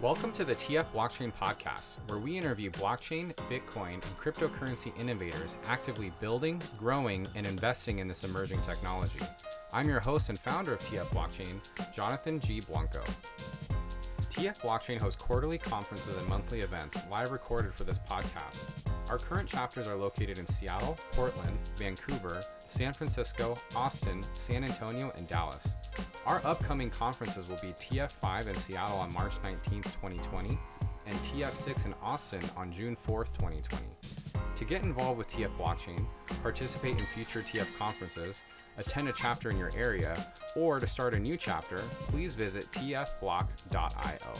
Welcome 0.00 0.30
to 0.34 0.44
the 0.44 0.54
TF 0.54 0.84
Blockchain 0.94 1.32
Podcast, 1.32 1.96
where 2.06 2.20
we 2.20 2.38
interview 2.38 2.70
blockchain, 2.70 3.34
Bitcoin, 3.50 3.94
and 3.94 4.16
cryptocurrency 4.16 4.96
innovators 4.96 5.56
actively 5.66 6.12
building, 6.20 6.62
growing, 6.78 7.26
and 7.34 7.44
investing 7.44 7.98
in 7.98 8.06
this 8.06 8.22
emerging 8.22 8.60
technology. 8.60 9.18
I'm 9.72 9.88
your 9.88 9.98
host 9.98 10.28
and 10.28 10.38
founder 10.38 10.74
of 10.74 10.78
TF 10.78 11.06
Blockchain, 11.06 11.58
Jonathan 11.92 12.38
G. 12.38 12.60
Blanco. 12.60 13.02
TF 14.30 14.60
Blockchain 14.60 15.00
hosts 15.00 15.20
quarterly 15.20 15.58
conferences 15.58 16.16
and 16.16 16.28
monthly 16.28 16.60
events 16.60 17.02
live 17.10 17.32
recorded 17.32 17.72
for 17.74 17.84
this 17.84 17.98
podcast. 17.98 18.68
Our 19.10 19.18
current 19.18 19.48
chapters 19.48 19.86
are 19.86 19.96
located 19.96 20.38
in 20.38 20.46
Seattle, 20.46 20.98
Portland, 21.12 21.58
Vancouver, 21.76 22.42
San 22.68 22.92
Francisco, 22.92 23.56
Austin, 23.74 24.22
San 24.34 24.64
Antonio, 24.64 25.10
and 25.16 25.26
Dallas. 25.26 25.66
Our 26.26 26.42
upcoming 26.44 26.90
conferences 26.90 27.48
will 27.48 27.56
be 27.56 27.72
TF5 27.80 28.48
in 28.48 28.54
Seattle 28.56 28.98
on 28.98 29.12
March 29.12 29.36
19th, 29.42 29.84
2020, 29.84 30.58
and 31.06 31.18
TF6 31.20 31.86
in 31.86 31.94
Austin 32.02 32.42
on 32.56 32.70
June 32.70 32.96
4th, 33.08 33.32
2020. 33.32 33.82
To 34.56 34.64
get 34.64 34.82
involved 34.82 35.18
with 35.18 35.28
TF 35.28 35.56
Blockchain, 35.56 36.04
participate 36.42 36.98
in 36.98 37.06
future 37.06 37.40
TF 37.40 37.66
conferences, 37.78 38.42
attend 38.78 39.08
a 39.08 39.12
chapter 39.12 39.50
in 39.50 39.58
your 39.58 39.70
area, 39.76 40.16
or 40.56 40.80
to 40.80 40.86
start 40.86 41.14
a 41.14 41.18
new 41.18 41.36
chapter, 41.36 41.76
please 42.08 42.34
visit 42.34 42.64
tfblock.io. 42.72 44.34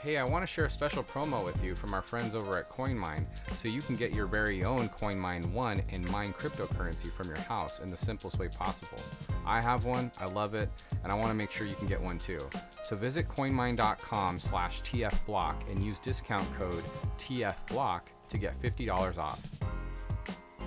Hey, 0.00 0.16
I 0.16 0.24
want 0.24 0.42
to 0.42 0.46
share 0.46 0.66
a 0.66 0.70
special 0.70 1.02
promo 1.02 1.44
with 1.44 1.62
you 1.62 1.74
from 1.74 1.92
our 1.92 2.02
friends 2.02 2.36
over 2.36 2.56
at 2.56 2.70
CoinMine 2.70 3.26
so 3.56 3.66
you 3.66 3.82
can 3.82 3.96
get 3.96 4.14
your 4.14 4.26
very 4.26 4.62
own 4.62 4.88
CoinMine 4.90 5.50
1 5.50 5.82
and 5.90 6.08
mine 6.12 6.32
cryptocurrency 6.32 7.10
from 7.10 7.26
your 7.26 7.36
house 7.38 7.80
in 7.80 7.90
the 7.90 7.96
simplest 7.96 8.38
way 8.38 8.46
possible. 8.46 9.00
I 9.44 9.60
have 9.60 9.84
one, 9.84 10.12
I 10.20 10.26
love 10.26 10.54
it, 10.54 10.68
and 11.02 11.10
I 11.10 11.16
want 11.16 11.30
to 11.30 11.34
make 11.34 11.50
sure 11.50 11.66
you 11.66 11.74
can 11.74 11.88
get 11.88 12.00
one 12.00 12.18
too. 12.18 12.38
So 12.84 12.94
visit 12.94 13.28
coinmine.com 13.28 14.38
slash 14.38 14.82
tfblock 14.82 15.68
and 15.68 15.84
use 15.84 15.98
discount 15.98 16.46
code 16.56 16.84
TFBlock 17.18 18.02
to 18.28 18.38
get 18.38 18.60
$50 18.62 19.18
off. 19.18 19.42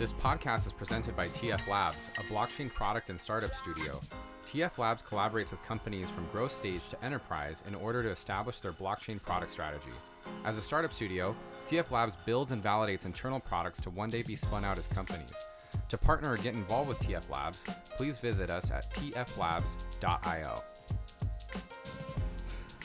This 0.02 0.13
podcast 0.13 0.66
is 0.66 0.73
presented 0.73 1.16
by 1.16 1.27
TF 1.27 1.67
Labs, 1.67 2.09
a 2.17 2.23
blockchain 2.23 2.73
product 2.73 3.11
and 3.11 3.21
startup 3.21 3.53
studio 3.53 4.02
TF 4.47 4.80
Labs 4.80 5.03
collaborates 5.03 5.52
with 5.52 5.63
companies 5.63 6.09
from 6.09 6.25
growth 6.31 6.52
stage 6.52 6.89
to 6.89 7.05
enterprise 7.05 7.61
in 7.67 7.75
order 7.75 8.02
to 8.02 8.09
establish 8.09 8.61
their 8.61 8.72
blockchain 8.72 9.22
product 9.22 9.52
strategy. 9.52 9.91
As 10.44 10.57
a 10.57 10.61
startup 10.63 10.91
studio, 10.91 11.35
TF 11.67 11.91
Labs 11.91 12.16
builds 12.16 12.52
and 12.52 12.63
validates 12.63 13.05
internal 13.05 13.39
products 13.39 13.79
to 13.81 13.91
one 13.91 14.09
day 14.09 14.23
be 14.23 14.35
spun 14.35 14.66
out 14.66 14.79
as 14.79 14.88
companies. 14.88 15.35
To 15.89 15.99
partner 15.99 16.33
or 16.33 16.38
get 16.38 16.55
involved 16.55 16.89
with 16.89 16.97
TF 16.97 17.29
Labs, 17.29 17.63
please 17.95 18.17
visit 18.17 18.49
us 18.49 18.72
at 18.72 18.91
tflabs.io. 18.94 20.63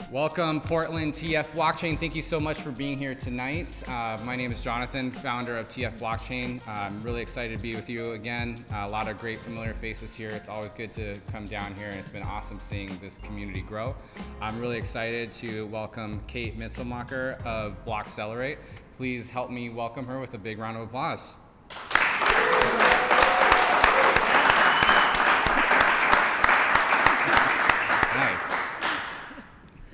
Welcome, 0.09 0.61
Portland 0.61 1.11
TF 1.11 1.47
Blockchain. 1.51 1.99
Thank 1.99 2.15
you 2.15 2.21
so 2.21 2.39
much 2.39 2.61
for 2.61 2.71
being 2.71 2.97
here 2.97 3.13
tonight. 3.13 3.83
Uh, 3.89 4.17
my 4.23 4.37
name 4.37 4.53
is 4.53 4.61
Jonathan, 4.61 5.11
founder 5.11 5.57
of 5.57 5.67
TF 5.67 5.99
Blockchain. 5.99 6.65
I'm 6.65 7.03
really 7.03 7.21
excited 7.21 7.57
to 7.57 7.61
be 7.61 7.75
with 7.75 7.89
you 7.89 8.13
again. 8.13 8.55
Uh, 8.71 8.85
a 8.87 8.89
lot 8.89 9.09
of 9.09 9.19
great 9.19 9.35
familiar 9.35 9.73
faces 9.73 10.15
here. 10.15 10.29
It's 10.29 10.47
always 10.47 10.71
good 10.71 10.93
to 10.93 11.19
come 11.33 11.43
down 11.43 11.75
here, 11.75 11.87
and 11.87 11.95
it's 11.95 12.07
been 12.07 12.23
awesome 12.23 12.61
seeing 12.61 12.97
this 12.99 13.17
community 13.17 13.59
grow. 13.59 13.97
I'm 14.39 14.57
really 14.61 14.77
excited 14.77 15.33
to 15.33 15.67
welcome 15.67 16.21
Kate 16.25 16.57
Mitselmakher 16.57 17.45
of 17.45 17.75
Blockcelerate. 17.85 18.59
Please 18.95 19.29
help 19.29 19.51
me 19.51 19.69
welcome 19.69 20.05
her 20.07 20.21
with 20.21 20.33
a 20.35 20.37
big 20.39 20.57
round 20.57 20.77
of 20.77 20.83
applause. 20.83 21.35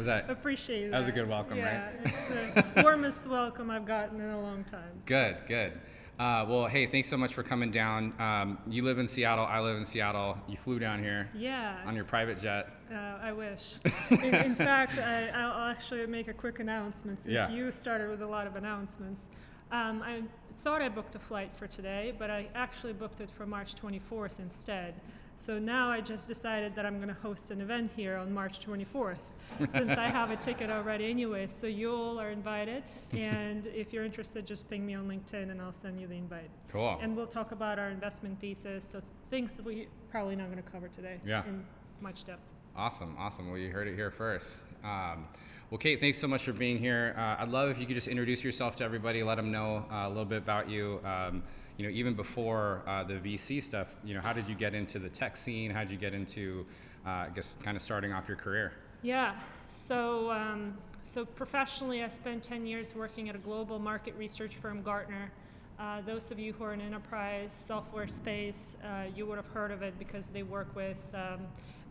Was 0.04 0.08
that 0.08 0.30
appreciate 0.30 0.92
that? 0.92 0.98
was 0.98 1.08
a 1.08 1.14
good 1.14 1.30
welcome, 1.30 1.60
yeah, 1.60 1.86
right? 1.86 1.96
it's 2.04 2.56
the 2.56 2.66
warmest 2.84 3.26
welcome 3.26 3.72
I've 3.72 3.86
gotten 3.86 4.20
in 4.20 4.32
a 4.32 4.42
long 4.42 4.66
time. 4.66 5.02
Good, 5.06 5.38
good. 5.48 5.72
Uh, 6.20 6.46
well, 6.46 6.66
hey, 6.66 6.88
thanks 6.88 7.08
so 7.08 7.16
much 7.16 7.34
for 7.34 7.42
coming 7.42 7.72
down. 7.72 8.14
Um, 8.20 8.58
you 8.68 8.84
live 8.84 9.00
in 9.00 9.08
Seattle. 9.08 9.46
I 9.46 9.62
live 9.62 9.78
in 9.78 9.86
Seattle. 9.86 10.38
You 10.50 10.58
flew 10.58 10.78
down 10.78 11.02
here. 11.02 11.30
Yeah. 11.34 11.78
On 11.86 11.96
your 11.96 12.04
private 12.04 12.38
jet. 12.38 12.68
Uh, 12.92 12.98
I 13.22 13.32
wish. 13.32 13.76
in, 14.10 14.36
in, 14.36 14.56
fact, 14.56 15.00
I, 15.00 15.28
will 15.46 15.72
actually 15.72 16.06
make 16.06 16.28
a 16.28 16.34
quick 16.34 16.60
announcement 16.60 17.22
since 17.22 17.34
yeah. 17.34 17.50
you 17.50 17.72
started 17.72 18.10
with 18.10 18.24
a 18.24 18.28
lot 18.28 18.46
of 18.46 18.58
announcements. 18.58 19.30
Um, 19.72 20.02
I 20.02 20.24
thought 20.58 20.82
I 20.82 20.90
booked 20.90 21.16
a 21.16 21.20
flight 21.20 21.56
for 21.56 21.68
today, 21.68 22.14
but 22.20 22.30
I 22.30 22.50
actually 22.56 22.92
booked 22.92 23.22
it 23.22 23.32
for 23.32 23.46
March 23.46 23.76
24th 23.76 24.40
instead. 24.40 24.96
So 25.38 25.60
now 25.60 25.90
I 25.90 26.02
just 26.02 26.28
decided 26.28 26.76
that 26.76 26.86
I'm 26.86 26.98
going 26.98 27.08
to 27.08 27.22
host 27.22 27.52
an 27.52 27.62
event 27.62 27.90
here 27.96 28.18
on 28.18 28.34
March 28.34 28.60
24th 28.60 29.30
since 29.72 29.98
I 29.98 30.08
have 30.08 30.32
a 30.32 30.36
ticket 30.36 30.70
already 30.70 31.10
anyway. 31.10 31.48
So 31.48 31.68
you 31.68 31.94
all 31.94 32.20
are 32.20 32.32
invited. 32.32 32.84
And 33.14 33.68
if 33.68 33.94
you're 33.94 34.04
interested, 34.04 34.44
just 34.44 34.68
ping 34.68 34.84
me 34.88 34.96
on 34.96 35.08
LinkedIn 35.08 35.52
and 35.52 35.62
I'll 35.62 35.72
send 35.72 36.02
you 36.02 36.08
the 36.08 36.16
invite. 36.16 36.50
Cool. 36.72 36.98
And 37.00 37.16
we'll 37.16 37.28
talk 37.28 37.52
about 37.52 37.78
our 37.78 37.90
investment 37.90 38.40
thesis. 38.40 38.84
So 38.84 39.04
things 39.30 39.54
that 39.54 39.64
we 39.64 39.88
probably 40.10 40.36
not 40.36 40.50
going 40.52 40.62
to 40.62 40.70
cover 40.70 40.88
today 40.88 41.20
yeah. 41.24 41.46
in 41.46 41.64
much 42.02 42.26
depth. 42.26 42.42
Awesome, 42.76 43.16
awesome. 43.20 43.50
Well, 43.50 43.60
you 43.60 43.70
heard 43.70 43.88
it 43.88 43.94
here 43.94 44.10
first. 44.10 44.64
Um, 44.84 45.28
well, 45.70 45.78
Kate, 45.78 46.00
thanks 46.00 46.18
so 46.18 46.28
much 46.28 46.44
for 46.44 46.54
being 46.54 46.80
here. 46.80 47.14
Uh, 47.16 47.36
I'd 47.40 47.50
love 47.50 47.70
if 47.70 47.80
you 47.80 47.86
could 47.86 47.96
just 47.96 48.08
introduce 48.08 48.44
yourself 48.44 48.76
to 48.78 48.84
everybody, 48.84 49.22
let 49.22 49.36
them 49.36 49.52
know 49.52 49.86
uh, 49.92 50.06
a 50.06 50.10
little 50.10 50.26
bit 50.26 50.40
about 50.40 50.70
you. 50.70 51.00
Um, 51.06 51.44
you 51.78 51.86
know, 51.86 51.92
even 51.92 52.14
before 52.14 52.82
uh, 52.88 53.04
the 53.04 53.16
VC 53.16 53.62
stuff, 53.62 53.88
you 54.04 54.14
know, 54.14 54.22
how 54.22 54.34
did 54.34 54.48
you 54.48 54.56
get 54.56 54.74
into 54.74 55.00
the 55.00 55.10
tech 55.10 55.38
scene? 55.38 55.70
How 55.72 55.82
did 55.82 55.92
you 55.92 55.98
get 55.98 56.14
into, 56.14 56.66
uh, 57.06 57.10
I 57.10 57.30
guess, 57.34 57.56
kind 57.64 57.78
of 57.78 57.84
starting 57.84 58.12
off 58.12 58.28
your 58.28 58.38
career? 58.38 58.74
Yeah. 59.04 59.36
So, 59.68 60.32
um, 60.32 60.78
so 61.04 61.26
professionally, 61.26 62.06
I 62.06 62.08
spent 62.08 62.42
10 62.42 62.66
years 62.66 62.96
working 62.96 63.28
at 63.28 63.36
a 63.36 63.40
global 63.40 63.78
market 63.78 64.16
research 64.18 64.56
firm, 64.56 64.82
Gartner. 64.82 65.30
Uh, 65.78 66.00
those 66.06 66.32
of 66.32 66.40
you 66.40 66.54
who 66.54 66.64
are 66.64 66.74
in 66.74 66.80
enterprise 66.80 67.54
software 67.54 68.08
space, 68.08 68.78
uh, 68.82 69.04
you 69.14 69.26
would 69.26 69.36
have 69.36 69.48
heard 69.48 69.72
of 69.72 69.82
it 69.82 70.00
because 70.00 70.30
they 70.30 70.42
work 70.42 70.74
with 70.74 71.14
um, 71.14 71.42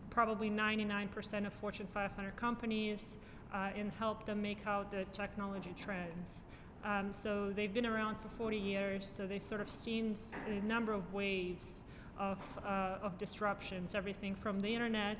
probably 0.09 0.49
99% 0.49 1.45
of 1.45 1.53
Fortune 1.53 1.85
500 1.85 2.35
companies 2.35 3.17
uh, 3.53 3.69
and 3.75 3.91
help 3.99 4.25
them 4.25 4.41
make 4.41 4.65
out 4.65 4.89
the 4.89 5.05
technology 5.11 5.75
trends. 5.79 6.45
Um, 6.83 7.13
so 7.13 7.51
they've 7.55 7.73
been 7.73 7.85
around 7.85 8.15
for 8.15 8.29
40 8.29 8.57
years, 8.57 9.05
so 9.05 9.27
they've 9.27 9.39
sort 9.39 9.61
of 9.61 9.69
seen 9.69 10.15
a 10.47 10.65
number 10.65 10.93
of 10.93 11.13
waves 11.13 11.83
of, 12.17 12.39
uh, 12.65 12.97
of 13.03 13.19
disruptions, 13.19 13.93
everything 13.93 14.33
from 14.33 14.61
the 14.61 14.73
internet 14.73 15.19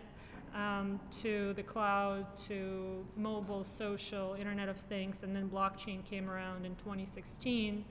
um, 0.54 1.00
to 1.22 1.54
the 1.54 1.64
cloud 1.64 2.26
to 2.48 3.06
mobile, 3.16 3.64
social, 3.64 4.36
Internet 4.36 4.70
of 4.70 4.78
Things, 4.78 5.24
and 5.24 5.36
then 5.36 5.50
blockchain 5.50 6.06
came 6.06 6.30
around 6.30 6.66
in 6.66 6.76
2016. 6.76 7.84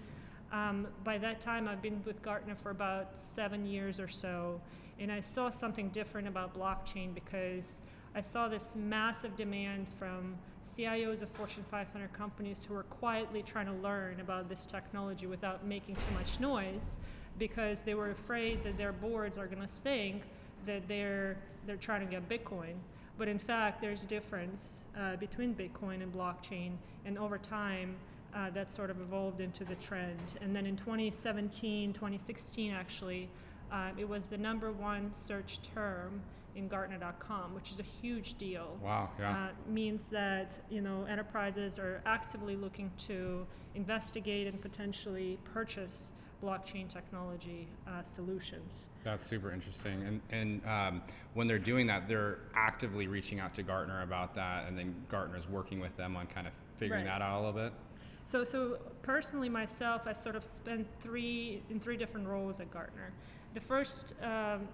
Um, 0.52 0.86
by 1.02 1.18
that 1.18 1.40
time, 1.40 1.66
I've 1.66 1.82
been 1.82 2.02
with 2.04 2.22
Gartner 2.22 2.54
for 2.54 2.70
about 2.70 3.16
seven 3.16 3.66
years 3.66 3.98
or 3.98 4.08
so, 4.08 4.60
and 5.00 5.10
I 5.10 5.20
saw 5.20 5.50
something 5.50 5.88
different 5.88 6.28
about 6.28 6.54
blockchain 6.54 7.14
because 7.14 7.82
I 8.14 8.20
saw 8.20 8.48
this 8.48 8.76
massive 8.76 9.36
demand 9.36 9.88
from 9.98 10.36
CIOs 10.64 11.22
of 11.22 11.30
Fortune 11.30 11.64
500 11.70 12.12
companies 12.12 12.64
who 12.64 12.74
were 12.74 12.84
quietly 12.84 13.42
trying 13.42 13.66
to 13.66 13.72
learn 13.72 14.20
about 14.20 14.48
this 14.48 14.66
technology 14.66 15.26
without 15.26 15.66
making 15.66 15.96
too 15.96 16.14
much 16.14 16.38
noise 16.38 16.98
because 17.38 17.82
they 17.82 17.94
were 17.94 18.10
afraid 18.10 18.62
that 18.62 18.76
their 18.76 18.92
boards 18.92 19.38
are 19.38 19.46
going 19.46 19.62
to 19.62 19.66
think 19.66 20.22
that 20.66 20.88
they're 20.88 21.36
they're 21.66 21.76
trying 21.76 22.00
to 22.00 22.10
get 22.10 22.28
Bitcoin. 22.28 22.74
But 23.18 23.28
in 23.28 23.38
fact, 23.38 23.80
there's 23.80 24.04
a 24.04 24.06
difference 24.06 24.84
uh, 24.98 25.16
between 25.16 25.54
Bitcoin 25.54 26.02
and 26.02 26.12
blockchain, 26.12 26.72
and 27.04 27.18
over 27.18 27.38
time, 27.38 27.94
uh, 28.34 28.50
that 28.50 28.72
sort 28.72 28.90
of 28.90 29.00
evolved 29.00 29.40
into 29.40 29.64
the 29.64 29.74
trend. 29.76 30.18
And 30.40 30.56
then 30.56 30.66
in 30.66 30.76
2017, 30.76 31.92
2016, 31.92 32.72
actually, 32.72 33.28
uh, 33.70 33.90
it 33.98 34.08
was 34.08 34.26
the 34.26 34.38
number 34.38 34.72
one 34.72 35.12
search 35.12 35.60
term 35.62 36.20
in 36.54 36.68
Gartner.com, 36.68 37.54
which 37.54 37.70
is 37.70 37.80
a 37.80 37.82
huge 37.82 38.34
deal. 38.34 38.78
Wow, 38.82 39.10
yeah. 39.18 39.30
Uh, 39.30 39.70
means 39.70 40.08
that 40.08 40.58
you 40.70 40.80
know 40.80 41.04
enterprises 41.08 41.78
are 41.78 42.02
actively 42.06 42.56
looking 42.56 42.90
to 43.06 43.46
investigate 43.74 44.46
and 44.46 44.60
potentially 44.60 45.38
purchase 45.44 46.10
blockchain 46.42 46.88
technology 46.88 47.68
uh, 47.86 48.02
solutions. 48.02 48.88
That's 49.04 49.24
super 49.24 49.52
interesting. 49.52 50.02
And, 50.02 50.20
and 50.30 50.66
um, 50.66 51.02
when 51.34 51.46
they're 51.46 51.58
doing 51.58 51.86
that, 51.86 52.08
they're 52.08 52.38
actively 52.54 53.06
reaching 53.06 53.40
out 53.40 53.54
to 53.54 53.62
Gartner 53.62 54.02
about 54.02 54.34
that, 54.34 54.66
and 54.66 54.76
then 54.76 54.94
Gartner's 55.08 55.48
working 55.48 55.80
with 55.80 55.96
them 55.96 56.16
on 56.16 56.26
kind 56.26 56.46
of 56.46 56.52
figuring 56.76 57.04
right. 57.04 57.18
that 57.18 57.22
out 57.22 57.40
a 57.40 57.46
little 57.46 57.52
bit. 57.52 57.72
So, 58.24 58.44
so 58.44 58.78
personally, 59.02 59.48
myself, 59.48 60.06
I 60.06 60.12
sort 60.12 60.36
of 60.36 60.44
spent 60.44 60.86
three 61.00 61.62
in 61.70 61.80
three 61.80 61.96
different 61.96 62.26
roles 62.26 62.60
at 62.60 62.70
Gartner. 62.70 63.12
The 63.54 63.60
first 63.60 64.14
um, 64.22 64.68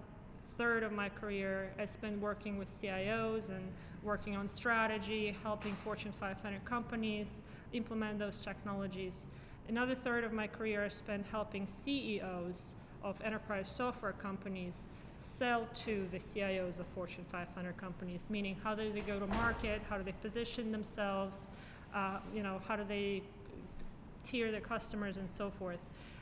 third 0.57 0.83
of 0.83 0.91
my 0.91 1.09
career, 1.09 1.71
I 1.79 1.85
spent 1.85 2.19
working 2.19 2.57
with 2.57 2.69
CIOs 2.69 3.49
and 3.49 3.71
working 4.03 4.35
on 4.35 4.47
strategy, 4.47 5.35
helping 5.43 5.73
Fortune 5.75 6.11
500 6.11 6.63
companies 6.63 7.41
implement 7.73 8.19
those 8.19 8.41
technologies. 8.41 9.25
Another 9.69 9.93
third 9.93 10.23
of 10.23 10.33
my 10.33 10.47
career 10.47 10.83
I 10.83 10.87
spent 10.87 11.27
helping 11.27 11.67
CEOs 11.67 12.73
of 13.03 13.21
enterprise 13.21 13.67
software 13.67 14.13
companies 14.13 14.89
sell 15.19 15.67
to 15.75 16.07
the 16.11 16.17
CIOs 16.17 16.79
of 16.79 16.87
Fortune 16.87 17.23
500 17.31 17.77
companies, 17.77 18.31
meaning 18.31 18.57
how 18.63 18.73
do 18.73 18.91
they 18.91 19.01
go 19.01 19.19
to 19.19 19.27
market, 19.27 19.79
how 19.87 19.97
do 19.99 20.03
they 20.03 20.13
position 20.23 20.71
themselves, 20.71 21.51
uh, 21.93 22.17
you 22.33 22.41
know, 22.41 22.59
how 22.67 22.75
do 22.75 22.83
they 22.83 23.21
tier 24.23 24.51
their 24.51 24.59
customers 24.59 25.17
and 25.17 25.29
so 25.29 25.51
forth. 25.51 25.79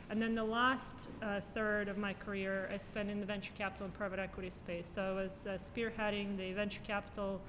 And 0.10 0.22
then 0.22 0.36
the 0.36 0.44
last 0.44 1.08
uh, 1.22 1.40
third 1.40 1.88
of 1.88 1.98
my 1.98 2.12
career 2.12 2.70
I 2.74 2.76
spent 2.76 3.10
in 3.10 3.22
the 3.22 3.26
venture 3.26 3.54
capital 3.58 3.86
and 3.86 3.94
private 3.94 4.20
equity 4.20 4.50
space. 4.50 4.92
So 4.94 5.02
I 5.02 5.24
was 5.24 5.48
uh, 5.48 5.52
spearheading 5.54 6.36
the 6.38 6.52
venture 6.52 6.82
capital 6.86 7.40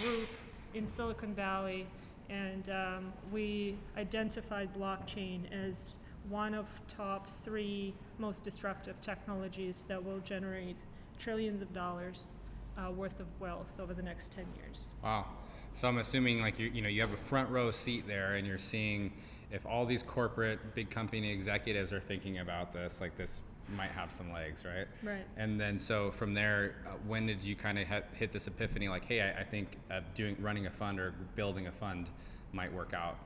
group 0.00 0.28
in 0.74 0.86
Silicon 0.86 1.34
Valley, 1.34 1.84
and 2.30 2.68
um, 2.70 3.12
we 3.32 3.76
identified 3.96 4.74
blockchain 4.74 5.40
as 5.52 5.94
one 6.28 6.54
of 6.54 6.66
top 6.86 7.28
three 7.28 7.94
most 8.18 8.44
disruptive 8.44 9.00
technologies 9.00 9.84
that 9.88 10.02
will 10.02 10.18
generate 10.20 10.76
trillions 11.18 11.62
of 11.62 11.72
dollars 11.72 12.36
uh, 12.76 12.90
worth 12.90 13.18
of 13.20 13.26
wealth 13.40 13.80
over 13.80 13.94
the 13.94 14.02
next 14.02 14.32
10 14.32 14.44
years. 14.56 14.92
Wow. 15.02 15.26
So 15.72 15.88
I'm 15.88 15.98
assuming 15.98 16.40
like 16.40 16.58
you 16.58 16.70
you 16.72 16.82
know 16.82 16.88
you 16.88 17.00
have 17.00 17.12
a 17.12 17.16
front 17.16 17.48
row 17.50 17.70
seat 17.70 18.06
there 18.06 18.34
and 18.34 18.46
you're 18.46 18.58
seeing 18.58 19.12
if 19.50 19.64
all 19.66 19.86
these 19.86 20.02
corporate 20.02 20.74
big 20.74 20.90
company 20.90 21.32
executives 21.32 21.92
are 21.92 22.00
thinking 22.00 22.38
about 22.38 22.72
this 22.72 23.00
like 23.00 23.16
this 23.16 23.42
might 23.76 23.90
have 23.90 24.10
some 24.10 24.32
legs, 24.32 24.64
right? 24.64 24.86
Right. 25.02 25.26
And 25.36 25.60
then 25.60 25.78
so 25.78 26.10
from 26.12 26.34
there, 26.34 26.76
uh, 26.86 26.90
when 27.06 27.26
did 27.26 27.42
you 27.42 27.56
kind 27.56 27.78
of 27.78 27.86
hit 28.14 28.32
this 28.32 28.46
epiphany 28.46 28.88
like, 28.88 29.04
hey, 29.04 29.20
I, 29.20 29.40
I 29.40 29.44
think 29.44 29.76
uh, 29.90 30.00
doing 30.14 30.36
running 30.40 30.66
a 30.66 30.70
fund 30.70 30.98
or 30.98 31.14
building 31.36 31.66
a 31.66 31.72
fund 31.72 32.10
might 32.52 32.72
work 32.72 32.94
out? 32.94 33.18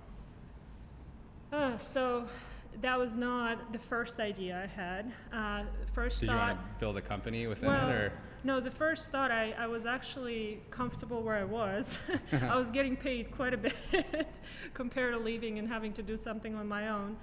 Uh, 1.52 1.76
so 1.76 2.26
that 2.80 2.98
was 2.98 3.16
not 3.16 3.72
the 3.72 3.78
first 3.78 4.18
idea 4.20 4.62
I 4.62 4.66
had. 4.66 5.12
Uh, 5.32 5.64
first 5.92 6.20
Did 6.20 6.30
thought. 6.30 6.34
you 6.34 6.40
want 6.40 6.60
to 6.60 6.80
build 6.80 6.96
a 6.96 7.02
company 7.02 7.46
within 7.46 7.68
well, 7.68 7.88
it, 7.90 7.94
or? 7.94 8.12
No, 8.44 8.58
the 8.58 8.70
first 8.70 9.12
thought 9.12 9.30
I, 9.30 9.54
I 9.58 9.66
was 9.66 9.86
actually 9.86 10.60
comfortable 10.70 11.22
where 11.22 11.36
I 11.36 11.44
was. 11.44 12.02
I 12.32 12.56
was 12.56 12.70
getting 12.70 12.96
paid 12.96 13.30
quite 13.30 13.54
a 13.54 13.58
bit 13.58 13.74
compared 14.74 15.14
to 15.14 15.20
leaving 15.20 15.58
and 15.58 15.68
having 15.68 15.92
to 15.94 16.02
do 16.02 16.16
something 16.16 16.54
on 16.54 16.66
my 16.66 16.88
own. 16.88 17.16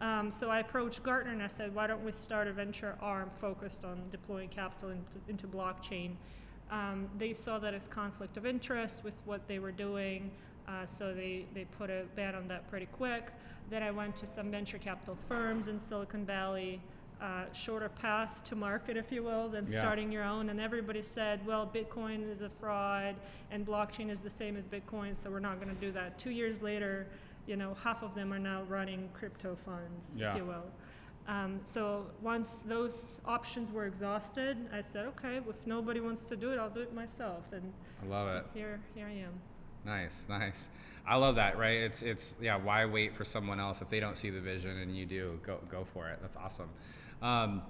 Um, 0.00 0.30
so 0.30 0.50
I 0.50 0.58
approached 0.58 1.02
Gartner 1.02 1.32
and 1.32 1.42
I 1.42 1.46
said, 1.46 1.74
why 1.74 1.86
don't 1.86 2.04
we 2.04 2.12
start 2.12 2.48
a 2.48 2.52
venture 2.52 2.96
arm 3.00 3.30
focused 3.40 3.84
on 3.84 4.02
deploying 4.10 4.48
capital 4.50 4.90
into, 4.90 5.18
into 5.28 5.46
blockchain? 5.46 6.12
Um, 6.70 7.08
they 7.16 7.32
saw 7.32 7.58
that 7.60 7.74
as 7.74 7.88
conflict 7.88 8.36
of 8.36 8.44
interest 8.44 9.04
with 9.04 9.16
what 9.24 9.46
they 9.48 9.58
were 9.58 9.72
doing, 9.72 10.30
uh, 10.68 10.84
so 10.84 11.14
they, 11.14 11.46
they 11.54 11.64
put 11.78 11.90
a 11.90 12.04
ban 12.16 12.34
on 12.34 12.48
that 12.48 12.68
pretty 12.68 12.86
quick. 12.86 13.28
Then 13.70 13.82
I 13.82 13.90
went 13.90 14.16
to 14.18 14.26
some 14.26 14.50
venture 14.50 14.78
capital 14.78 15.16
firms 15.28 15.68
in 15.68 15.78
Silicon 15.78 16.26
Valley, 16.26 16.80
uh, 17.22 17.44
shorter 17.52 17.88
path 17.88 18.44
to 18.44 18.54
market, 18.56 18.96
if 18.96 19.10
you 19.10 19.22
will, 19.22 19.48
than 19.48 19.64
Yeah. 19.66 19.78
starting 19.78 20.12
your 20.12 20.24
own. 20.24 20.50
And 20.50 20.60
everybody 20.60 21.02
said, 21.02 21.44
well, 21.46 21.66
Bitcoin 21.72 22.28
is 22.30 22.42
a 22.42 22.50
fraud 22.50 23.14
and 23.50 23.64
blockchain 23.66 24.10
is 24.10 24.20
the 24.20 24.28
same 24.30 24.56
as 24.56 24.64
Bitcoin, 24.66 25.16
so 25.16 25.30
we're 25.30 25.40
not 25.40 25.60
going 25.60 25.74
to 25.74 25.80
do 25.80 25.90
that. 25.92 26.18
Two 26.18 26.30
years 26.30 26.60
later, 26.62 27.06
you 27.46 27.56
know, 27.56 27.74
half 27.82 28.02
of 28.02 28.14
them 28.14 28.32
are 28.32 28.38
now 28.38 28.62
running 28.68 29.08
crypto 29.12 29.54
funds, 29.54 30.16
Yeah. 30.16 30.32
if 30.32 30.38
you 30.38 30.44
will. 30.44 30.64
Um, 31.28 31.60
so 31.64 32.06
once 32.22 32.62
those 32.62 33.20
options 33.26 33.72
were 33.72 33.86
exhausted, 33.86 34.56
I 34.72 34.80
said, 34.80 35.06
okay, 35.06 35.38
if 35.38 35.66
nobody 35.66 36.00
wants 36.00 36.28
to 36.28 36.36
do 36.36 36.52
it, 36.52 36.58
I'll 36.58 36.70
do 36.70 36.80
it 36.80 36.94
myself. 36.94 37.52
And 37.52 37.72
I 38.02 38.06
love 38.06 38.28
it. 38.28 38.46
here, 38.54 38.80
here 38.94 39.06
I 39.06 39.12
am. 39.12 39.32
Nice, 39.84 40.26
nice. 40.28 40.68
I 41.06 41.16
love 41.16 41.36
that. 41.36 41.56
Right? 41.56 41.78
It's 41.78 42.02
it's 42.02 42.34
yeah. 42.40 42.56
Why 42.56 42.84
wait 42.84 43.14
for 43.14 43.24
someone 43.24 43.60
else 43.60 43.80
if 43.80 43.88
they 43.88 44.00
don't 44.00 44.18
see 44.18 44.30
the 44.30 44.40
vision 44.40 44.78
and 44.78 44.96
you 44.96 45.06
do? 45.06 45.38
Go 45.44 45.58
go 45.70 45.84
for 45.84 46.08
it. 46.08 46.18
That's 46.20 46.36
awesome. 46.36 46.68
Um, 47.22 47.62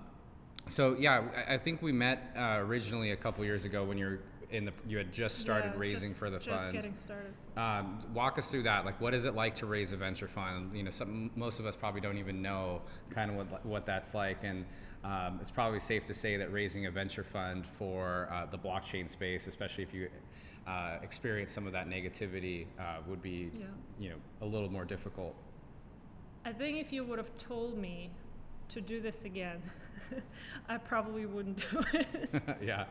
so 0.69 0.96
yeah, 0.99 1.23
I, 1.49 1.56
think 1.58 1.82
we 1.82 1.93
met 1.93 2.32
uh, 2.37 2.56
originally 2.58 3.12
a 3.12 3.17
couple 3.17 3.44
years 3.44 3.64
ago 3.64 3.84
when 3.84 3.99
you're 3.99 4.20
in 4.50 4.64
the 4.64 4.72
you 4.87 4.96
had 4.98 5.12
just 5.12 5.38
started 5.38 5.72
Yeah, 5.75 5.81
raising 5.81 6.10
just- 6.10 6.19
for 6.19 6.31
the 6.31 6.38
funds 6.38 6.46
just 6.46 6.64
fund. 6.64 6.72
getting 6.75 6.96
started. 6.96 7.32
Um, 7.56 8.04
walk 8.14 8.38
us 8.38 8.50
through 8.50 8.62
that. 8.64 8.84
Like, 8.84 9.00
what 9.00 9.14
is 9.14 9.25
it 9.25 9.34
like 9.34 9.54
to 9.56 9.66
raise 9.66 9.93
a 9.93 9.96
venture 9.96 10.28
fund? 10.28 10.76
You 10.76 10.82
know, 10.84 10.90
some, 10.90 11.31
most 11.34 11.58
of 11.58 11.66
us 11.66 11.75
probably 11.76 12.00
don't 12.00 12.19
even 12.19 12.43
know 12.43 12.82
kind 13.10 13.31
of 13.31 13.37
what 13.37 13.64
what 13.66 13.87
that's 13.87 14.14
like, 14.14 14.44
and 14.44 14.64
um, 15.04 15.38
it's 15.40 15.50
probably 15.50 15.81
safe 15.81 16.04
to 16.06 16.14
say 16.14 16.37
that 16.37 16.52
raising 16.52 16.87
a 16.87 16.90
venture 16.90 17.25
fund 17.25 17.66
for 17.78 18.28
uh, 18.32 18.46
the 18.46 18.58
blockchain 18.58 19.08
space, 19.08 19.46
especially 19.46 19.84
if 19.84 19.93
you 19.94 20.08
uh, 20.66 20.99
experience 21.02 21.52
some 21.52 21.66
of 21.66 21.72
that 21.72 21.88
negativity, 21.88 22.66
uh, 22.78 22.99
would 23.06 23.22
be 23.22 23.50
Yeah. 23.58 23.66
you 23.99 24.10
know 24.10 24.16
a 24.42 24.46
little 24.46 24.70
more 24.70 24.84
difficult. 24.84 25.34
I 26.44 26.52
think 26.52 26.78
if 26.78 26.92
you 26.92 27.04
would 27.04 27.19
have 27.19 27.37
told 27.38 27.76
me 27.76 28.10
to 28.68 28.80
do 28.80 29.00
this 29.00 29.24
again, 29.24 29.62
I 30.68 30.78
probably 30.78 31.26
wouldn't 31.26 31.64
do 31.70 31.84
it. 31.92 32.30
yeah, 32.62 32.84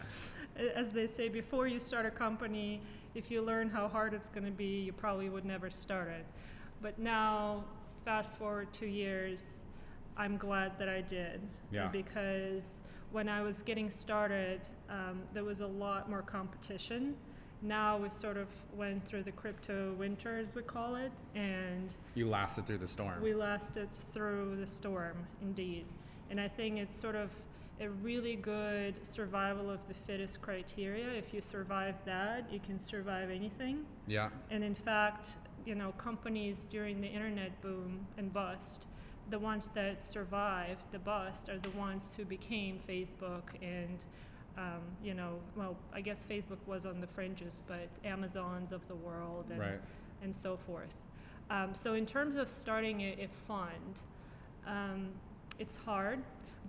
As 0.75 0.91
they 0.91 1.07
say, 1.07 1.29
before 1.29 1.67
you 1.67 1.79
start 1.79 2.05
a 2.05 2.11
company, 2.11 2.81
if 3.13 3.31
you 3.31 3.41
learn 3.41 3.69
how 3.69 3.87
hard 3.87 4.13
it's 4.13 4.27
going 4.27 4.45
to 4.45 4.51
be, 4.51 4.81
you 4.81 4.93
probably 4.93 5.29
would 5.29 5.45
never 5.45 5.69
start 5.69 6.09
it. 6.09 6.25
But 6.81 6.99
now, 6.99 7.63
fast 8.03 8.37
forward 8.37 8.71
two 8.73 8.87
years, 8.87 9.63
I'm 10.17 10.37
glad 10.37 10.77
that 10.79 10.89
I 10.89 11.01
did. 11.01 11.41
Yeah. 11.71 11.87
Because 11.87 12.81
when 13.11 13.29
I 13.29 13.41
was 13.41 13.61
getting 13.61 13.89
started, 13.89 14.61
um, 14.89 15.21
there 15.33 15.43
was 15.43 15.61
a 15.61 15.67
lot 15.67 16.09
more 16.09 16.21
competition. 16.21 17.15
Now 17.65 17.97
we 17.97 18.09
sort 18.09 18.37
of 18.37 18.47
went 18.75 19.03
through 19.03 19.23
the 19.23 19.31
crypto 19.31 19.93
winter, 19.93 20.37
as 20.37 20.53
we 20.53 20.61
call 20.61 20.95
it, 20.95 21.11
and 21.33 21.95
you 22.13 22.29
lasted 22.29 22.67
through 22.67 22.77
the 22.77 22.87
storm. 22.87 23.19
we 23.23 23.33
lasted 23.33 23.91
through 23.91 24.55
the 24.59 24.67
storm, 24.67 25.15
indeed. 25.41 25.85
And 26.29 26.39
I 26.39 26.47
think 26.47 26.77
it's 26.77 26.95
sort 26.95 27.15
of 27.15 27.35
a 27.81 27.89
really 27.89 28.35
good 28.35 28.93
survival 29.05 29.69
of 29.71 29.85
the 29.87 29.95
fittest 29.95 30.41
criteria. 30.43 31.07
If 31.09 31.33
you 31.33 31.41
survive 31.41 31.95
that, 32.05 32.45
you 32.53 32.59
can 32.59 32.79
survive 32.79 33.31
anything. 33.31 33.83
yeah, 34.07 34.29
And 34.51 34.63
in 34.63 34.75
fact, 34.75 35.37
you 35.65 35.73
know, 35.73 35.91
companies 35.93 36.67
during 36.67 37.01
the 37.01 37.07
internet 37.07 37.59
boom 37.61 38.05
and 38.19 38.31
bust, 38.31 38.85
the 39.31 39.39
ones 39.39 39.69
that 39.73 40.03
survived 40.03 40.91
the 40.91 40.99
bust 40.99 41.49
are 41.49 41.57
the 41.57 41.71
ones 41.71 42.13
who 42.15 42.25
became 42.25 42.77
Facebook 42.87 43.43
and, 43.63 44.05
um, 44.57 44.81
you 45.03 45.13
know, 45.13 45.33
well, 45.55 45.75
I 45.93 46.01
guess 46.01 46.25
Facebook 46.29 46.59
was 46.65 46.85
on 46.85 47.01
the 47.01 47.07
fringes, 47.07 47.61
but 47.67 47.87
Amazons 48.03 48.71
of 48.71 48.87
the 48.87 48.95
world 48.95 49.45
and, 49.49 49.59
right. 49.59 49.81
and 50.23 50.35
so 50.35 50.57
forth. 50.57 50.95
Um, 51.49 51.73
so 51.73 51.93
in 51.93 52.05
terms 52.05 52.37
of 52.37 52.49
starting 52.49 53.01
a, 53.01 53.23
a 53.23 53.27
fund, 53.27 54.01
um, 54.65 55.09
it's 55.59 55.77
hard, 55.77 56.19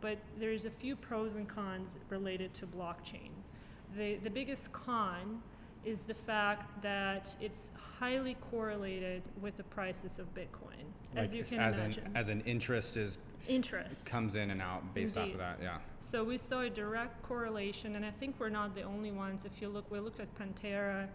but 0.01 0.19
there's 0.39 0.67
a 0.67 0.71
few 0.71 0.97
pros 0.97 1.35
and 1.35 1.49
cons 1.49 1.97
related 2.11 2.53
to 2.55 2.67
blockchain. 2.67 3.31
The, 3.97 4.17
the 4.17 4.31
biggest 4.31 4.73
con 4.73 5.41
is 5.87 6.03
the 6.03 6.15
fact 6.15 6.83
that 6.83 7.35
it's 7.41 7.71
highly 7.99 8.35
correlated 8.51 9.23
with 9.41 9.57
the 9.57 9.63
prices 9.63 10.19
of 10.19 10.27
Bitcoin, 10.35 10.85
as 11.15 11.33
you 11.33 11.45
can 11.45 11.61
as 11.61 11.79
imagine. 11.79 12.07
an 12.07 12.17
as 12.17 12.29
an 12.29 12.43
interest 12.45 12.97
is 12.97 13.19
Interest. 13.49 14.05
comes 14.05 14.35
in 14.35 14.51
and 14.51 14.61
out 14.61 14.93
based 14.93 15.17
off 15.17 15.31
of 15.31 15.39
that. 15.39 15.59
Yeah. 15.63 15.79
So 16.01 16.25
we 16.25 16.37
saw 16.37 16.63
a 16.63 16.71
direct 16.71 17.23
correlation, 17.23 17.95
and 17.95 18.05
I 18.05 18.11
think 18.11 18.35
we're 18.41 18.49
not 18.49 18.75
the 18.75 18.83
only 18.83 19.13
ones. 19.13 19.45
If 19.45 19.63
you 19.63 19.69
look, 19.69 19.89
we 19.89 20.01
looked 20.01 20.19
at 20.19 20.29
Pantera 20.37 21.07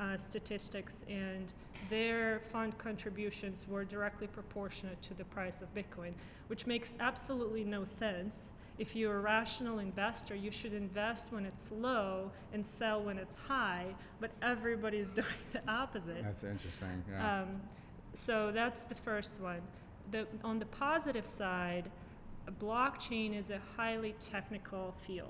uh, 0.00 0.18
statistics, 0.18 1.04
and 1.08 1.52
their 1.88 2.40
fund 2.50 2.76
contributions 2.78 3.66
were 3.68 3.84
directly 3.84 4.26
proportionate 4.26 5.00
to 5.02 5.14
the 5.14 5.24
price 5.26 5.62
of 5.62 5.72
Bitcoin, 5.72 6.12
which 6.48 6.66
makes 6.66 6.96
absolutely 6.98 7.62
no 7.62 7.84
sense. 7.84 8.50
If 8.78 8.94
you're 8.94 9.16
a 9.16 9.20
rational 9.20 9.78
investor, 9.78 10.34
you 10.34 10.50
should 10.50 10.74
invest 10.74 11.28
when 11.30 11.46
it's 11.46 11.70
low 11.70 12.30
and 12.52 12.64
sell 12.64 13.02
when 13.02 13.18
it's 13.18 13.36
high, 13.36 13.86
but 14.20 14.30
everybody's 14.42 15.10
doing 15.20 15.26
the 15.52 15.62
opposite. 15.68 16.22
That's 16.22 16.44
interesting. 16.44 17.02
Yeah. 17.10 17.42
Um, 17.42 17.60
so 18.14 18.50
that's 18.52 18.82
the 18.82 18.94
first 18.94 19.40
one. 19.40 19.60
The, 20.10 20.26
on 20.44 20.58
the 20.58 20.66
positive 20.66 21.26
side, 21.26 21.90
a 22.46 22.52
blockchain 22.52 23.36
is 23.36 23.50
a 23.50 23.60
highly 23.76 24.14
technical 24.20 24.94
field. 25.06 25.28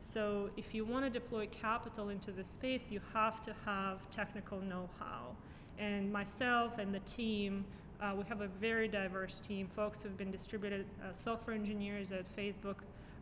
So 0.00 0.50
if 0.56 0.74
you 0.74 0.84
want 0.84 1.04
to 1.04 1.10
deploy 1.10 1.46
capital 1.46 2.10
into 2.10 2.30
the 2.30 2.44
space, 2.44 2.90
you 2.90 3.00
have 3.12 3.42
to 3.42 3.54
have 3.64 4.08
technical 4.10 4.60
know-how. 4.60 5.34
And 5.78 6.12
myself 6.12 6.78
and 6.78 6.94
the 6.94 7.00
team, 7.00 7.64
uh, 8.04 8.14
we 8.14 8.24
have 8.28 8.42
a 8.42 8.48
very 8.48 8.86
diverse 8.86 9.40
team. 9.40 9.66
Folks 9.66 10.02
who've 10.02 10.16
been 10.16 10.30
distributed 10.30 10.86
uh, 11.02 11.12
software 11.12 11.56
engineers 11.56 12.12
at 12.12 12.24
Facebook, 12.36 12.76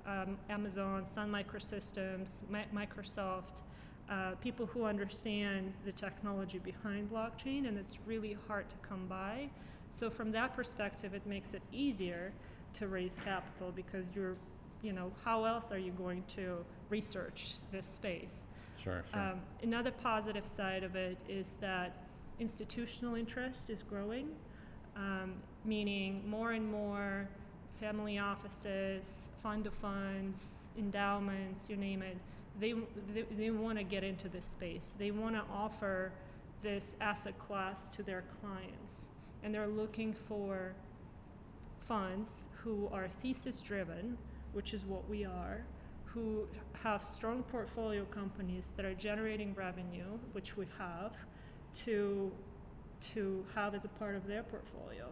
um, 0.06 0.36
Amazon, 0.50 1.06
Sun 1.06 1.30
Microsystems, 1.30 2.42
Mi- 2.50 2.66
Microsoft, 2.74 3.62
uh, 4.10 4.32
people 4.40 4.66
who 4.66 4.84
understand 4.84 5.72
the 5.84 5.92
technology 5.92 6.58
behind 6.58 7.10
blockchain, 7.10 7.68
and 7.68 7.78
it's 7.78 8.00
really 8.06 8.36
hard 8.48 8.68
to 8.68 8.76
come 8.76 9.06
by. 9.06 9.48
So 9.90 10.10
from 10.10 10.32
that 10.32 10.56
perspective, 10.56 11.14
it 11.14 11.24
makes 11.26 11.54
it 11.54 11.62
easier 11.72 12.32
to 12.74 12.88
raise 12.88 13.18
capital 13.24 13.70
because 13.70 14.10
you're, 14.14 14.36
you 14.82 14.92
know, 14.92 15.12
how 15.24 15.44
else 15.44 15.70
are 15.70 15.78
you 15.78 15.92
going 15.92 16.24
to 16.28 16.64
research 16.88 17.56
this 17.70 17.86
space? 17.86 18.46
sure. 18.76 19.04
Sure. 19.12 19.20
Um, 19.20 19.40
another 19.62 19.92
positive 19.92 20.46
side 20.46 20.82
of 20.82 20.96
it 20.96 21.16
is 21.28 21.56
that 21.60 21.98
institutional 22.40 23.14
interest 23.14 23.70
is 23.70 23.82
growing, 23.82 24.30
um, 24.96 25.34
meaning 25.64 26.22
more 26.28 26.52
and 26.52 26.70
more 26.70 27.28
family 27.75 28.18
offices, 28.18 29.30
fund 29.42 29.66
of 29.66 29.75
funds, 29.75 30.68
endowments, 30.78 31.68
you 31.70 31.76
name 31.76 32.02
it. 32.02 32.16
They, 32.61 32.75
they, 33.14 33.22
they 33.37 33.50
want 33.50 33.78
to 33.78 33.84
get 33.84 34.04
into 34.04 34.28
this 34.28 34.44
space. 34.44 34.96
They 34.99 35.11
want 35.11 35.34
to 35.34 35.42
offer 35.52 36.12
this 36.62 36.94
asset 37.00 37.38
class 37.38 37.88
to 37.88 38.02
their 38.02 38.25
clients. 38.40 39.08
And 39.42 39.54
they're 39.54 39.66
looking 39.66 40.12
for 40.12 40.75
funds 41.76 42.46
who 42.52 42.88
are 42.92 43.08
thesis 43.08 43.61
driven, 43.61 44.16
which 44.52 44.75
is 44.75 44.84
what 44.84 45.08
we 45.08 45.25
are, 45.25 45.64
who 46.04 46.46
have 46.82 47.02
strong 47.02 47.42
portfolio 47.44 48.04
companies 48.04 48.72
that 48.76 48.84
are 48.84 48.94
generating 48.94 49.54
revenue, 49.54 50.18
which 50.32 50.56
we 50.56 50.66
have, 50.78 51.12
to 51.75 52.30
to 53.14 53.44
have 53.54 53.75
as 53.75 53.85
a 53.85 53.88
part 53.88 54.14
of 54.14 54.26
their 54.26 54.42
portfolio. 54.42 55.09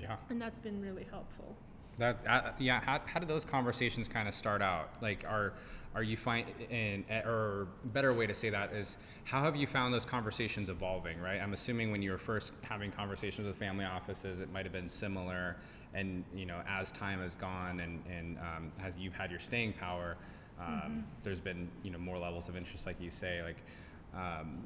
Yeah. 0.00 0.16
And 0.30 0.40
that's 0.40 0.60
been 0.60 0.80
really 0.80 1.06
helpful. 1.10 1.56
That 1.96 2.20
uh, 2.26 2.52
yeah. 2.58 2.80
How, 2.80 3.00
how 3.04 3.20
did 3.20 3.28
those 3.28 3.44
conversations 3.44 4.08
kind 4.08 4.26
of 4.26 4.34
start 4.34 4.62
out? 4.62 4.90
Like, 5.00 5.24
are 5.28 5.52
are 5.94 6.02
you 6.02 6.16
find 6.16 6.46
in 6.70 7.04
or 7.26 7.68
better 7.86 8.14
way 8.14 8.26
to 8.26 8.32
say 8.32 8.48
that 8.48 8.72
is 8.72 8.96
how 9.24 9.42
have 9.42 9.54
you 9.54 9.66
found 9.66 9.92
those 9.92 10.06
conversations 10.06 10.70
evolving? 10.70 11.20
Right. 11.20 11.40
I'm 11.40 11.52
assuming 11.52 11.90
when 11.92 12.00
you 12.00 12.10
were 12.10 12.18
first 12.18 12.52
having 12.62 12.90
conversations 12.90 13.46
with 13.46 13.56
family 13.56 13.84
offices, 13.84 14.40
it 14.40 14.50
might 14.50 14.64
have 14.64 14.72
been 14.72 14.88
similar, 14.88 15.56
and 15.92 16.24
you 16.34 16.46
know, 16.46 16.62
as 16.66 16.92
time 16.92 17.20
has 17.20 17.34
gone 17.34 17.80
and 17.80 18.02
and 18.10 18.38
um, 18.38 18.72
as 18.82 18.98
you've 18.98 19.14
had 19.14 19.30
your 19.30 19.40
staying 19.40 19.74
power, 19.74 20.16
um, 20.60 20.66
mm-hmm. 20.66 21.00
there's 21.22 21.40
been 21.40 21.68
you 21.82 21.90
know 21.90 21.98
more 21.98 22.18
levels 22.18 22.48
of 22.48 22.56
interest, 22.56 22.86
like 22.86 23.00
you 23.00 23.10
say, 23.10 23.42
like 23.42 23.62
um, 24.14 24.64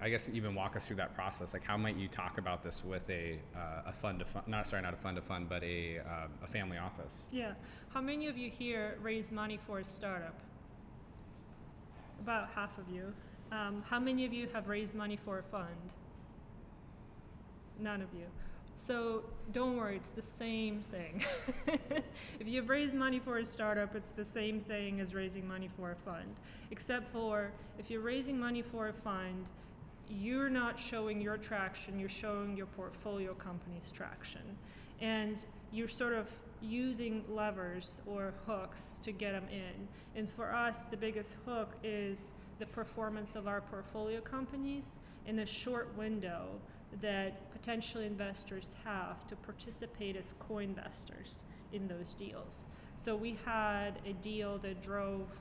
I 0.00 0.08
guess 0.08 0.28
even 0.32 0.54
walk 0.54 0.76
us 0.76 0.86
through 0.86 0.96
that 0.96 1.14
process. 1.14 1.52
Like, 1.52 1.64
how 1.64 1.76
might 1.76 1.96
you 1.96 2.08
talk 2.08 2.38
about 2.38 2.62
this 2.62 2.84
with 2.84 3.08
a, 3.10 3.38
uh, 3.54 3.82
a 3.86 3.92
fund 3.92 4.24
not 4.46 4.66
sorry, 4.66 4.82
not 4.82 4.94
a 4.94 4.96
fund 4.96 5.16
to 5.16 5.22
fund, 5.22 5.48
but 5.48 5.62
a, 5.62 5.98
uh, 5.98 6.26
a 6.44 6.46
family 6.46 6.78
office? 6.78 7.28
Yeah. 7.32 7.52
How 7.90 8.00
many 8.00 8.26
of 8.26 8.36
you 8.36 8.50
here 8.50 8.98
raise 9.00 9.30
money 9.30 9.58
for 9.66 9.78
a 9.78 9.84
startup? 9.84 10.34
About 12.20 12.48
half 12.54 12.78
of 12.78 12.88
you. 12.88 13.12
Um, 13.52 13.82
how 13.88 14.00
many 14.00 14.24
of 14.24 14.32
you 14.32 14.48
have 14.52 14.68
raised 14.68 14.94
money 14.94 15.16
for 15.16 15.38
a 15.38 15.42
fund? 15.42 15.92
None 17.80 18.02
of 18.02 18.08
you. 18.12 18.26
So 18.78 19.24
don't 19.52 19.76
worry, 19.76 19.96
it's 19.96 20.10
the 20.10 20.22
same 20.22 20.80
thing. 20.82 21.24
if 22.38 22.46
you've 22.46 22.68
raised 22.68 22.94
money 22.94 23.18
for 23.18 23.38
a 23.38 23.44
startup, 23.44 23.96
it's 23.96 24.10
the 24.10 24.24
same 24.24 24.60
thing 24.60 25.00
as 25.00 25.16
raising 25.16 25.48
money 25.48 25.68
for 25.76 25.90
a 25.90 25.96
fund. 25.96 26.36
Except 26.70 27.08
for 27.08 27.50
if 27.80 27.90
you're 27.90 28.02
raising 28.02 28.38
money 28.38 28.62
for 28.62 28.86
a 28.86 28.92
fund, 28.92 29.46
you're 30.08 30.48
not 30.48 30.78
showing 30.78 31.20
your 31.20 31.36
traction, 31.38 31.98
you're 31.98 32.08
showing 32.08 32.56
your 32.56 32.66
portfolio 32.66 33.34
company's 33.34 33.90
traction. 33.90 34.42
And 35.00 35.44
you're 35.72 35.88
sort 35.88 36.12
of 36.12 36.30
using 36.62 37.24
levers 37.28 38.00
or 38.06 38.32
hooks 38.46 39.00
to 39.02 39.10
get 39.10 39.32
them 39.32 39.48
in. 39.50 39.88
And 40.14 40.30
for 40.30 40.54
us, 40.54 40.84
the 40.84 40.96
biggest 40.96 41.36
hook 41.44 41.74
is 41.82 42.32
the 42.60 42.66
performance 42.66 43.34
of 43.34 43.48
our 43.48 43.60
portfolio 43.60 44.20
companies 44.20 44.92
in 45.26 45.40
a 45.40 45.46
short 45.46 45.88
window 45.96 46.60
that 47.00 47.50
potential 47.50 48.00
investors 48.00 48.76
have 48.84 49.26
to 49.26 49.36
participate 49.36 50.16
as 50.16 50.34
co-investors 50.38 51.44
in 51.72 51.86
those 51.86 52.14
deals. 52.14 52.66
So 52.96 53.14
we 53.14 53.36
had 53.44 54.00
a 54.06 54.12
deal 54.14 54.58
that 54.58 54.82
drove 54.82 55.40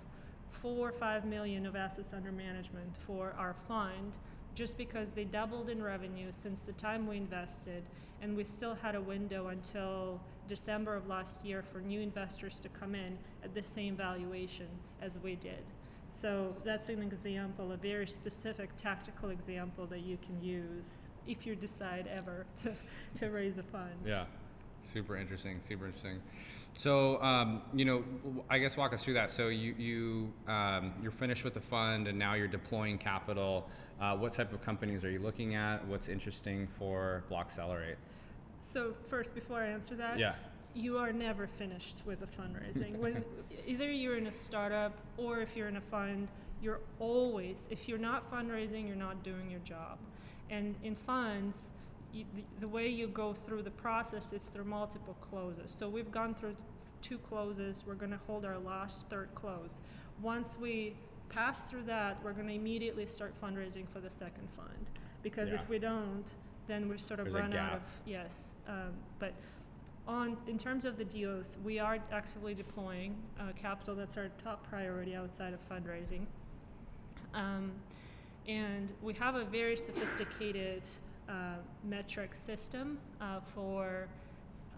four 0.49 0.89
or 0.89 0.91
five 0.91 1.25
million 1.25 1.65
of 1.65 1.75
assets 1.75 2.13
under 2.13 2.31
management 2.31 2.95
for 2.95 3.33
our 3.37 3.53
fund 3.53 4.13
just 4.55 4.77
because 4.77 5.11
they 5.11 5.23
doubled 5.23 5.69
in 5.69 5.81
revenue 5.81 6.27
since 6.31 6.61
the 6.61 6.71
time 6.73 7.07
we 7.07 7.17
invested 7.17 7.83
and 8.21 8.35
we 8.35 8.43
still 8.43 8.75
had 8.75 8.95
a 8.95 9.01
window 9.01 9.47
until 9.47 10.19
December 10.47 10.95
of 10.95 11.07
last 11.07 11.43
year 11.45 11.61
for 11.61 11.79
new 11.79 12.01
investors 12.01 12.59
to 12.59 12.69
come 12.69 12.95
in 12.95 13.17
at 13.43 13.53
the 13.53 13.61
same 13.61 13.95
valuation 13.95 14.67
as 15.01 15.19
we 15.19 15.35
did. 15.35 15.63
So 16.09 16.55
that's 16.63 16.89
an 16.89 17.03
example, 17.03 17.71
a 17.71 17.77
very 17.77 18.07
specific 18.07 18.75
tactical 18.77 19.29
example 19.29 19.85
that 19.87 19.99
you 19.99 20.17
can 20.17 20.41
use 20.41 21.05
if 21.27 21.45
you 21.45 21.55
decide 21.55 22.07
ever 22.07 22.45
to, 22.63 22.73
to 23.19 23.29
raise 23.29 23.57
a 23.57 23.63
fund. 23.63 23.91
Yeah, 24.05 24.25
super 24.81 25.17
interesting, 25.17 25.59
super 25.61 25.85
interesting. 25.85 26.21
So, 26.77 27.19
um, 27.23 27.63
you 27.73 27.85
know, 27.85 28.03
I 28.51 28.59
guess 28.59 28.77
walk 28.77 28.93
us 28.93 29.03
through 29.03 29.15
that. 29.15 29.31
So 29.31 29.47
you 29.47 29.73
you 29.77 30.33
um, 30.51 30.93
you're 31.01 31.11
finished 31.11 31.43
with 31.43 31.55
the 31.55 31.61
fund, 31.61 32.07
and 32.07 32.17
now 32.17 32.35
you're 32.35 32.47
deploying 32.47 32.99
capital. 32.99 33.67
Uh, 33.99 34.15
what 34.15 34.31
type 34.31 34.53
of 34.53 34.61
companies 34.61 35.03
are 35.03 35.09
you 35.09 35.19
looking 35.19 35.55
at? 35.55 35.85
What's 35.87 36.07
interesting 36.07 36.67
for 36.77 37.23
Blockcelerate? 37.31 37.95
So 38.61 38.93
first, 39.07 39.33
before 39.33 39.57
I 39.61 39.67
answer 39.67 39.95
that, 39.95 40.19
yeah. 40.19 40.35
you 40.75 40.97
are 40.97 41.11
never 41.11 41.47
finished 41.47 42.03
with 42.05 42.21
a 42.21 42.27
fundraising. 42.27 42.95
when 42.99 43.25
either 43.65 43.91
you're 43.91 44.17
in 44.17 44.27
a 44.27 44.31
startup 44.31 44.93
or 45.17 45.41
if 45.41 45.57
you're 45.57 45.67
in 45.67 45.77
a 45.77 45.81
fund, 45.81 46.27
you're 46.61 46.81
always 46.99 47.67
if 47.71 47.89
you're 47.89 47.97
not 47.97 48.31
fundraising, 48.31 48.85
you're 48.85 48.95
not 48.95 49.23
doing 49.23 49.49
your 49.49 49.61
job. 49.61 49.97
And 50.49 50.75
in 50.83 50.95
funds, 50.95 51.71
you, 52.13 52.25
the, 52.35 52.43
the, 52.61 52.67
way 52.67 52.87
you 52.87 53.07
go 53.07 53.33
through 53.33 53.63
the 53.63 53.71
process 53.71 54.33
is 54.33 54.43
through 54.43 54.65
multiple 54.65 55.15
closes. 55.21 55.71
So 55.71 55.89
we've 55.89 56.11
gone 56.11 56.33
through 56.33 56.55
two 57.01 57.17
closes. 57.17 57.83
We're 57.85 57.95
going 57.95 58.11
to 58.11 58.19
hold 58.27 58.45
our 58.45 58.57
last 58.57 59.07
third 59.09 59.29
close. 59.35 59.81
Once 60.21 60.57
we 60.59 60.95
pass 61.29 61.63
through 61.63 61.83
that, 61.83 62.17
we're 62.23 62.33
going 62.33 62.47
to 62.47 62.53
immediately 62.53 63.05
start 63.05 63.33
fundraising 63.41 63.87
for 63.87 63.99
the 63.99 64.09
second 64.09 64.47
fund. 64.55 64.89
Because 65.21 65.49
yeah. 65.49 65.61
if 65.61 65.69
we 65.69 65.79
don't, 65.79 66.25
then 66.67 66.87
we're 66.87 66.97
sort 66.97 67.19
of 67.19 67.31
There's 67.31 67.41
run 67.41 67.53
out 67.53 67.73
of 67.73 68.01
yes. 68.05 68.51
Um, 68.67 68.93
but 69.19 69.33
on 70.07 70.37
in 70.47 70.57
terms 70.57 70.85
of 70.85 70.97
the 70.97 71.05
deals, 71.05 71.57
we 71.63 71.79
are 71.79 71.97
actively 72.11 72.53
deploying 72.53 73.15
uh, 73.39 73.51
capital. 73.55 73.95
That's 73.95 74.17
our 74.17 74.29
top 74.43 74.67
priority 74.69 75.15
outside 75.15 75.53
of 75.53 75.59
fundraising. 75.69 76.25
Um, 77.33 77.71
and 78.47 78.93
we 79.01 79.13
have 79.13 79.35
a 79.35 79.43
very 79.43 79.75
sophisticated 79.75 80.83
uh, 81.27 81.55
metric 81.83 82.33
system 82.33 82.97
uh, 83.19 83.39
for 83.53 84.07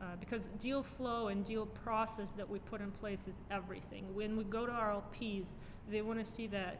uh, 0.01 0.05
because 0.19 0.45
deal 0.59 0.81
flow 0.81 1.27
and 1.27 1.43
deal 1.45 1.65
process 1.65 2.31
that 2.31 2.49
we 2.49 2.57
put 2.59 2.81
in 2.81 2.89
place 2.91 3.27
is 3.27 3.41
everything. 3.51 4.05
When 4.15 4.38
we 4.38 4.45
go 4.45 4.65
to 4.65 4.71
RLPs, 4.71 5.57
they 5.89 6.01
want 6.01 6.19
to 6.19 6.25
see 6.25 6.47
that 6.47 6.79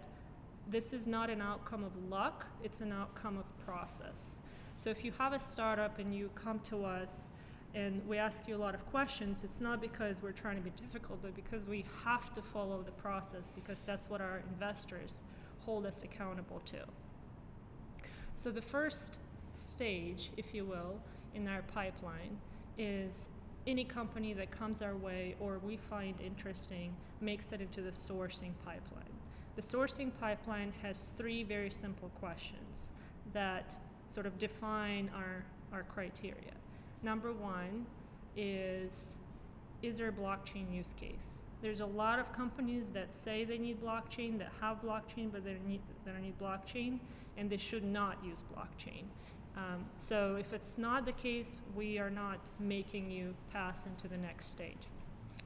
this 0.69 0.93
is 0.93 1.05
not 1.05 1.29
an 1.29 1.41
outcome 1.41 1.84
of 1.84 1.91
luck, 2.10 2.46
it's 2.63 2.79
an 2.81 2.93
outcome 2.93 3.38
of 3.38 3.65
process. 3.65 4.38
So 4.75 4.89
if 4.89 5.03
you 5.03 5.12
have 5.17 5.34
a 5.34 5.39
startup 5.39 6.00
and 6.00 6.15
you 6.15 6.29
come 6.34 6.60
to 6.62 6.86
us 6.86 7.29
and 7.75 8.01
we 8.08 8.17
ask 8.17 8.48
you 8.48 8.55
a 8.55 8.58
lot 8.58 8.74
of 8.74 8.89
questions, 8.89 9.43
it's 9.43 9.62
not 9.62 9.81
because 9.81 10.24
we're 10.24 10.31
trying 10.31 10.55
to 10.55 10.62
be 10.62 10.72
difficult, 10.72 11.22
but 11.22 11.36
because 11.36 11.67
we 11.67 11.86
have 12.05 12.34
to 12.34 12.41
follow 12.41 12.81
the 12.81 12.91
process 12.91 13.51
because 13.51 13.81
that's 13.81 14.10
what 14.10 14.22
our 14.22 14.41
investors 14.53 15.24
hold 15.70 15.86
us 15.86 16.02
accountable 16.02 16.60
to. 16.66 16.80
So 18.34 18.50
the 18.50 18.62
first 18.76 19.20
stage, 19.54 20.32
if 20.36 20.52
you 20.52 20.66
will, 20.66 21.00
in 21.36 21.48
our 21.48 21.62
pipeline 21.62 22.40
is 22.80 23.30
any 23.68 23.84
company 23.84 24.34
that 24.34 24.50
comes 24.50 24.82
our 24.82 24.96
way 24.96 25.36
or 25.40 25.60
we 25.60 25.78
find 25.78 26.20
interesting 26.22 26.96
makes 27.22 27.52
it 27.52 27.62
into 27.62 27.82
the 27.82 27.92
sourcing 27.92 28.54
pipeline. 28.66 29.14
The 29.58 29.62
sourcing 29.62 30.12
pipeline 30.20 30.74
has 30.82 31.12
three 31.18 31.44
very 31.44 31.70
simple 31.70 32.10
questions 32.20 32.92
that 33.34 33.76
sort 34.08 34.26
of 34.26 34.40
define 34.40 35.12
our, 35.16 35.46
our 35.72 35.84
criteria. 35.84 36.56
Number 37.04 37.32
one 37.32 37.86
is 38.36 39.18
Is 39.84 39.98
there 40.00 40.10
a 40.10 40.12
blockchain 40.12 40.74
use 40.74 40.94
case? 41.00 41.44
There's 41.62 41.82
a 41.82 41.86
lot 41.86 42.20
of 42.20 42.32
companies 42.32 42.89
that 42.92 43.13
say 43.13 43.44
they 43.44 43.58
need 43.58 43.82
blockchain, 43.82 44.38
that 44.39 44.51
have 44.62 44.82
blockchain, 44.82 45.32
but 45.32 45.44
they 45.44 45.54
don't 45.54 45.68
need, 45.68 45.82
they 46.06 46.12
don't 46.12 46.22
need 46.22 46.39
blockchain, 46.39 47.00
and 47.38 47.50
they 47.50 47.58
should 47.58 47.84
not 47.84 48.18
use 48.24 48.44
blockchain. 48.56 49.04
Um, 49.58 49.86
so 49.98 50.38
if 50.39 50.54
it's 50.54 50.78
not 50.78 51.06
the 51.06 51.12
case, 51.12 51.58
we 51.75 51.98
are 51.98 52.10
not 52.10 52.39
making 52.60 53.12
you 53.12 53.36
pass 53.51 53.86
into 53.86 54.08
the 54.08 54.18
next 54.18 54.48
stage. 54.48 54.88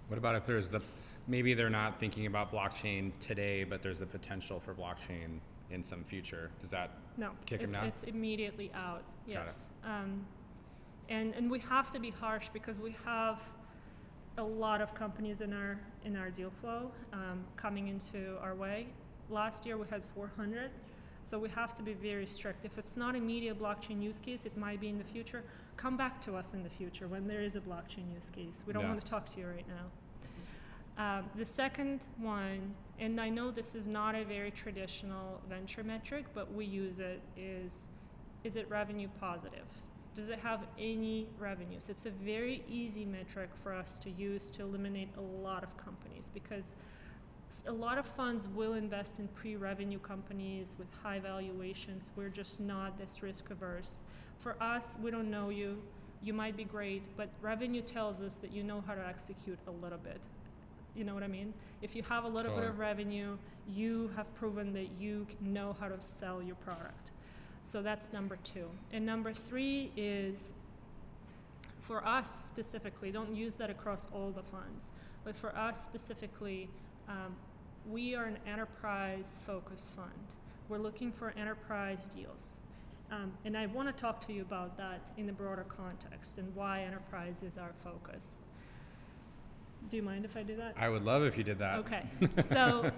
What 0.07 0.17
about 0.17 0.35
if 0.35 0.45
there's 0.45 0.69
the 0.69 0.81
maybe 1.27 1.53
they're 1.53 1.69
not 1.69 1.99
thinking 1.99 2.25
about 2.25 2.51
blockchain 2.51 3.11
today, 3.19 3.63
but 3.63 3.81
there's 3.81 3.99
the 3.99 4.05
potential 4.05 4.59
for 4.59 4.73
blockchain 4.73 5.39
in 5.71 5.83
some 5.83 6.03
future? 6.03 6.51
Does 6.61 6.69
that 6.71 6.91
no? 7.17 7.31
Kick 7.45 7.61
it's, 7.61 7.73
them 7.73 7.85
it's 7.85 8.03
immediately 8.03 8.71
out. 8.75 9.03
Yes. 9.25 9.69
Um, 9.83 10.25
and 11.09 11.33
and 11.33 11.49
we 11.49 11.59
have 11.59 11.91
to 11.91 11.99
be 11.99 12.11
harsh 12.11 12.49
because 12.53 12.79
we 12.79 12.95
have 13.05 13.41
a 14.37 14.43
lot 14.43 14.81
of 14.81 14.93
companies 14.93 15.41
in 15.41 15.53
our 15.53 15.79
in 16.05 16.15
our 16.15 16.29
deal 16.29 16.49
flow 16.49 16.91
um, 17.11 17.43
coming 17.55 17.87
into 17.87 18.37
our 18.41 18.55
way. 18.55 18.87
Last 19.29 19.65
year 19.65 19.77
we 19.77 19.85
had 19.89 20.03
400, 20.03 20.69
so 21.21 21.39
we 21.39 21.49
have 21.49 21.73
to 21.75 21.83
be 21.83 21.93
very 21.93 22.25
strict. 22.25 22.65
If 22.65 22.77
it's 22.77 22.97
not 22.97 23.15
a 23.15 23.19
media 23.19 23.53
blockchain 23.53 24.01
use 24.01 24.19
case, 24.19 24.45
it 24.45 24.57
might 24.57 24.81
be 24.81 24.89
in 24.89 24.97
the 24.97 25.03
future. 25.03 25.43
Come 25.77 25.97
back 25.97 26.21
to 26.21 26.35
us 26.35 26.53
in 26.53 26.63
the 26.63 26.69
future 26.69 27.07
when 27.07 27.27
there 27.27 27.41
is 27.41 27.55
a 27.55 27.61
blockchain 27.61 28.13
use 28.13 28.29
case. 28.35 28.63
We 28.67 28.73
don't 28.73 28.83
yeah. 28.83 28.89
want 28.89 29.01
to 29.01 29.07
talk 29.07 29.29
to 29.33 29.39
you 29.39 29.47
right 29.47 29.65
now. 29.67 29.85
Um, 30.95 31.25
the 31.35 31.45
second 31.45 32.01
one, 32.17 32.75
and 32.99 33.19
I 33.19 33.29
know 33.29 33.49
this 33.49 33.73
is 33.73 33.87
not 33.87 34.13
a 34.13 34.23
very 34.23 34.51
traditional 34.51 35.41
venture 35.49 35.83
metric, 35.83 36.25
but 36.33 36.53
we 36.53 36.65
use 36.65 36.99
it, 36.99 37.21
is 37.37 37.87
is 38.43 38.57
it 38.57 38.69
revenue 38.69 39.07
positive? 39.21 39.65
Does 40.15 40.29
it 40.29 40.39
have 40.39 40.61
any 40.77 41.27
revenues? 41.39 41.89
It's 41.89 42.05
a 42.05 42.11
very 42.11 42.63
easy 42.67 43.03
metric 43.03 43.49
for 43.63 43.73
us 43.73 43.97
to 43.99 44.11
use 44.11 44.51
to 44.51 44.61
eliminate 44.61 45.09
a 45.17 45.21
lot 45.21 45.63
of 45.63 45.75
companies 45.77 46.29
because 46.33 46.75
a 47.67 47.71
lot 47.71 47.97
of 47.97 48.05
funds 48.05 48.47
will 48.55 48.73
invest 48.73 49.19
in 49.19 49.27
pre-revenue 49.29 49.99
companies 49.99 50.75
with 50.77 50.87
high 51.01 51.19
valuations. 51.19 52.11
We're 52.15 52.29
just 52.29 52.59
not 52.59 52.97
this 52.97 53.23
risk 53.23 53.49
averse. 53.49 54.03
For 54.39 54.55
us, 54.61 54.97
we 55.01 55.11
don't 55.11 55.31
know 55.31 55.49
you. 55.49 55.81
You 56.21 56.33
might 56.33 56.55
be 56.55 56.63
great, 56.63 57.03
but 57.17 57.29
revenue 57.41 57.81
tells 57.81 58.21
us 58.21 58.37
that 58.37 58.51
you 58.51 58.63
know 58.63 58.83
how 58.85 58.95
to 58.95 59.05
execute 59.05 59.59
a 59.67 59.71
little 59.71 59.97
bit. 59.97 60.21
You 60.95 61.03
know 61.03 61.13
what 61.13 61.23
I 61.23 61.27
mean? 61.27 61.53
If 61.81 61.95
you 61.95 62.03
have 62.03 62.23
a 62.23 62.27
little 62.27 62.55
bit 62.55 62.65
of 62.65 62.77
revenue, 62.77 63.37
you 63.67 64.11
have 64.15 64.33
proven 64.35 64.73
that 64.73 64.89
you 64.99 65.25
know 65.41 65.75
how 65.79 65.87
to 65.87 65.97
sell 66.01 66.41
your 66.41 66.55
product. 66.55 67.11
So 67.63 67.81
that's 67.81 68.13
number 68.13 68.37
two. 68.43 68.67
And 68.91 69.05
number 69.05 69.33
three 69.33 69.91
is 69.95 70.53
for 71.81 72.05
us 72.05 72.45
specifically, 72.45 73.11
don't 73.11 73.35
use 73.35 73.55
that 73.55 73.69
across 73.69 74.07
all 74.13 74.31
the 74.31 74.43
funds, 74.43 74.91
but 75.23 75.35
for 75.35 75.55
us 75.55 75.83
specifically, 75.83 76.69
um, 77.09 77.35
we 77.89 78.15
are 78.15 78.25
an 78.25 78.37
enterprise 78.47 79.41
focused 79.45 79.93
fund. 79.93 80.09
We're 80.69 80.77
looking 80.77 81.11
for 81.11 81.33
enterprise 81.37 82.07
deals. 82.07 82.59
Um, 83.11 83.33
and 83.45 83.57
I 83.57 83.65
want 83.67 83.89
to 83.89 84.01
talk 84.01 84.25
to 84.27 84.33
you 84.33 84.41
about 84.41 84.77
that 84.77 85.11
in 85.17 85.27
the 85.27 85.33
broader 85.33 85.65
context 85.67 86.37
and 86.37 86.53
why 86.55 86.83
enterprise 86.83 87.43
is 87.43 87.57
our 87.57 87.73
focus. 87.83 88.39
Do 89.89 89.97
you 89.97 90.03
mind 90.03 90.23
if 90.25 90.37
I 90.37 90.43
do 90.43 90.55
that? 90.55 90.73
I 90.77 90.89
would 90.89 91.03
love 91.03 91.23
if 91.23 91.37
you 91.37 91.43
did 91.43 91.59
that. 91.59 91.79
Okay. 91.79 92.03
so, 92.49 92.89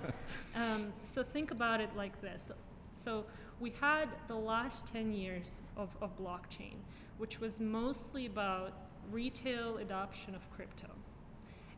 um, 0.55 0.93
so 1.03 1.23
think 1.23 1.51
about 1.51 1.81
it 1.81 1.89
like 1.97 2.21
this. 2.21 2.51
So 2.95 3.25
we 3.59 3.73
had 3.79 4.09
the 4.27 4.35
last 4.35 4.87
10 4.87 5.13
years 5.13 5.61
of, 5.77 5.89
of 6.01 6.17
blockchain, 6.17 6.75
which 7.17 7.39
was 7.39 7.59
mostly 7.59 8.25
about 8.25 8.73
retail 9.11 9.77
adoption 9.77 10.35
of 10.35 10.49
crypto. 10.51 10.87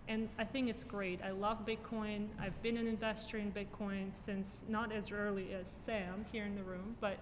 And 0.08 0.30
I 0.40 0.46
think 0.46 0.70
it's 0.70 0.84
great. 0.84 1.20
I 1.22 1.32
love 1.32 1.66
Bitcoin. 1.66 2.28
I've 2.40 2.60
been 2.62 2.78
an 2.78 2.88
investor 2.88 3.38
in 3.38 3.52
Bitcoin 3.52 4.14
since 4.14 4.64
not 4.70 4.92
as 4.92 5.12
early 5.12 5.54
as 5.54 5.70
Sam 5.70 6.26
here 6.32 6.46
in 6.46 6.56
the 6.56 6.64
room, 6.64 6.96
but 7.02 7.18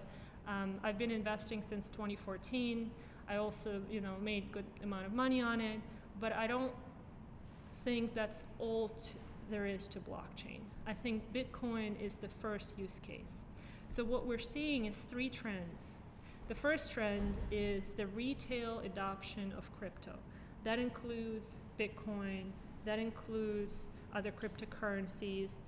um, 0.46 0.76
I've 0.84 0.96
been 0.96 1.10
investing 1.10 1.62
since 1.62 1.88
2014. 1.88 2.90
I 3.28 3.36
also, 3.36 3.82
you 3.90 4.00
know, 4.00 4.14
made 4.22 4.52
good 4.52 4.64
amount 4.84 5.06
of 5.06 5.12
money 5.12 5.40
on 5.40 5.60
it, 5.60 5.80
but 6.20 6.32
I 6.32 6.46
don't 6.46 6.72
think 7.84 8.14
that's 8.14 8.44
all 8.60 8.88
t- 8.88 9.18
there 9.50 9.66
is 9.66 9.88
to 9.88 9.98
blockchain. 9.98 10.60
I 10.86 10.92
think 10.92 11.22
Bitcoin 11.34 12.00
is 12.00 12.18
the 12.18 12.28
first 12.28 12.78
use 12.78 13.00
case. 13.02 13.42
So 13.88 14.04
what 14.04 14.26
we're 14.26 14.38
seeing 14.38 14.86
is 14.86 15.02
three 15.02 15.28
trends. 15.28 16.00
The 16.48 16.54
first 16.54 16.92
trend 16.92 17.34
is 17.50 17.92
the 17.92 18.06
retail 18.08 18.80
adoption 18.80 19.52
of 19.56 19.70
crypto. 19.78 20.12
That 20.64 20.78
includes 20.78 21.60
Bitcoin, 21.78 22.50
that 22.84 22.98
includes 22.98 23.88
other 24.14 24.32
cryptocurrencies. 24.32 25.60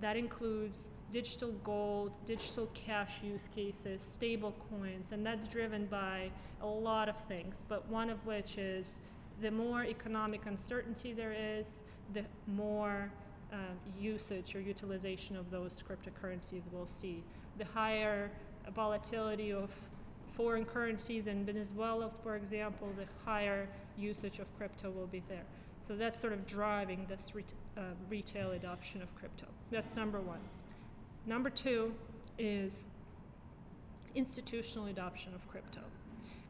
That 0.00 0.16
includes 0.16 0.88
digital 1.10 1.52
gold, 1.64 2.12
digital 2.26 2.68
cash 2.74 3.22
use 3.22 3.48
cases, 3.54 4.02
stable 4.02 4.54
coins, 4.70 5.12
and 5.12 5.26
that's 5.26 5.48
driven 5.48 5.86
by 5.86 6.30
a 6.62 6.66
lot 6.66 7.08
of 7.08 7.18
things, 7.18 7.64
but 7.68 7.88
one 7.88 8.10
of 8.10 8.24
which 8.24 8.58
is 8.58 8.98
the 9.40 9.50
more 9.50 9.84
economic 9.84 10.46
uncertainty 10.46 11.12
there 11.12 11.34
is, 11.36 11.80
the 12.12 12.24
more 12.46 13.10
uh, 13.52 13.56
usage 13.98 14.54
or 14.54 14.60
utilization 14.60 15.36
of 15.36 15.50
those 15.50 15.82
cryptocurrencies 15.82 16.64
we'll 16.72 16.86
see. 16.86 17.22
The 17.58 17.64
higher 17.64 18.30
volatility 18.74 19.52
of 19.52 19.70
foreign 20.32 20.64
currencies 20.64 21.26
in 21.26 21.44
Venezuela, 21.44 22.10
for 22.22 22.36
example, 22.36 22.88
the 22.96 23.06
higher 23.24 23.68
usage 23.96 24.38
of 24.38 24.56
crypto 24.56 24.90
will 24.90 25.06
be 25.06 25.22
there. 25.28 25.44
So 25.86 25.96
that's 25.96 26.20
sort 26.20 26.32
of 26.32 26.46
driving 26.46 27.06
this 27.08 27.32
uh, 27.76 27.80
retail 28.10 28.52
adoption 28.52 29.02
of 29.02 29.14
crypto. 29.16 29.46
That's 29.70 29.96
number 29.96 30.20
one. 30.20 30.40
Number 31.26 31.50
two 31.50 31.94
is 32.38 32.86
institutional 34.14 34.86
adoption 34.86 35.34
of 35.34 35.46
crypto 35.48 35.80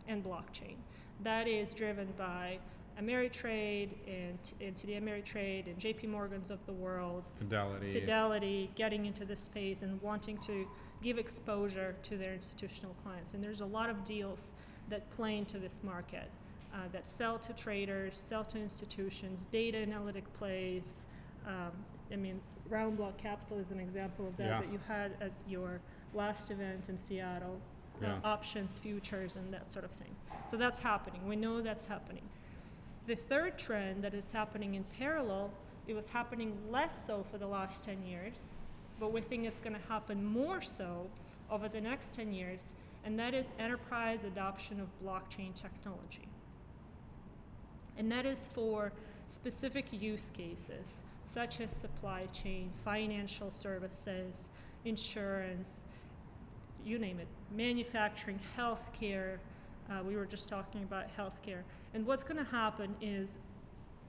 and 0.09 0.25
blockchain. 0.25 0.75
That 1.23 1.47
is 1.49 1.73
driven 1.73 2.09
by 2.17 2.59
Ameritrade 3.01 3.91
and, 4.07 4.39
and 4.61 4.75
TD 4.75 5.01
Ameritrade 5.01 5.67
and 5.67 5.77
JP 5.79 6.09
Morgan's 6.09 6.51
of 6.51 6.65
the 6.67 6.73
world. 6.73 7.25
Fidelity. 7.39 7.93
Fidelity 8.01 8.71
getting 8.75 9.07
into 9.07 9.25
this 9.25 9.41
space 9.41 9.83
and 9.83 10.01
wanting 10.03 10.39
to 10.39 10.67
give 11.03 11.19
exposure 11.19 11.95
to 12.03 12.17
their 12.17 12.35
institutional 12.35 12.95
clients. 13.05 13.35
And 13.35 13.43
there's 13.43 13.61
a 13.61 13.67
lot 13.67 13.89
of 13.89 14.05
deals 14.05 14.53
that 14.89 15.09
play 15.11 15.39
into 15.39 15.59
this 15.59 15.83
market 15.85 16.29
uh, 16.75 16.79
that 16.93 17.09
sell 17.09 17.39
to 17.39 17.53
traders, 17.53 18.19
sell 18.19 18.45
to 18.45 18.59
institutions, 18.59 19.47
data 19.51 19.79
analytic 19.79 20.31
plays. 20.35 21.07
Um, 21.47 21.71
I 22.13 22.17
mean, 22.17 22.41
Round 22.69 22.97
Block 22.97 23.17
Capital 23.17 23.59
is 23.59 23.71
an 23.71 23.81
example 23.81 24.27
of 24.27 24.37
that 24.39 24.47
Yeah. 24.47 24.61
that 24.61 24.73
you 24.73 24.81
had 24.89 25.13
at 25.21 25.33
your 25.49 25.81
last 26.15 26.51
event 26.51 26.85
in 26.89 26.99
Seattle. 26.99 27.61
Uh, 28.01 28.07
Yeah. 28.07 28.19
options, 28.23 28.79
futures, 28.79 29.37
and 29.37 29.53
that 29.53 29.73
sort 29.73 29.85
of 29.85 29.91
thing. 29.91 30.15
So 30.51 30.57
that's 30.57 30.79
happening. 30.79 31.27
We 31.27 31.35
know 31.35 31.61
that's 31.61 31.85
happening. 31.85 32.23
The 33.09 33.17
third 33.17 33.59
trend 33.59 34.05
that 34.05 34.15
is 34.15 34.31
happening 34.31 34.77
in 34.77 34.85
parallel, 34.97 35.51
it 35.89 35.95
was 35.95 36.09
happening 36.09 36.57
less 36.71 37.07
so 37.07 37.25
for 37.29 37.39
the 37.39 37.47
last 37.47 37.83
10 37.83 38.05
years, 38.07 38.63
but 39.01 39.13
we 39.13 39.21
think 39.21 39.47
it's 39.47 39.59
going 39.59 39.75
to 39.75 39.89
happen 39.89 40.25
more 40.25 40.61
so 40.61 41.09
over 41.51 41.69
the 41.69 41.81
next 41.81 42.15
10 42.15 42.33
years, 42.33 42.75
and 43.05 43.19
that 43.19 43.35
is 43.35 43.53
enterprise 43.59 44.25
adoption 44.25 44.79
of 44.79 44.89
blockchain 45.03 45.53
technology 45.55 46.29
and 47.99 48.11
that 48.11 48.25
is 48.25 48.49
for 48.49 48.93
specific 49.27 49.87
use 49.93 50.31
cases 50.33 51.03
such 51.27 51.61
as 51.61 51.71
supply 51.71 52.25
chain, 52.33 52.71
financial 52.85 53.51
services, 53.51 54.49
insurance, 54.87 55.85
you 56.87 56.99
name 56.99 57.19
it, 57.21 57.27
manufacturing, 57.55 58.41
healthcare. 58.57 59.37
Uh, 59.91 60.03
we 60.03 60.17
were 60.17 60.25
just 60.25 60.49
talking 60.49 60.83
about 60.85 61.05
healthcare. 61.15 61.61
And 61.95 62.07
what's 62.07 62.23
going 62.23 62.43
to 62.45 62.51
happen 62.51 62.95
is 63.01 63.39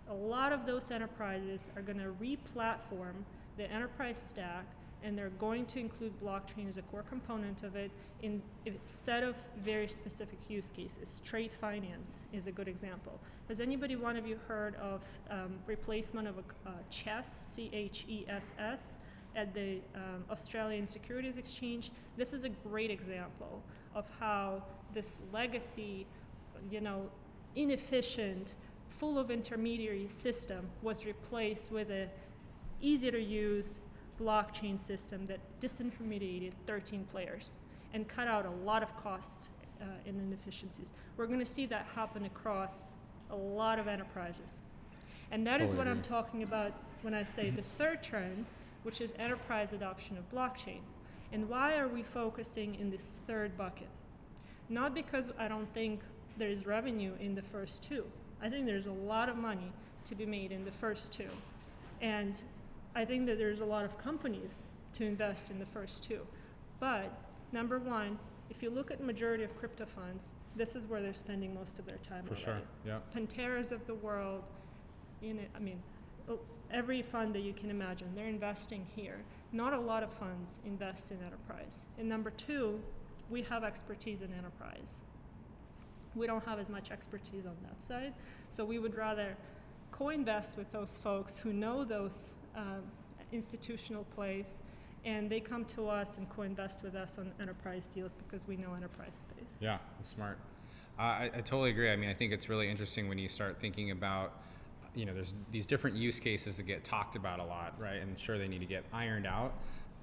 a 0.09 0.13
lot 0.13 0.51
of 0.51 0.65
those 0.65 0.91
enterprises 0.91 1.69
are 1.75 1.81
going 1.81 1.99
to 1.99 2.11
re 2.11 2.35
platform 2.35 3.25
the 3.57 3.71
enterprise 3.71 4.17
stack 4.17 4.65
and 5.03 5.17
they're 5.17 5.29
going 5.39 5.65
to 5.65 5.79
include 5.79 6.11
blockchain 6.19 6.67
as 6.67 6.77
a 6.77 6.81
core 6.83 7.03
component 7.03 7.63
of 7.63 7.75
it 7.75 7.91
in 8.21 8.41
a 8.67 8.71
set 8.85 9.23
of 9.23 9.35
very 9.57 9.87
specific 9.87 10.37
use 10.49 10.71
cases. 10.71 11.21
Trade 11.23 11.51
finance 11.51 12.19
is 12.33 12.47
a 12.47 12.51
good 12.51 12.67
example. 12.67 13.19
Has 13.47 13.61
anybody, 13.61 13.95
one 13.95 14.17
of 14.17 14.27
you, 14.27 14.37
heard 14.47 14.75
of 14.75 15.05
um, 15.29 15.57
replacement 15.65 16.27
of 16.27 16.37
a 16.37 16.69
uh, 16.69 16.71
chess, 16.89 17.47
C-H-E-S-S, 17.55 18.97
at 19.35 19.53
the 19.53 19.79
um, 19.95 20.25
Australian 20.29 20.87
Securities 20.87 21.37
Exchange? 21.37 21.91
This 22.17 22.33
is 22.33 22.43
a 22.43 22.49
great 22.49 22.91
example 22.91 23.63
of 23.95 24.09
how 24.19 24.63
this 24.91 25.21
legacy, 25.31 26.05
you 26.69 26.81
know, 26.81 27.09
inefficient, 27.55 28.55
full 28.89 29.17
of 29.17 29.31
intermediary 29.31 30.07
system 30.07 30.67
was 30.81 31.05
replaced 31.05 31.71
with 31.71 31.89
a 31.89 32.07
easy 32.81 33.11
to 33.11 33.21
use 33.21 33.81
blockchain 34.19 34.79
system 34.79 35.25
that 35.27 35.39
disintermediated 35.61 36.53
13 36.67 37.05
players 37.05 37.59
and 37.93 38.07
cut 38.07 38.27
out 38.27 38.45
a 38.45 38.65
lot 38.65 38.83
of 38.83 38.95
costs 39.01 39.49
uh, 39.81 39.85
and 40.05 40.19
inefficiencies. 40.19 40.93
We're 41.17 41.27
going 41.27 41.39
to 41.39 41.45
see 41.45 41.65
that 41.67 41.87
happen 41.95 42.25
across 42.25 42.93
a 43.31 43.35
lot 43.35 43.79
of 43.79 43.87
enterprises. 43.87 44.61
And 45.31 45.45
that 45.47 45.61
is 45.61 45.71
Totally 45.71 45.77
what 45.77 45.87
I'm 45.87 46.01
talking 46.01 46.43
about 46.43 46.73
when 47.01 47.13
I 47.13 47.23
say 47.23 47.49
the 47.49 47.61
third 47.61 48.03
trend, 48.03 48.47
which 48.83 49.01
is 49.01 49.13
enterprise 49.17 49.73
adoption 49.73 50.17
of 50.17 50.29
blockchain. 50.31 50.79
And 51.31 51.47
why 51.47 51.77
are 51.77 51.87
we 51.87 52.03
focusing 52.03 52.75
in 52.75 52.89
this 52.89 53.21
third 53.27 53.55
bucket? 53.57 53.87
Not 54.67 54.93
because 54.93 55.31
I 55.37 55.47
don't 55.47 55.71
think 55.73 56.01
there's 56.39 56.65
revenue 56.65 57.13
in 57.19 57.35
the 57.35 57.41
first 57.41 57.83
two. 57.83 58.05
I 58.41 58.49
think 58.49 58.65
there's 58.65 58.87
a 58.87 58.91
lot 58.91 59.29
of 59.29 59.37
money 59.37 59.71
to 60.05 60.15
be 60.15 60.25
made 60.25 60.51
in 60.51 60.65
the 60.65 60.71
first 60.71 61.11
two. 61.11 61.29
And 62.01 62.41
I 62.95 63.05
think 63.05 63.27
that 63.27 63.37
there's 63.37 63.61
a 63.61 63.65
lot 63.65 63.85
of 63.85 63.97
companies 63.97 64.71
to 64.93 65.05
invest 65.05 65.51
in 65.51 65.59
the 65.59 65.65
first 65.65 66.03
two. 66.03 66.25
But 66.79 67.11
number 67.51 67.77
one, 67.77 68.17
if 68.49 68.63
you 68.63 68.69
look 68.69 68.89
at 68.89 69.03
majority 69.03 69.43
of 69.43 69.55
crypto 69.59 69.85
funds, 69.85 70.35
this 70.55 70.75
is 70.75 70.87
where 70.87 71.01
they're 71.01 71.13
spending 71.13 71.53
most 71.53 71.77
of 71.77 71.85
their 71.85 71.97
time 71.97 72.25
For 72.25 72.35
sure. 72.35 72.57
Yeah. 72.85 72.99
Panteras 73.13 73.71
of 73.71 73.85
the 73.85 73.95
world, 73.95 74.43
you 75.21 75.35
know, 75.35 75.43
I 75.55 75.59
mean, 75.59 75.83
every 76.71 77.01
fund 77.01 77.35
that 77.35 77.41
you 77.41 77.53
can 77.53 77.69
imagine, 77.69 78.07
they're 78.15 78.27
investing 78.27 78.85
here. 78.95 79.17
Not 79.51 79.73
a 79.73 79.79
lot 79.79 80.03
of 80.03 80.11
funds 80.13 80.61
invest 80.65 81.11
in 81.11 81.17
enterprise. 81.23 81.83
And 81.97 82.07
number 82.07 82.31
two, 82.31 82.79
we 83.29 83.43
have 83.43 83.63
expertise 83.63 84.21
in 84.21 84.33
enterprise. 84.33 85.03
We 86.15 86.27
don't 86.27 86.43
have 86.45 86.59
as 86.59 86.69
much 86.69 86.91
expertise 86.91 87.45
on 87.45 87.55
that 87.63 87.81
side, 87.81 88.13
so 88.49 88.65
we 88.65 88.79
would 88.79 88.95
rather 88.95 89.35
co-invest 89.91 90.57
with 90.57 90.71
those 90.71 90.97
folks 90.97 91.37
who 91.37 91.53
know 91.53 91.83
those 91.83 92.31
um, 92.55 92.83
institutional 93.31 94.03
plays, 94.05 94.59
and 95.05 95.29
they 95.29 95.39
come 95.39 95.65
to 95.65 95.87
us 95.87 96.17
and 96.17 96.29
co-invest 96.29 96.83
with 96.83 96.95
us 96.95 97.17
on 97.17 97.31
enterprise 97.39 97.89
deals 97.89 98.13
because 98.13 98.45
we 98.47 98.57
know 98.57 98.73
enterprise 98.75 99.25
space. 99.29 99.57
Yeah, 99.61 99.77
that's 99.97 100.09
smart. 100.09 100.37
I, 100.97 101.29
I 101.33 101.41
totally 101.41 101.69
agree. 101.69 101.91
I 101.91 101.95
mean, 101.95 102.09
I 102.09 102.13
think 102.13 102.33
it's 102.33 102.49
really 102.49 102.69
interesting 102.69 103.07
when 103.07 103.17
you 103.17 103.29
start 103.29 103.57
thinking 103.57 103.91
about, 103.91 104.33
you 104.95 105.05
know, 105.05 105.13
there's 105.13 105.33
these 105.51 105.65
different 105.65 105.95
use 105.95 106.19
cases 106.19 106.57
that 106.57 106.63
get 106.63 106.83
talked 106.83 107.15
about 107.15 107.39
a 107.39 107.45
lot, 107.45 107.73
right? 107.79 108.01
And 108.01 108.19
sure, 108.19 108.37
they 108.37 108.49
need 108.49 108.59
to 108.59 108.65
get 108.65 108.83
ironed 108.91 109.25
out. 109.25 109.53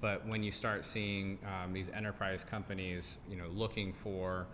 But 0.01 0.27
when 0.27 0.41
you 0.41 0.51
start 0.51 0.85
seeing 0.85 1.37
um, 1.45 1.73
these 1.73 1.89
enterprise 1.89 2.43
companies, 2.43 3.19
you 3.29 3.35
know, 3.35 3.47
looking 3.53 3.93
for 3.93 4.47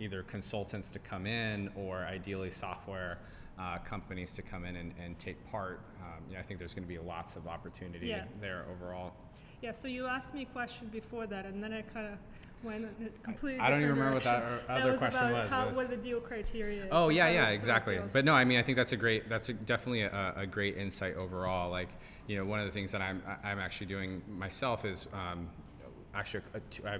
either 0.00 0.22
consultants 0.22 0.90
to 0.90 0.98
come 0.98 1.26
in 1.26 1.70
or 1.74 1.98
ideally 2.04 2.50
software 2.50 3.18
uh, 3.58 3.78
companies 3.78 4.34
to 4.34 4.42
come 4.42 4.64
in 4.64 4.76
and, 4.76 4.94
and 5.02 5.18
take 5.18 5.44
part, 5.50 5.80
um, 6.00 6.22
you 6.28 6.34
know, 6.34 6.40
I 6.40 6.42
think 6.42 6.58
there's 6.58 6.74
going 6.74 6.84
to 6.84 6.88
be 6.88 6.98
lots 6.98 7.36
of 7.36 7.48
opportunity 7.48 8.08
Yeah. 8.08 8.24
there 8.40 8.64
overall. 8.70 9.12
Yeah, 9.60 9.72
so 9.72 9.88
you 9.88 10.06
asked 10.06 10.34
me 10.34 10.42
a 10.42 10.46
question 10.46 10.86
before 10.88 11.26
that, 11.26 11.44
and 11.44 11.62
then 11.62 11.72
I 11.72 11.82
kind 11.82 12.06
of 12.06 12.18
went 12.62 12.86
completely 13.24 13.60
I 13.60 13.70
don't 13.70 13.80
even 13.80 13.90
remember 13.90 14.14
what 14.14 14.24
that 14.24 14.40
direction. 14.40 14.70
or- 14.70 14.72
other 14.78 14.90
was 14.92 15.00
question 15.00 15.28
about 15.28 15.42
was, 15.42 15.50
How, 15.50 15.66
was- 15.66 15.76
what 15.76 15.90
the 15.90 15.96
deal 15.96 16.20
criteria 16.20 16.84
is. 16.84 16.88
Oh 16.92 17.08
yeah, 17.08 17.28
yeah, 17.28 17.48
exactly. 17.50 17.98
But 18.12 18.24
no, 18.24 18.34
I 18.34 18.44
mean, 18.44 18.60
I 18.60 18.62
think 18.62 18.76
that's 18.76 18.92
a 18.92 18.96
great. 18.96 19.28
That's 19.28 19.48
a, 19.48 19.54
definitely 19.54 20.02
a, 20.02 20.32
a 20.36 20.46
great 20.46 20.76
insight 20.76 21.16
overall. 21.16 21.70
Like, 21.70 21.88
you 22.28 22.36
know, 22.36 22.44
one 22.44 22.60
of 22.60 22.66
the 22.66 22.72
things 22.72 22.92
that 22.92 23.00
I'm 23.02 23.20
I'm 23.42 23.58
actually 23.58 23.88
doing 23.88 24.22
myself 24.28 24.84
is 24.84 25.08
um, 25.12 25.48
actually 26.14 26.42
two, 26.70 26.86
I, 26.86 26.98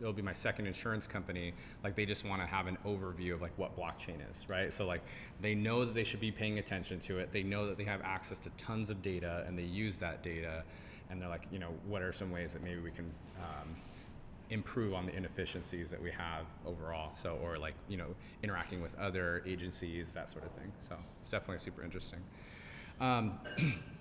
it'll 0.00 0.12
be 0.12 0.22
my 0.22 0.32
second 0.32 0.66
insurance 0.66 1.06
company. 1.06 1.52
Like, 1.82 1.94
they 1.94 2.06
just 2.06 2.24
want 2.24 2.42
to 2.42 2.46
have 2.46 2.66
an 2.66 2.78
overview 2.84 3.34
of 3.34 3.42
like 3.42 3.56
what 3.56 3.76
blockchain 3.76 4.18
is, 4.30 4.48
right? 4.48 4.72
So 4.72 4.86
like, 4.86 5.02
they 5.40 5.54
know 5.54 5.84
that 5.84 5.94
they 5.94 6.04
should 6.04 6.20
be 6.20 6.30
paying 6.30 6.58
attention 6.58 7.00
to 7.00 7.18
it. 7.18 7.32
They 7.32 7.42
know 7.42 7.66
that 7.66 7.76
they 7.76 7.84
have 7.84 8.00
access 8.02 8.38
to 8.40 8.50
tons 8.50 8.90
of 8.90 9.02
data, 9.02 9.44
and 9.46 9.58
they 9.58 9.62
use 9.62 9.98
that 9.98 10.22
data. 10.22 10.62
And 11.10 11.20
they're 11.20 11.28
like, 11.28 11.46
you 11.52 11.58
know, 11.58 11.70
what 11.86 12.02
are 12.02 12.12
some 12.12 12.30
ways 12.30 12.52
that 12.54 12.62
maybe 12.62 12.80
we 12.80 12.90
can 12.90 13.10
um, 13.38 13.76
improve 14.50 14.94
on 14.94 15.06
the 15.06 15.14
inefficiencies 15.14 15.90
that 15.90 16.02
we 16.02 16.10
have 16.10 16.46
overall. 16.66 17.12
So, 17.14 17.38
or 17.42 17.58
like, 17.58 17.74
you 17.88 17.96
know, 17.96 18.14
interacting 18.42 18.82
with 18.82 18.98
other 18.98 19.42
agencies, 19.46 20.12
that 20.14 20.28
sort 20.28 20.44
of 20.44 20.52
thing. 20.52 20.72
So, 20.78 20.96
it's 21.20 21.30
definitely 21.30 21.58
super 21.58 21.82
interesting. 21.82 22.20
Um, 23.00 23.38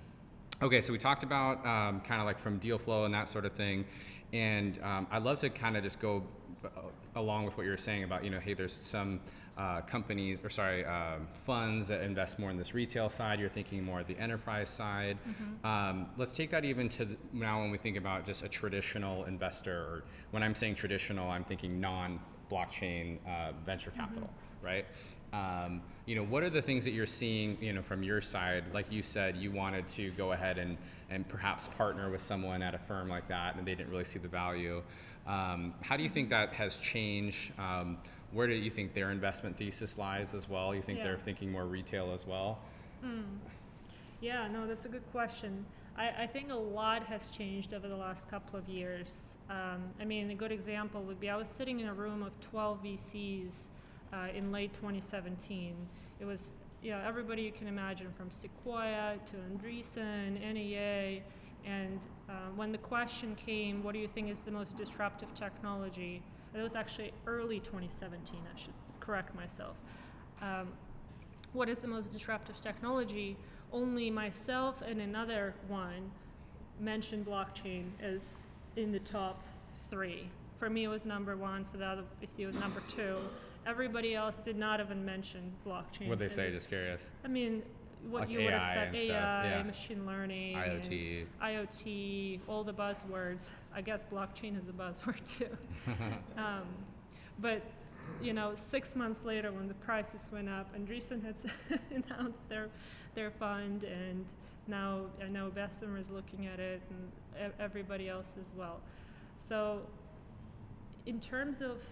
okay, 0.61 0.81
so 0.81 0.93
we 0.93 0.99
talked 0.99 1.23
about 1.23 1.65
um, 1.65 2.01
kind 2.01 2.21
of 2.21 2.25
like 2.25 2.39
from 2.39 2.57
deal 2.57 2.77
flow 2.77 3.05
and 3.05 3.13
that 3.13 3.29
sort 3.29 3.45
of 3.45 3.53
thing. 3.53 3.85
And 4.33 4.79
um, 4.81 5.07
I'd 5.11 5.23
love 5.23 5.39
to 5.41 5.49
kind 5.49 5.77
of 5.77 5.83
just 5.83 5.99
go 6.01 6.23
uh, 6.65 6.69
along 7.15 7.45
with 7.45 7.55
what 7.55 7.65
you're 7.65 7.77
saying 7.77 8.03
about, 8.03 8.23
you 8.23 8.31
know, 8.31 8.39
hey, 8.39 8.55
there's 8.55 8.73
some 8.73 9.19
uh, 9.57 9.81
companies, 9.81 10.43
or 10.43 10.49
sorry, 10.49 10.83
um, 10.85 11.27
funds 11.45 11.87
that 11.87 12.01
invest 12.01 12.39
more 12.39 12.49
in 12.49 12.57
this 12.57 12.73
retail 12.73 13.09
side. 13.09 13.39
You're 13.39 13.49
thinking 13.49 13.83
more 13.83 13.99
of 13.99 14.07
the 14.07 14.17
enterprise 14.17 14.69
side. 14.69 15.17
Um, 15.63 16.07
let's 16.17 16.35
take 16.35 16.49
that 16.51 16.65
even 16.65 16.89
to 16.89 17.05
the, 17.05 17.17
now 17.31 17.61
when 17.61 17.69
we 17.69 17.77
think 17.77 17.95
about 17.97 18.25
just 18.25 18.43
a 18.43 18.49
traditional 18.49 19.25
investor, 19.25 19.75
or 19.75 20.03
when 20.31 20.41
I'm 20.41 20.55
saying 20.55 20.75
traditional, 20.75 21.29
I'm 21.29 21.43
thinking 21.43 21.79
non 21.79 22.19
blockchain 22.51 23.19
uh, 23.27 23.51
venture 23.65 23.91
capital, 23.91 24.29
right? 24.61 24.85
Um, 25.33 25.81
you 26.05 26.15
know, 26.15 26.23
what 26.23 26.43
are 26.43 26.49
the 26.49 26.61
things 26.61 26.85
that 26.85 26.91
you're 26.91 27.07
seeing, 27.07 27.57
you 27.59 27.73
know, 27.73 27.81
from 27.81 28.03
your 28.03 28.21
side? 28.21 28.65
Like 28.71 28.91
you 28.91 29.01
said, 29.01 29.35
you 29.35 29.51
wanted 29.51 29.87
to 29.89 30.11
go 30.11 30.31
ahead 30.31 30.59
and, 30.59 30.77
and 31.09 31.27
perhaps 31.27 31.67
partner 31.69 32.11
with 32.11 32.21
someone 32.21 32.61
at 32.61 32.75
a 32.75 32.77
firm 32.77 33.09
like 33.09 33.27
that, 33.29 33.55
and 33.55 33.65
they 33.65 33.73
didn't 33.73 33.89
really 33.89 34.03
see 34.03 34.19
the 34.19 34.27
value. 34.27 34.83
Um, 35.25 35.73
how 35.81 35.97
do 35.97 36.03
you 36.03 36.09
think 36.09 36.29
that 36.29 36.53
has 36.53 36.77
changed? 36.77 37.51
Um, 37.57 37.97
where 38.31 38.47
do 38.47 38.53
you 38.53 38.69
think 38.69 38.93
their 38.93 39.09
investment 39.09 39.57
thesis 39.57 39.97
lies 39.97 40.35
as 40.35 40.47
well? 40.47 40.75
You 40.75 40.81
think 40.83 40.99
Yeah. 40.99 41.05
they're 41.05 41.17
thinking 41.17 41.51
more 41.51 41.65
retail 41.65 42.11
as 42.13 42.27
well? 42.27 42.59
Yeah, 44.21 44.47
no, 44.47 44.67
that's 44.67 44.85
a 44.85 44.89
good 44.89 45.09
question. 45.11 45.65
I, 45.97 46.09
I 46.23 46.27
think 46.27 46.51
a 46.51 46.55
lot 46.55 47.03
has 47.07 47.29
changed 47.29 47.73
over 47.73 47.87
the 47.87 47.95
last 47.95 48.29
couple 48.29 48.57
of 48.57 48.67
years. 48.69 49.37
Um, 49.49 49.83
I 49.99 50.05
mean, 50.05 50.29
a 50.31 50.35
good 50.35 50.51
example 50.51 51.01
would 51.03 51.19
be 51.19 51.29
I 51.29 51.35
was 51.35 51.49
sitting 51.49 51.79
in 51.79 51.87
a 51.87 51.93
room 51.93 52.23
of 52.23 52.39
12 52.39 52.83
VCs 52.83 53.67
uh, 54.13 54.27
in 54.35 54.51
late 54.51 54.73
2017. 54.73 55.75
It 56.19 56.25
was, 56.25 56.51
you 56.81 56.91
know, 56.91 57.01
everybody 57.05 57.41
you 57.41 57.51
can 57.51 57.67
imagine 57.67 58.11
from 58.15 58.31
Sequoia 58.31 59.17
to 59.25 59.35
Andreessen, 59.35 60.39
NEA, 60.53 61.21
and 61.65 61.99
uh, 62.29 62.33
when 62.55 62.71
the 62.71 62.77
question 62.77 63.35
came, 63.35 63.83
what 63.83 63.93
do 63.93 63.99
you 63.99 64.07
think 64.07 64.29
is 64.29 64.41
the 64.41 64.51
most 64.51 64.75
disruptive 64.75 65.33
technology? 65.33 66.21
It 66.53 66.61
was 66.61 66.75
actually 66.75 67.13
early 67.25 67.59
2017, 67.59 68.39
I 68.41 68.59
should 68.59 68.73
correct 68.99 69.33
myself. 69.35 69.75
Um, 70.41 70.69
what 71.53 71.69
is 71.69 71.79
the 71.79 71.87
most 71.87 72.11
disruptive 72.11 72.59
technology? 72.59 73.37
Only 73.71 74.11
myself 74.11 74.81
and 74.81 75.01
another 75.01 75.53
one 75.67 76.11
mentioned 76.79 77.25
blockchain 77.25 77.85
as 78.01 78.45
in 78.75 78.91
the 78.91 78.99
top 78.99 79.41
three. 79.89 80.27
For 80.57 80.69
me, 80.69 80.85
it 80.85 80.87
was 80.87 81.05
number 81.05 81.35
one. 81.35 81.65
For 81.71 81.77
the 81.77 81.85
other 81.85 82.03
it 82.21 82.45
was 82.45 82.55
number 82.55 82.81
two. 82.87 83.17
Everybody 83.65 84.15
else 84.15 84.39
did 84.39 84.57
not 84.57 84.79
even 84.79 85.03
mention 85.05 85.51
blockchain. 85.65 86.07
What 86.07 86.19
they 86.19 86.29
say? 86.29 86.51
Just 86.51 86.67
curious. 86.67 87.11
I 87.23 87.27
mean, 87.27 87.63
what 88.09 88.21
Like 88.21 88.29
you 88.29 88.39
would 88.39 88.53
expect: 88.53 88.95
stuff, 88.95 89.09
AI, 89.09 89.49
yeah. 89.49 89.63
machine 89.63 90.05
learning, 90.05 90.57
IoT. 90.57 91.25
IoT, 91.41 92.39
all 92.47 92.63
the 92.63 92.73
buzzwords. 92.73 93.51
I 93.73 93.81
guess 93.81 94.03
blockchain 94.11 94.57
is 94.57 94.67
a 94.67 94.73
buzzword 94.73 95.23
too. 95.37 95.47
um, 96.37 96.63
but 97.39 97.63
you 98.21 98.33
know, 98.33 98.53
six 98.55 98.95
months 98.95 99.23
later, 99.23 99.51
when 99.51 99.67
the 99.67 99.73
prices 99.75 100.29
went 100.31 100.49
up, 100.49 100.75
Andreessen 100.75 101.23
had 101.23 101.35
announced 102.09 102.49
their 102.49 102.69
their 103.15 103.31
fund, 103.31 103.83
and 103.83 104.25
now 104.67 105.05
I 105.23 105.29
know 105.29 105.49
Bessemer 105.49 105.97
is 105.97 106.09
looking 106.11 106.47
at 106.47 106.59
it, 106.59 106.81
and 106.89 107.53
everybody 107.59 108.09
else 108.09 108.37
as 108.39 108.51
well. 108.55 108.81
So, 109.37 109.81
in 111.05 111.19
terms 111.19 111.61
of 111.61 111.83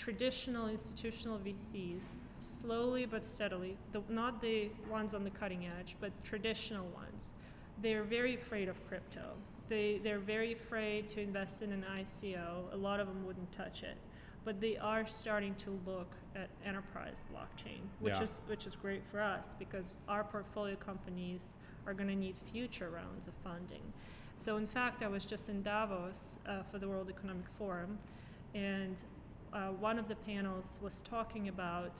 traditional 0.00 0.68
institutional 0.68 1.38
VCs, 1.38 2.16
slowly 2.40 3.04
but 3.04 3.22
steadily, 3.22 3.76
the, 3.92 4.02
not 4.08 4.40
the 4.40 4.70
ones 4.90 5.12
on 5.12 5.24
the 5.24 5.30
cutting 5.30 5.66
edge, 5.78 5.94
but 6.00 6.10
traditional 6.24 6.86
ones, 6.86 7.34
they're 7.82 8.02
very 8.02 8.34
afraid 8.34 8.68
of 8.68 8.76
crypto. 8.88 9.34
They, 9.68 10.00
they're 10.02 10.18
very 10.18 10.54
afraid 10.54 11.10
to 11.10 11.20
invest 11.20 11.60
in 11.60 11.70
an 11.70 11.84
ICO. 11.98 12.72
A 12.72 12.76
lot 12.76 12.98
of 12.98 13.08
them 13.08 13.26
wouldn't 13.26 13.52
touch 13.52 13.82
it. 13.82 13.96
But 14.42 14.58
they 14.58 14.78
are 14.78 15.06
starting 15.06 15.54
to 15.56 15.78
look 15.84 16.10
at 16.34 16.48
enterprise 16.64 17.22
blockchain, 17.30 17.80
which 17.98 18.14
Yeah. 18.16 18.22
is 18.22 18.40
which 18.46 18.66
is 18.66 18.74
great 18.74 19.04
for 19.04 19.20
us 19.20 19.54
because 19.58 19.92
our 20.08 20.24
portfolio 20.24 20.76
companies 20.76 21.56
are 21.86 21.92
going 21.92 22.08
to 22.08 22.16
need 22.16 22.36
future 22.52 22.88
rounds 22.88 23.28
of 23.28 23.34
funding. 23.44 23.82
So 24.38 24.56
in 24.56 24.66
fact, 24.66 25.02
I 25.02 25.08
was 25.08 25.26
just 25.26 25.50
in 25.50 25.62
Davos 25.62 26.38
uh, 26.46 26.62
for 26.70 26.78
the 26.78 26.88
World 26.88 27.10
Economic 27.10 27.44
Forum, 27.58 27.98
and 28.54 28.96
uh, 29.52 29.68
one 29.68 29.98
of 29.98 30.08
the 30.08 30.16
panels 30.16 30.78
was 30.82 31.02
talking 31.02 31.48
about, 31.48 31.92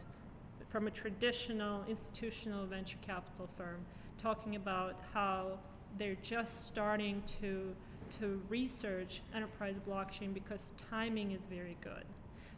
from 0.68 0.86
a 0.86 0.90
traditional 0.90 1.84
institutional 1.88 2.66
venture 2.66 2.98
capital 3.02 3.48
firm, 3.56 3.80
talking 4.18 4.56
about 4.56 4.96
how 5.12 5.58
they're 5.98 6.16
just 6.22 6.66
starting 6.66 7.22
to 7.40 7.74
to 8.18 8.42
research 8.48 9.22
enterprise 9.36 9.78
blockchain 9.88 10.34
because 10.34 10.72
timing 10.90 11.30
is 11.30 11.46
very 11.46 11.76
good. 11.80 12.04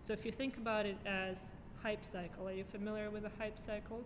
So 0.00 0.14
if 0.14 0.24
you 0.24 0.32
think 0.32 0.56
about 0.56 0.86
it 0.86 0.96
as 1.04 1.52
hype 1.82 2.06
cycle, 2.06 2.48
are 2.48 2.52
you 2.52 2.64
familiar 2.64 3.10
with 3.10 3.26
a 3.26 3.30
hype 3.38 3.58
cycle? 3.58 4.00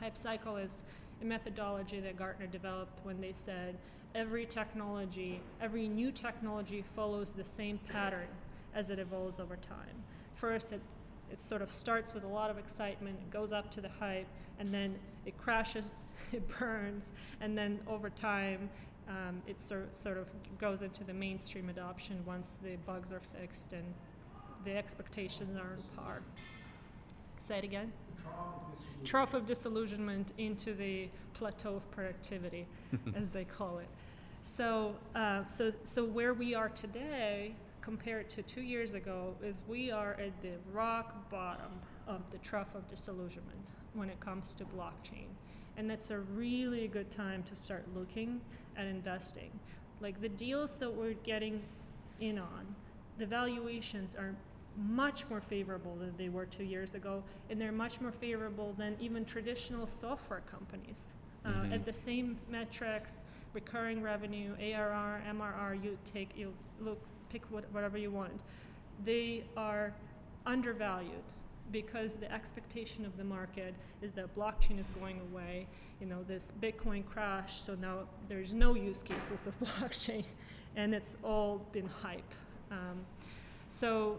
Hype 0.00 0.16
cycle 0.16 0.56
is 0.56 0.84
a 1.20 1.24
methodology 1.26 2.00
that 2.00 2.16
Gartner 2.16 2.46
developed 2.46 3.04
when 3.04 3.20
they 3.20 3.34
said 3.34 3.76
every 4.14 4.46
technology, 4.46 5.42
every 5.60 5.86
new 5.86 6.10
technology 6.10 6.82
follows 6.94 7.34
the 7.34 7.44
same 7.44 7.78
pattern 7.92 8.28
as 8.78 8.90
it 8.90 8.98
evolves 8.98 9.40
over 9.40 9.56
time. 9.56 10.02
First, 10.34 10.72
it, 10.72 10.80
it 11.32 11.38
sort 11.38 11.62
of 11.62 11.70
starts 11.70 12.14
with 12.14 12.22
a 12.22 12.28
lot 12.28 12.50
of 12.50 12.58
excitement, 12.58 13.18
it 13.20 13.30
goes 13.30 13.52
up 13.52 13.70
to 13.72 13.80
the 13.80 13.88
hype, 13.88 14.28
and 14.60 14.68
then 14.68 14.94
it 15.26 15.36
crashes, 15.36 16.04
it 16.32 16.42
burns, 16.58 17.12
and 17.40 17.58
then 17.58 17.80
over 17.88 18.08
time, 18.08 18.70
um, 19.08 19.42
it 19.46 19.60
sort, 19.60 19.96
sort 19.96 20.16
of 20.16 20.28
goes 20.58 20.82
into 20.82 21.02
the 21.02 21.14
mainstream 21.14 21.68
adoption 21.70 22.22
once 22.26 22.58
the 22.62 22.76
bugs 22.86 23.12
are 23.12 23.22
fixed 23.40 23.72
and 23.72 23.84
the 24.64 24.76
expectations 24.76 25.56
are 25.56 25.72
on 25.72 25.82
par. 25.96 26.22
Say 27.40 27.58
it 27.58 27.64
again 27.64 27.90
trough 29.04 29.34
of 29.34 29.46
disillusionment 29.46 30.32
into 30.38 30.74
the 30.74 31.08
plateau 31.34 31.76
of 31.76 31.90
productivity, 31.90 32.66
as 33.14 33.30
they 33.30 33.44
call 33.44 33.78
it. 33.78 33.88
So, 34.42 34.94
uh, 35.14 35.46
so, 35.46 35.72
so 35.84 36.04
where 36.04 36.34
we 36.34 36.54
are 36.54 36.68
today, 36.70 37.54
compared 37.92 38.28
to 38.28 38.42
two 38.42 38.60
years 38.60 38.92
ago, 38.92 39.34
is 39.42 39.62
we 39.66 39.90
are 39.90 40.12
at 40.20 40.42
the 40.42 40.52
rock 40.74 41.30
bottom 41.30 41.72
of 42.06 42.20
the 42.30 42.36
trough 42.36 42.74
of 42.74 42.86
disillusionment 42.86 43.64
when 43.94 44.10
it 44.10 44.20
comes 44.20 44.54
to 44.54 44.62
blockchain, 44.66 45.24
and 45.78 45.88
that's 45.88 46.10
a 46.10 46.18
really 46.18 46.86
good 46.88 47.10
time 47.10 47.42
to 47.44 47.56
start 47.56 47.86
looking 47.96 48.42
at 48.76 48.84
investing. 48.84 49.50
Like 50.02 50.20
the 50.20 50.28
deals 50.28 50.76
that 50.76 50.94
we're 50.94 51.14
getting 51.24 51.62
in 52.20 52.38
on, 52.38 52.66
the 53.16 53.24
valuations 53.24 54.14
are 54.14 54.34
much 54.76 55.24
more 55.30 55.40
favorable 55.40 55.96
than 55.96 56.14
they 56.18 56.28
were 56.28 56.44
two 56.44 56.64
years 56.64 56.94
ago, 56.94 57.22
and 57.48 57.58
they're 57.58 57.72
much 57.72 58.02
more 58.02 58.12
favorable 58.12 58.74
than 58.76 58.96
even 59.00 59.24
traditional 59.24 59.86
software 59.86 60.42
companies. 60.42 61.14
Uh, 61.42 61.52
Mhm. 61.52 61.72
At 61.72 61.84
the 61.86 61.92
same 61.94 62.36
metrics, 62.50 63.22
recurring 63.54 64.02
revenue, 64.02 64.54
ARR, 64.60 65.22
MRR, 65.26 65.72
you 65.72 65.96
take, 66.04 66.36
you 66.36 66.52
look, 66.80 67.00
pick 67.30 67.42
what, 67.50 67.64
whatever 67.72 67.98
you 67.98 68.10
want. 68.10 68.32
They 69.04 69.44
are 69.56 69.94
undervalued 70.46 71.22
because 71.70 72.14
the 72.14 72.32
expectation 72.32 73.04
of 73.04 73.16
the 73.16 73.24
market 73.24 73.74
is 74.02 74.12
that 74.14 74.34
blockchain 74.34 74.78
is 74.78 74.86
going 74.98 75.20
away. 75.30 75.66
You 76.00 76.06
know, 76.06 76.22
this 76.26 76.52
Bitcoin 76.60 77.04
crash, 77.04 77.60
so 77.60 77.74
now 77.74 78.00
there's 78.28 78.54
no 78.54 78.74
use 78.74 79.02
cases 79.02 79.46
of 79.46 79.58
blockchain, 79.60 80.24
and 80.76 80.94
it's 80.94 81.16
all 81.22 81.60
been 81.72 81.86
hype. 81.86 82.34
Um, 82.70 83.04
so 83.68 84.18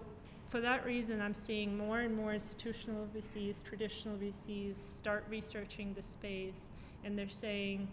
for 0.50 0.62
that 0.62 0.86
reason, 0.86 1.22
I'm 1.22 1.36
seeing 1.36 1.78
more 1.78 2.00
and 2.00 2.16
more 2.16 2.34
institutional 2.34 3.08
VCs, 3.16 3.64
traditional 3.64 4.18
VCs, 4.18 4.78
start 4.78 5.24
researching 5.30 5.94
the 5.94 6.02
space, 6.02 6.70
and 7.04 7.18
they're 7.18 7.30
saying, 7.30 7.88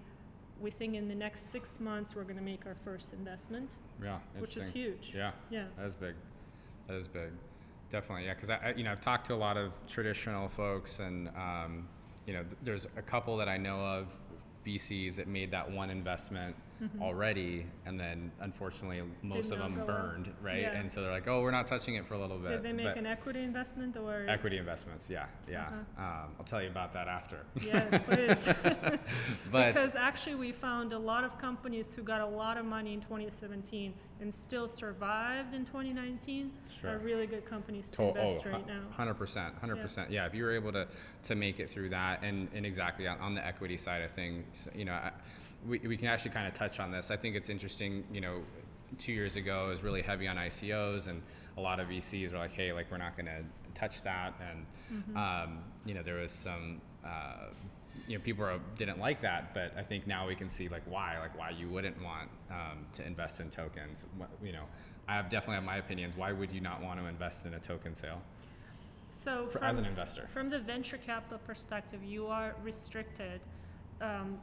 we 0.61 0.71
think 0.71 0.95
in 0.95 1.09
the 1.09 1.15
next 1.15 1.51
six 1.51 1.81
months 1.81 2.15
we're 2.17 2.23
going 2.25 2.37
to 2.37 2.43
make 2.43 2.67
our 2.67 2.77
first 2.85 3.13
investment, 3.13 3.69
Yeah. 4.03 4.19
which 4.39 4.57
is 4.57 4.69
huge. 4.69 5.13
Yeah. 5.15 5.33
Yeah. 5.51 5.65
That 5.77 5.87
is 5.87 5.95
big. 5.95 6.15
That 6.87 6.97
is 6.97 7.09
big. 7.09 7.31
Definitely, 7.91 8.25
yeah. 8.27 8.35
Because 8.35 8.51
I, 8.51 8.57
I, 8.57 8.75
you 8.77 8.85
know, 8.85 8.91
I've 8.93 9.01
talked 9.01 9.27
to 9.27 9.35
a 9.35 9.37
lot 9.37 9.57
of 9.57 9.73
traditional 9.87 10.49
folks, 10.49 10.99
and 10.99 11.29
um, 11.37 11.89
you 12.27 12.33
know, 12.33 12.43
th- 12.43 12.57
there's 12.63 12.87
a 12.97 13.03
couple 13.03 13.37
that 13.37 13.49
I 13.49 13.57
know 13.57 13.79
of 13.79 14.09
VCs 14.67 15.15
that 15.17 15.29
made 15.29 15.51
that 15.53 15.71
one 15.71 15.91
investment 15.91 16.57
Mhm. 16.83 17.01
already, 17.01 17.67
and 17.87 17.99
then 17.99 18.31
unfortunately 18.41 19.03
most 19.23 19.51
of 19.51 19.59
them 19.59 19.75
burned, 19.87 20.33
right? 20.43 20.61
Yeah. 20.61 20.77
And 20.77 20.91
so 20.93 21.03
they're 21.03 21.11
like, 21.11 21.27
oh, 21.27 21.41
we're 21.41 21.51
not 21.51 21.67
touching 21.67 21.95
it 21.95 22.07
for 22.07 22.15
a 22.15 22.19
little 22.19 22.39
bit. 22.39 22.51
Did 22.51 22.63
they 22.63 22.73
make 22.73 22.87
but 22.87 22.99
an 22.99 23.07
equity 23.07 23.43
investment 23.43 23.97
or? 23.97 24.27
equity 24.29 24.59
investments? 24.59 25.09
Yeah, 25.09 25.27
yeah. 25.49 25.67
Uh-huh. 25.67 26.03
Um, 26.05 26.35
I'll 26.39 26.45
tell 26.45 26.63
you 26.63 26.69
about 26.69 26.93
that 26.93 27.09
after. 27.09 27.47
Yes, 27.63 28.03
please. 28.05 28.55
but 29.51 29.75
because 29.75 29.95
actually, 29.95 30.35
we 30.35 30.53
found 30.53 30.93
a 30.93 30.99
lot 30.99 31.25
of 31.25 31.39
companies 31.39 31.95
who 31.95 32.03
got 32.03 32.21
a 32.21 32.27
lot 32.27 32.59
of 32.59 32.67
money 32.67 32.93
in 32.93 33.01
2017 33.01 33.95
and 34.21 34.33
still 34.33 34.69
survived 34.69 35.55
in 35.55 35.65
2019 35.65 36.51
Sure. 36.81 36.91
are 36.91 36.99
really 36.99 37.27
good 37.27 37.45
companies 37.45 37.91
to 37.91 37.97
To- 37.97 38.09
invest 38.09 38.45
oh, 38.47 38.51
right 38.51 38.67
now. 38.67 38.83
Hundred 38.91 39.15
percent, 39.15 39.55
hundred 39.61 39.81
percent. 39.81 40.11
Yeah, 40.11 40.27
if 40.27 40.35
you 40.35 40.45
were 40.45 40.53
able 40.53 40.73
to 40.73 40.87
to 41.25 41.35
make 41.35 41.61
it 41.61 41.71
through 41.71 41.91
that, 41.91 42.23
and 42.23 42.49
and 42.55 42.67
exactly 42.67 43.07
on, 43.07 43.19
on 43.21 43.35
the 43.35 43.45
equity 43.47 43.77
side 43.77 44.03
of 44.03 44.11
things, 44.11 44.69
you 44.75 44.85
know, 44.85 44.93
I, 44.93 45.13
we 45.69 45.79
we 45.81 45.97
can 45.97 46.09
actually 46.09 46.31
kind 46.33 46.47
of 46.47 46.55
touch 46.55 46.81
on 46.81 46.91
this. 46.91 47.11
I 47.11 47.17
think 47.17 47.37
it's 47.37 47.49
interesting. 47.49 48.05
You 48.13 48.21
know, 48.21 48.39
two 48.99 49.13
years 49.13 49.37
ago 49.37 49.67
it 49.67 49.71
was 49.71 49.83
really 49.83 50.03
heavy 50.03 50.29
on 50.29 50.37
ICOs, 50.37 51.09
and 51.09 51.23
a 51.57 51.61
lot 51.61 51.81
of 51.81 51.89
VCs 51.89 52.33
were 52.33 52.39
like, 52.39 52.53
hey, 52.53 52.73
like 52.73 52.91
we're 52.91 52.99
not 52.99 53.17
going 53.17 53.27
to 53.27 53.43
touch 53.75 54.03
that, 54.03 54.35
and 54.51 54.67
Mm-hmm. 54.93 55.17
um, 55.17 55.59
you 55.85 55.95
know, 55.95 56.03
there 56.03 56.15
was 56.17 56.31
some. 56.33 56.81
Uh, 57.05 57.49
you 58.07 58.17
know, 58.17 58.23
people 58.23 58.45
are, 58.45 58.61
didn't 58.77 59.01
like 59.01 59.21
that, 59.23 59.53
but 59.55 59.73
I 59.77 59.83
think 59.83 60.07
now 60.07 60.29
we 60.29 60.35
can 60.37 60.49
see 60.51 60.69
like 60.69 60.83
why, 60.87 61.19
like 61.19 61.37
why 61.37 61.51
you 61.51 61.69
wouldn't 61.69 62.01
want 62.05 62.29
um, 62.51 62.87
to 62.93 63.05
invest 63.05 63.41
in 63.41 63.49
tokens. 63.51 64.05
You 64.45 64.53
know, 64.53 64.65
I 65.09 65.15
have 65.15 65.29
definitely 65.31 65.57
have 65.57 65.65
my 65.65 65.79
opinions. 65.79 66.15
Why 66.17 66.31
would 66.31 66.53
you 66.53 66.61
not 66.61 66.83
want 66.83 67.01
to 67.01 67.07
invest 67.07 67.47
in 67.47 67.55
a 67.55 67.59
token 67.59 67.95
sale? 67.97 68.21
So, 69.11 69.47
For- 69.47 69.59
from, 69.59 69.69
as 69.69 69.79
an 69.79 69.87
investor. 69.87 70.29
from 70.33 70.51
the 70.51 70.59
venture 70.61 70.99
capital 70.99 71.39
perspective, 71.39 72.05
you 72.05 72.27
are 72.27 72.55
restricted 72.63 73.41
um, 74.01 74.39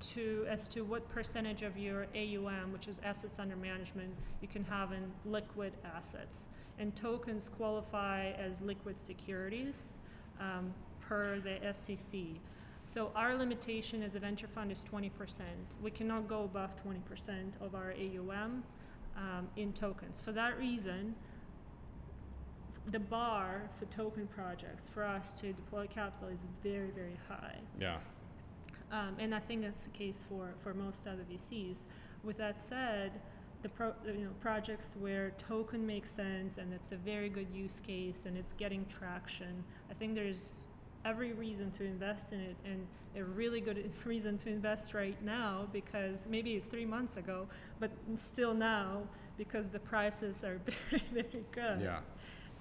to 0.00 0.46
as 0.48 0.68
to 0.68 0.82
what 0.82 1.08
percentage 1.08 1.62
of 1.62 1.76
your 1.76 2.06
AUM, 2.14 2.72
which 2.72 2.88
is 2.88 3.00
assets 3.04 3.38
under 3.38 3.56
management, 3.56 4.14
you 4.40 4.48
can 4.48 4.64
have 4.64 4.92
in 4.92 5.10
liquid 5.24 5.72
assets. 5.96 6.48
And 6.78 6.94
tokens 6.96 7.48
qualify 7.48 8.30
as 8.32 8.62
liquid 8.62 8.98
securities 8.98 9.98
um, 10.40 10.72
per 11.00 11.38
the 11.38 11.58
SEC. 11.72 12.20
So 12.84 13.12
our 13.14 13.34
limitation 13.36 14.02
as 14.02 14.14
a 14.14 14.18
venture 14.18 14.46
fund 14.46 14.72
is 14.72 14.84
20%. 14.84 15.10
We 15.82 15.90
cannot 15.90 16.28
go 16.28 16.44
above 16.44 16.70
20% 16.84 17.52
of 17.60 17.74
our 17.74 17.92
AUM 17.92 18.64
um, 19.16 19.48
in 19.56 19.72
tokens. 19.72 20.20
For 20.20 20.32
that 20.32 20.58
reason, 20.58 21.14
the 22.86 22.98
bar 22.98 23.68
for 23.78 23.84
token 23.86 24.26
projects 24.26 24.88
for 24.88 25.04
us 25.04 25.40
to 25.40 25.52
deploy 25.52 25.86
capital 25.86 26.28
is 26.28 26.46
very, 26.62 26.90
very 26.90 27.16
high. 27.28 27.56
Yeah. 27.78 27.98
Um, 28.92 29.16
and 29.18 29.34
I 29.34 29.38
think 29.38 29.62
that's 29.62 29.84
the 29.84 29.90
case 29.90 30.24
for, 30.28 30.52
for 30.62 30.74
most 30.74 31.06
other 31.06 31.24
VCs. 31.30 31.78
With 32.24 32.38
that 32.38 32.60
said, 32.60 33.12
the 33.62 33.68
pro, 33.68 33.92
you 34.06 34.24
know, 34.24 34.30
projects 34.40 34.94
where 34.98 35.30
token 35.38 35.86
makes 35.86 36.10
sense 36.10 36.58
and 36.58 36.72
it's 36.72 36.92
a 36.92 36.96
very 36.96 37.28
good 37.28 37.48
use 37.52 37.80
case 37.80 38.26
and 38.26 38.36
it's 38.36 38.52
getting 38.54 38.84
traction, 38.86 39.62
I 39.90 39.94
think 39.94 40.14
there's 40.14 40.62
every 41.04 41.32
reason 41.32 41.70
to 41.70 41.84
invest 41.84 42.32
in 42.32 42.40
it 42.40 42.56
and 42.64 42.86
a 43.16 43.24
really 43.24 43.60
good 43.60 43.90
reason 44.04 44.38
to 44.38 44.48
invest 44.50 44.94
right 44.94 45.20
now 45.22 45.68
because 45.72 46.26
maybe 46.28 46.54
it's 46.54 46.66
three 46.66 46.86
months 46.86 47.16
ago, 47.16 47.46
but 47.78 47.90
still 48.16 48.54
now 48.54 49.02
because 49.36 49.68
the 49.68 49.78
prices 49.78 50.44
are 50.44 50.60
very, 50.90 51.02
very 51.12 51.44
good. 51.52 51.80
Yeah. 51.80 52.00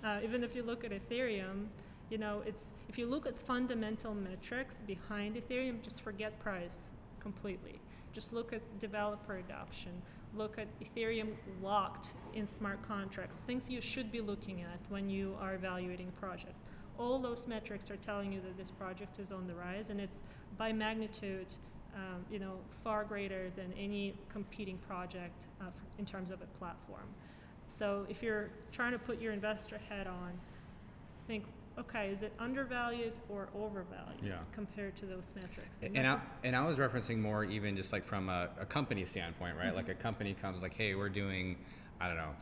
Uh, 0.03 0.19
even 0.23 0.43
if 0.43 0.55
you 0.55 0.63
look 0.63 0.85
at 0.85 0.91
Ethereum, 0.91 1.65
you 2.09 2.17
know, 2.17 2.41
it's 2.45 2.73
if 2.87 2.97
you 2.97 3.05
look 3.05 3.27
at 3.27 3.37
fundamental 3.37 4.13
metrics 4.13 4.81
behind 4.81 5.35
Ethereum, 5.35 5.81
just 5.81 6.01
forget 6.01 6.39
price 6.39 6.91
completely. 7.19 7.79
Just 8.13 8.33
look 8.33 8.53
at 8.53 8.61
developer 8.79 9.37
adoption. 9.37 9.91
Look 10.35 10.57
at 10.57 10.67
Ethereum 10.79 11.29
locked 11.61 12.13
in 12.33 12.45
smart 12.45 12.81
contracts, 12.87 13.41
things 13.41 13.69
you 13.69 13.81
should 13.81 14.11
be 14.11 14.21
looking 14.21 14.61
at 14.61 14.79
when 14.89 15.09
you 15.09 15.35
are 15.41 15.55
evaluating 15.55 16.11
projects. 16.19 16.59
All 16.97 17.17
those 17.17 17.47
metrics 17.47 17.89
are 17.89 17.97
telling 17.97 18.33
you 18.33 18.41
that 18.41 18.57
this 18.57 18.71
project 18.71 19.19
is 19.19 19.31
on 19.31 19.47
the 19.47 19.55
rise, 19.55 19.89
and 19.89 19.99
it's 19.99 20.21
by 20.57 20.73
magnitude, 20.73 21.47
um, 21.95 22.25
you 22.29 22.39
know, 22.39 22.57
far 22.83 23.03
greater 23.05 23.49
than 23.51 23.73
any 23.77 24.13
competing 24.27 24.77
project 24.79 25.45
uh, 25.61 25.65
in 25.97 26.05
terms 26.05 26.29
of 26.29 26.41
a 26.41 26.57
platform. 26.57 27.07
So 27.67 28.05
if 28.09 28.21
you're 28.21 28.49
trying 28.71 28.91
to 28.91 28.99
put 28.99 29.21
your 29.21 29.31
investor 29.31 29.79
head 29.89 30.07
on, 30.07 30.31
think, 31.25 31.45
okay, 31.79 32.09
is 32.09 32.23
it 32.23 32.33
undervalued 32.39 33.13
or 33.29 33.49
overvalued 33.55 34.21
Yeah. 34.23 34.39
compared 34.51 34.95
to 34.97 35.05
those 35.05 35.33
metrics? 35.35 35.81
And 35.81 35.95
that 35.95 36.05
I, 36.05 36.19
and 36.43 36.55
I 36.55 36.65
was 36.65 36.77
referencing 36.77 37.19
more 37.19 37.43
even 37.43 37.75
just 37.75 37.93
like 37.93 38.05
from 38.05 38.29
a, 38.29 38.49
a 38.59 38.65
company 38.65 39.05
standpoint, 39.05 39.57
right? 39.57 39.73
Like 39.75 39.89
a 39.89 39.93
company 39.93 40.33
comes 40.33 40.61
like, 40.61 40.73
hey, 40.75 40.95
we're 40.95 41.09
doing, 41.09 41.57
I 41.99 42.07
don't 42.07 42.17
know, 42.17 42.35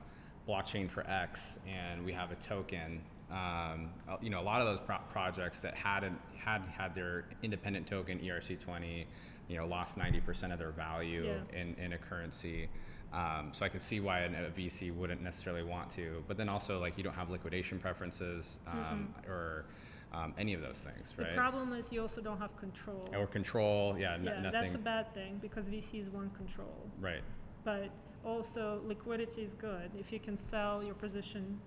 blockchain 0.47 0.89
for 0.89 1.05
X, 1.09 1.59
and 1.67 2.03
we 2.05 2.11
have 2.13 2.31
a 2.31 2.35
token. 2.35 3.01
Um, 3.29 3.89
uh, 4.09 4.15
you 4.21 4.29
know, 4.29 4.39
a 4.39 4.43
lot 4.43 4.61
of 4.61 4.67
those 4.67 4.79
pro- 4.79 4.99
projects 5.11 5.59
that 5.59 5.75
hadn't 5.75 6.17
had 6.37 6.61
had 6.67 6.95
their 6.95 7.25
independent 7.43 7.85
token 7.85 8.19
ERC20, 8.19 9.05
you 9.49 9.57
know, 9.57 9.67
lost 9.67 9.97
90% 9.97 10.53
of 10.53 10.59
their 10.59 10.71
value 10.71 11.25
Yeah. 11.53 11.59
in, 11.61 11.75
in 11.75 11.93
a 11.93 11.97
currency. 11.97 12.69
Um, 13.13 13.49
so 13.53 13.65
I 13.65 13.69
could 13.69 13.81
see 13.81 13.99
why 13.99 14.19
an- 14.19 14.35
a 14.35 14.49
VC 14.49 14.91
wouldn't 14.91 15.21
necessarily 15.21 15.63
want 15.63 15.89
to, 15.91 16.23
but 16.27 16.35
then 16.37 16.49
also 16.49 16.79
like 16.79 16.97
you 16.97 17.03
don't 17.03 17.13
have 17.15 17.29
liquidation 17.29 17.79
preferences 17.79 18.59
um, 18.67 19.13
or 19.27 19.65
um, 20.13 20.33
any 20.37 20.53
of 20.53 20.61
those 20.61 20.79
things, 20.79 21.13
The 21.17 21.25
problem 21.35 21.73
is 21.73 21.91
you 21.91 22.01
also 22.01 22.21
don't 22.21 22.37
have 22.39 22.55
control. 22.57 23.07
or 23.13 23.27
control, 23.27 23.97
yeah, 23.97 24.13
n- 24.15 24.23
yeah, 24.25 24.33
nothing. 24.41 24.51
that's 24.51 24.75
a 24.75 24.77
bad 24.77 25.13
thing 25.13 25.37
because 25.41 25.67
VCs 25.69 26.09
want 26.11 26.33
control. 26.35 26.89
Right. 26.99 27.21
But 27.63 27.89
also 28.25 28.81
liquidity 28.85 29.41
is 29.43 29.53
good. 29.53 29.89
If 29.97 30.11
you 30.11 30.19
can 30.19 30.35
sell 30.37 30.83
your 30.83 30.93
position 30.95 31.59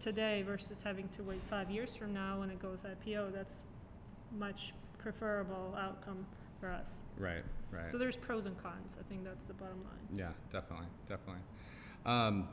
today 0.00 0.42
versus 0.42 0.82
having 0.82 1.08
to 1.16 1.22
wait 1.22 1.40
five 1.48 1.70
years 1.70 1.94
from 1.94 2.12
now 2.12 2.40
when 2.40 2.50
it 2.50 2.60
goes 2.60 2.84
IPO, 2.84 3.32
that's 3.32 3.60
much 4.36 4.72
preferable 4.98 5.74
outcome 5.78 6.26
for 6.64 6.72
us. 6.72 7.00
Right. 7.18 7.44
Right. 7.70 7.90
So 7.90 7.98
there's 7.98 8.16
pros 8.16 8.46
and 8.46 8.56
cons. 8.62 8.96
I 8.98 9.02
think 9.08 9.24
that's 9.24 9.44
the 9.44 9.52
bottom 9.54 9.82
line. 9.84 10.16
yeah, 10.16 10.28
definitely, 10.52 10.86
definitely. 11.08 11.42
Um, 12.06 12.48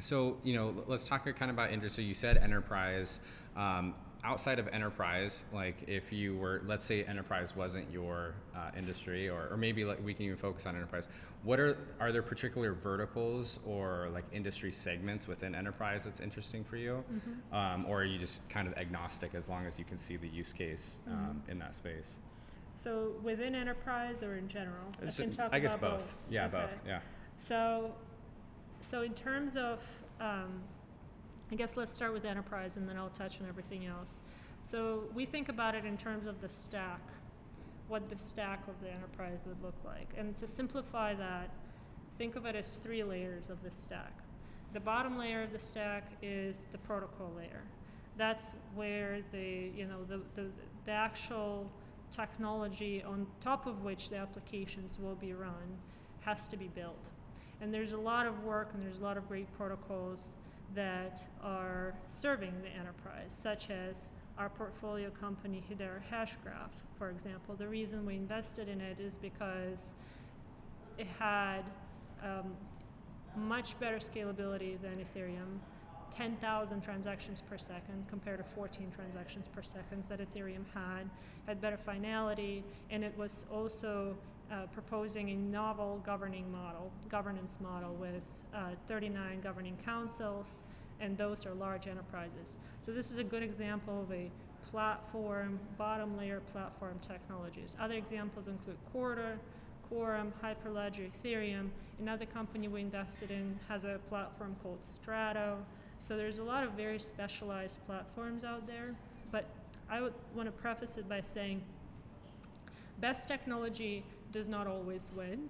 so 0.00 0.38
you 0.44 0.54
know, 0.54 0.74
let's 0.86 1.06
talk 1.06 1.24
kind 1.24 1.50
of 1.50 1.56
about 1.56 1.72
industry. 1.72 2.04
You 2.04 2.14
said 2.14 2.36
enterprise. 2.38 3.20
Um, 3.56 3.94
outside 4.22 4.58
of 4.58 4.68
enterprise, 4.68 5.46
like 5.50 5.76
if 5.88 6.12
you 6.12 6.36
were, 6.36 6.60
let's 6.66 6.84
say 6.84 7.02
enterprise 7.04 7.56
wasn't 7.56 7.90
your 7.90 8.34
uh, 8.54 8.70
industry, 8.76 9.28
or, 9.30 9.48
or 9.50 9.56
maybe 9.56 9.82
like 9.84 9.98
we 10.04 10.12
can 10.12 10.26
even 10.26 10.36
focus 10.36 10.66
on 10.66 10.76
enterprise. 10.76 11.08
What 11.42 11.58
are 11.58 11.76
are 11.98 12.12
there 12.12 12.22
particular 12.22 12.72
verticals 12.74 13.58
or 13.66 14.08
like 14.12 14.24
industry 14.32 14.72
segments 14.72 15.26
within 15.26 15.54
enterprise 15.54 16.04
that's 16.04 16.20
interesting 16.20 16.64
for 16.64 16.76
you, 16.76 17.02
Mm-hmm. 17.12 17.54
um, 17.54 17.86
or 17.86 18.02
are 18.02 18.04
you 18.04 18.18
just 18.18 18.46
kind 18.48 18.68
of 18.68 18.74
agnostic 18.76 19.34
as 19.34 19.48
long 19.48 19.66
as 19.66 19.78
you 19.78 19.84
can 19.84 19.98
see 19.98 20.16
the 20.16 20.28
use 20.28 20.52
case 20.52 21.00
um, 21.08 21.42
Mhm. 21.46 21.50
in 21.52 21.58
that 21.58 21.74
space? 21.74 22.20
So 22.80 23.12
within 23.22 23.54
enterprise 23.54 24.22
or 24.22 24.36
in 24.38 24.48
general? 24.48 24.86
I 25.00 25.02
It's- 25.02 25.18
can 25.18 25.30
talk 25.30 25.52
I 25.52 25.58
guess 25.58 25.74
about 25.74 25.98
both. 25.98 26.32
Yeah, 26.32 26.46
Okay. 26.46 26.62
both. 26.62 26.86
Yeah. 26.86 27.00
So, 27.36 27.94
so 28.80 29.02
in 29.02 29.12
terms 29.12 29.54
of, 29.54 29.84
um, 30.18 30.62
I 31.52 31.56
guess 31.56 31.76
let's 31.76 31.92
start 31.92 32.14
with 32.14 32.24
enterprise 32.24 32.78
and 32.78 32.88
then 32.88 32.96
I'll 32.96 33.10
touch 33.10 33.38
on 33.42 33.46
everything 33.48 33.84
else. 33.84 34.22
So 34.62 35.10
we 35.14 35.26
think 35.26 35.50
about 35.50 35.74
it 35.74 35.84
in 35.84 35.98
terms 35.98 36.26
of 36.26 36.40
the 36.40 36.48
stack, 36.48 37.02
what 37.88 38.06
the 38.06 38.16
stack 38.16 38.66
of 38.66 38.80
the 38.80 38.90
enterprise 38.90 39.44
would 39.46 39.60
look 39.62 39.76
like. 39.84 40.14
And 40.16 40.38
to 40.38 40.46
simplify 40.46 41.12
that, 41.14 41.50
think 42.12 42.34
of 42.34 42.46
it 42.46 42.56
as 42.56 42.78
three 42.78 43.04
layers 43.04 43.50
of 43.50 43.62
the 43.62 43.70
stack. 43.70 44.22
The 44.72 44.80
bottom 44.80 45.18
layer 45.18 45.42
of 45.42 45.52
the 45.52 45.58
stack 45.58 46.12
is 46.22 46.64
the 46.72 46.78
protocol 46.78 47.30
layer. 47.36 47.62
That's 48.16 48.54
where 48.74 49.20
the, 49.32 49.70
you 49.76 49.84
know, 49.86 50.02
the, 50.04 50.22
the, 50.34 50.48
the 50.86 50.92
actual 50.92 51.70
technology 52.10 53.02
on 53.02 53.26
top 53.40 53.66
of 53.66 53.82
which 53.82 54.10
the 54.10 54.16
applications 54.16 54.98
will 54.98 55.14
be 55.14 55.32
run 55.32 55.78
has 56.20 56.46
to 56.48 56.56
be 56.56 56.68
built. 56.68 57.10
And 57.60 57.72
there's 57.72 57.92
a 57.92 57.98
lot 57.98 58.26
of 58.26 58.44
work 58.44 58.70
and 58.74 58.82
there's 58.82 59.00
a 59.00 59.04
lot 59.04 59.16
of 59.16 59.28
great 59.28 59.46
protocols 59.56 60.36
that 60.74 61.26
are 61.42 61.94
serving 62.08 62.54
the 62.62 62.68
enterprise, 62.68 63.32
such 63.34 63.70
as 63.70 64.10
our 64.38 64.48
portfolio 64.48 65.10
company 65.10 65.62
Hedera 65.70 66.00
Hashgraph, 66.10 66.70
for 66.96 67.10
example. 67.10 67.54
The 67.56 67.68
reason 67.68 68.06
we 68.06 68.14
invested 68.14 68.68
in 68.68 68.80
it 68.80 69.00
is 69.00 69.18
because 69.18 69.94
it 70.96 71.06
had 71.18 71.62
um, 72.22 72.54
much 73.36 73.78
better 73.78 73.96
scalability 73.96 74.80
than 74.80 74.98
Ethereum. 74.98 75.58
10,000 76.16 76.80
transactions 76.80 77.40
per 77.40 77.58
second 77.58 78.06
compared 78.08 78.38
to 78.38 78.44
14 78.44 78.92
transactions 78.94 79.48
per 79.48 79.62
second 79.62 80.04
that 80.08 80.20
Ethereum 80.20 80.64
had, 80.74 81.08
had 81.46 81.60
better 81.60 81.76
finality, 81.76 82.64
and 82.90 83.04
it 83.04 83.16
was 83.16 83.44
also 83.52 84.16
uh, 84.50 84.66
proposing 84.72 85.30
a 85.30 85.34
novel 85.34 86.00
governing 86.04 86.50
model, 86.50 86.90
governance 87.08 87.58
model 87.60 87.94
with 87.94 88.26
uh, 88.54 88.70
39 88.86 89.40
governing 89.42 89.76
councils, 89.84 90.64
and 91.00 91.16
those 91.16 91.46
are 91.46 91.54
large 91.54 91.86
enterprises. 91.86 92.58
So 92.84 92.92
this 92.92 93.10
is 93.10 93.18
a 93.18 93.24
good 93.24 93.42
example 93.42 94.02
of 94.02 94.12
a 94.12 94.30
platform, 94.70 95.58
bottom 95.78 96.16
layer 96.16 96.40
platform 96.52 96.98
technologies. 97.00 97.76
Other 97.80 97.94
examples 97.94 98.46
include 98.48 98.76
Corda, 98.92 99.38
Quorum, 99.88 100.32
Hyperledger, 100.42 101.10
Ethereum. 101.10 101.68
Another 101.98 102.26
company 102.26 102.68
we 102.68 102.80
invested 102.80 103.30
in 103.30 103.58
has 103.68 103.84
a 103.84 103.98
platform 104.08 104.54
called 104.62 104.84
Strato. 104.84 105.58
So 106.00 106.16
there's 106.16 106.38
a 106.38 106.42
lot 106.42 106.64
of 106.64 106.72
very 106.72 106.98
specialized 106.98 107.84
platforms 107.86 108.44
out 108.44 108.66
there, 108.66 108.94
but 109.30 109.44
I 109.90 110.00
would 110.00 110.14
want 110.34 110.46
to 110.46 110.52
preface 110.52 110.96
it 110.96 111.08
by 111.08 111.20
saying 111.20 111.62
best 113.00 113.28
technology 113.28 114.04
does 114.32 114.48
not 114.48 114.66
always 114.66 115.10
win. 115.14 115.48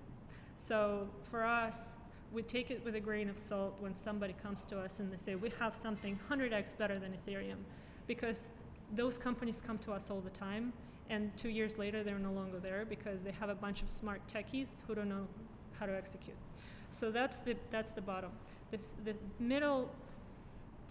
So 0.57 1.09
for 1.23 1.45
us, 1.45 1.97
we 2.33 2.43
take 2.43 2.71
it 2.71 2.85
with 2.85 2.95
a 2.95 3.01
grain 3.01 3.29
of 3.29 3.39
salt 3.39 3.77
when 3.81 3.95
somebody 3.95 4.35
comes 4.43 4.67
to 4.67 4.79
us 4.79 5.01
and 5.01 5.13
they 5.13 5.17
say, 5.17 5.35
we 5.35 5.51
have 5.59 5.75
something 5.75 6.19
100x 6.31 6.77
better 6.77 6.99
than 6.99 7.13
Ethereum, 7.13 7.59
because 8.07 8.51
those 8.95 9.19
companies 9.19 9.63
come 9.65 9.79
to 9.79 9.93
us 9.93 10.11
all 10.11 10.21
the 10.21 10.31
time, 10.31 10.73
and 11.09 11.37
two 11.37 11.49
years 11.49 11.79
later 11.79 12.03
they're 12.03 12.19
no 12.19 12.33
longer 12.33 12.59
there 12.59 12.85
because 12.85 13.23
they 13.23 13.33
have 13.33 13.49
a 13.49 13.55
bunch 13.55 13.83
of 13.83 13.89
smart 13.89 14.21
techies 14.29 14.71
who 14.87 14.95
don't 14.95 15.09
know 15.09 15.27
how 15.79 15.87
to 15.87 15.97
execute. 15.97 16.37
So 16.91 17.11
that's 17.11 17.41
the, 17.41 17.57
that's 17.71 17.93
the 17.93 18.01
bottom. 18.01 18.31
The, 18.71 18.79
the 19.05 19.15
middle 19.39 19.91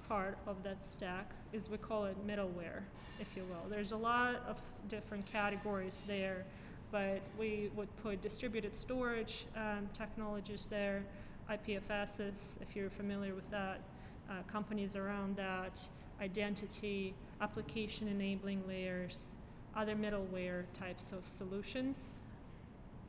part 0.09 0.39
of 0.47 0.61
that 0.63 0.83
stack 0.83 1.29
is 1.53 1.69
we 1.69 1.77
call 1.77 2.05
it 2.05 2.17
middleware, 2.27 2.81
if 3.19 3.37
you 3.37 3.43
will. 3.43 3.69
There's 3.69 3.91
a 3.91 3.97
lot 3.97 4.43
of 4.47 4.59
different 4.89 5.25
categories 5.31 6.03
there, 6.07 6.43
but 6.91 7.21
we 7.37 7.69
would 7.75 7.95
put 8.01 8.19
distributed 8.21 8.73
storage 8.73 9.45
um, 9.55 9.87
technologies 9.93 10.65
there, 10.65 11.03
IPFSs, 11.49 12.59
if 12.59 12.75
you're 12.75 12.89
familiar 12.89 13.35
with 13.35 13.49
that, 13.51 13.81
uh, 14.29 14.33
companies 14.51 14.95
around 14.95 15.35
that, 15.37 15.87
identity, 16.21 17.13
application 17.39 18.07
enabling 18.07 18.67
layers, 18.67 19.35
other 19.75 19.95
middleware 19.95 20.63
types 20.73 21.11
of 21.11 21.25
solutions. 21.27 22.13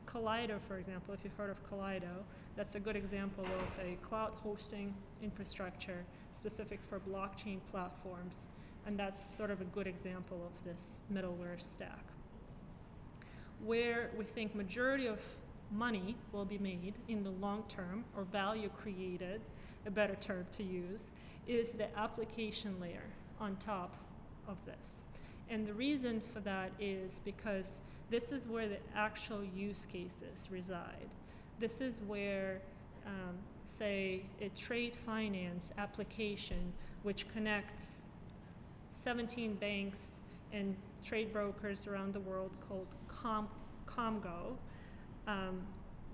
Kaleido, 0.05 0.59
for 0.67 0.77
example, 0.77 1.15
if 1.15 1.21
you've 1.23 1.35
heard 1.35 1.49
of 1.49 1.57
Kaleido, 1.67 2.23
that's 2.55 2.75
a 2.75 2.79
good 2.79 2.95
example 2.95 3.45
of 3.45 3.85
a 3.85 3.95
cloud 4.07 4.33
hosting 4.43 4.93
infrastructure 5.23 6.05
specific 6.33 6.79
for 6.81 6.99
blockchain 6.99 7.59
platforms, 7.71 8.49
and 8.85 8.97
that's 8.97 9.35
sort 9.35 9.51
of 9.51 9.61
a 9.61 9.65
good 9.65 9.87
example 9.87 10.41
of 10.45 10.63
this 10.63 10.99
middleware 11.13 11.59
stack. 11.59 12.05
Where 13.63 14.09
we 14.17 14.25
think 14.25 14.55
majority 14.55 15.07
of 15.07 15.21
money 15.71 16.15
will 16.31 16.45
be 16.45 16.57
made 16.57 16.93
in 17.07 17.23
the 17.23 17.29
long 17.29 17.63
term, 17.69 18.03
or 18.15 18.23
value 18.23 18.69
created, 18.69 19.41
a 19.85 19.91
better 19.91 20.15
term 20.15 20.45
to 20.57 20.63
use, 20.63 21.11
is 21.47 21.71
the 21.71 21.87
application 21.97 22.75
layer 22.79 23.03
on 23.39 23.55
top 23.57 23.95
of 24.47 24.57
this. 24.65 25.01
And 25.49 25.67
the 25.67 25.73
reason 25.73 26.21
for 26.33 26.39
that 26.41 26.71
is 26.79 27.21
because 27.25 27.81
this 28.09 28.31
is 28.31 28.47
where 28.47 28.67
the 28.67 28.77
actual 28.95 29.43
use 29.55 29.85
cases 29.91 30.49
reside. 30.51 31.09
This 31.59 31.81
is 31.81 32.01
where, 32.07 32.61
um, 33.05 33.35
say, 33.71 34.21
a 34.41 34.49
trade 34.49 34.95
finance 34.95 35.71
application 35.77 36.71
which 37.03 37.31
connects 37.33 38.03
17 38.91 39.55
banks 39.55 40.19
and 40.53 40.75
trade 41.03 41.33
brokers 41.33 41.87
around 41.87 42.13
the 42.13 42.19
world 42.19 42.51
called 42.67 42.87
Com- 43.07 43.49
Komgo 43.87 44.55
um, 45.27 45.61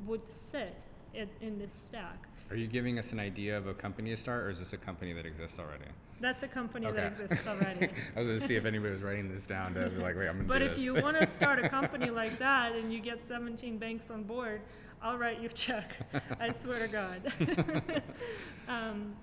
would 0.06 0.22
sit 0.32 0.76
in, 1.14 1.28
in 1.42 1.58
this 1.58 1.74
stack. 1.74 2.28
Are 2.50 2.56
you 2.56 2.68
giving 2.68 2.98
us 2.98 3.12
an 3.12 3.20
idea 3.20 3.58
of 3.58 3.68
a 3.68 3.74
company 3.74 4.12
to 4.12 4.18
start, 4.18 4.46
or 4.46 4.50
is 4.50 4.60
this 4.60 4.72
a 4.72 4.78
company 4.78 5.12
that 5.12 5.26
exists 5.26 5.60
already? 5.60 5.84
That's 6.22 6.44
a 6.44 6.48
company 6.48 6.90
that 6.90 7.06
exists 7.08 7.46
already. 7.46 7.90
I 8.16 8.20
was 8.20 8.28
going 8.28 8.40
to 8.40 8.46
see 8.46 8.56
if 8.56 8.66
anybody 8.66 8.94
was 8.94 9.04
writing 9.04 9.32
this 9.32 9.46
down. 9.46 9.74
To 9.74 9.90
be 9.90 9.98
like, 9.98 10.16
wait, 10.16 10.30
I'm 10.30 10.36
going 10.38 10.48
to 10.48 10.54
But 10.54 10.62
if 10.62 10.76
this. 10.76 10.84
you 10.84 10.96
want 10.96 11.18
to 11.18 11.28
start 11.28 11.64
a 11.64 11.70
company 11.78 12.10
like 12.10 12.40
that 12.40 12.74
and 12.74 12.92
you 12.92 13.00
get 13.00 13.24
17 13.24 13.78
banks 13.78 14.10
on 14.10 14.24
board, 14.24 14.62
I'll 15.02 15.18
write 15.18 15.40
you 15.40 15.50
a 15.50 15.52
check. 15.52 15.96
I 16.40 16.52
swear 16.52 16.80
to 16.80 16.88
God. 16.88 17.34
um, 18.68 19.16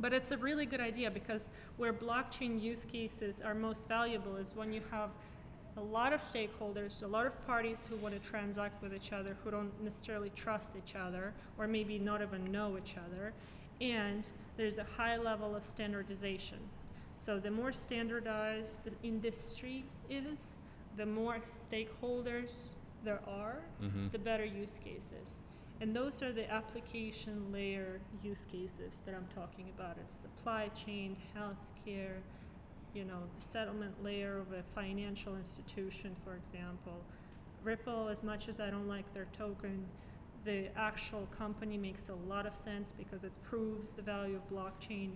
but 0.00 0.12
it's 0.12 0.30
a 0.30 0.36
really 0.38 0.66
good 0.66 0.80
idea 0.80 1.10
because 1.10 1.50
where 1.76 1.92
blockchain 1.92 2.60
use 2.60 2.84
cases 2.84 3.40
are 3.40 3.54
most 3.54 3.88
valuable 3.88 4.36
is 4.36 4.54
when 4.54 4.72
you 4.72 4.82
have 4.90 5.10
a 5.76 5.80
lot 5.80 6.12
of 6.12 6.20
stakeholders, 6.20 7.04
a 7.04 7.06
lot 7.06 7.26
of 7.26 7.46
parties 7.46 7.86
who 7.86 7.96
want 7.96 8.14
to 8.14 8.28
transact 8.28 8.82
with 8.82 8.92
each 8.92 9.12
other, 9.12 9.36
who 9.44 9.50
don't 9.50 9.82
necessarily 9.82 10.30
trust 10.30 10.74
each 10.76 10.96
other, 10.96 11.32
or 11.56 11.68
maybe 11.68 11.98
not 11.98 12.20
even 12.20 12.50
know 12.50 12.76
each 12.76 12.96
other, 12.96 13.32
and 13.80 14.32
there's 14.56 14.78
a 14.78 14.84
high 14.84 15.16
level 15.16 15.54
of 15.54 15.62
standardization. 15.62 16.58
So 17.16 17.38
the 17.38 17.50
more 17.50 17.72
standardized 17.72 18.80
the 18.84 18.92
industry 19.04 19.84
is, 20.10 20.56
the 20.96 21.06
more 21.06 21.38
stakeholders 21.38 22.74
there 23.04 23.20
are, 23.28 23.62
Mhm. 23.80 24.10
the 24.10 24.18
better 24.18 24.44
use 24.44 24.78
cases. 24.78 25.42
And 25.80 25.94
those 25.94 26.22
are 26.22 26.32
the 26.32 26.50
application 26.50 27.52
layer 27.52 28.00
use 28.22 28.44
cases 28.44 29.00
that 29.06 29.14
I'm 29.14 29.28
talking 29.28 29.68
about. 29.70 29.96
It's 29.98 30.14
supply 30.14 30.68
chain, 30.68 31.16
healthcare, 31.36 32.20
you 32.94 33.04
know, 33.04 33.22
settlement 33.38 34.02
layer 34.02 34.38
of 34.38 34.52
a 34.52 34.62
financial 34.62 35.36
institution, 35.36 36.16
for 36.24 36.34
example. 36.34 37.04
Ripple, 37.62 38.08
as 38.08 38.22
much 38.22 38.48
as 38.48 38.60
I 38.60 38.70
don't 38.70 38.88
like 38.88 39.12
their 39.12 39.26
token, 39.26 39.86
the 40.44 40.68
actual 40.76 41.26
company 41.26 41.76
makes 41.76 42.08
a 42.08 42.14
lot 42.14 42.46
of 42.46 42.54
sense 42.54 42.92
because 42.92 43.22
it 43.24 43.32
proves 43.42 43.92
the 43.92 44.02
value 44.02 44.36
of 44.36 44.48
blockchain 44.50 45.10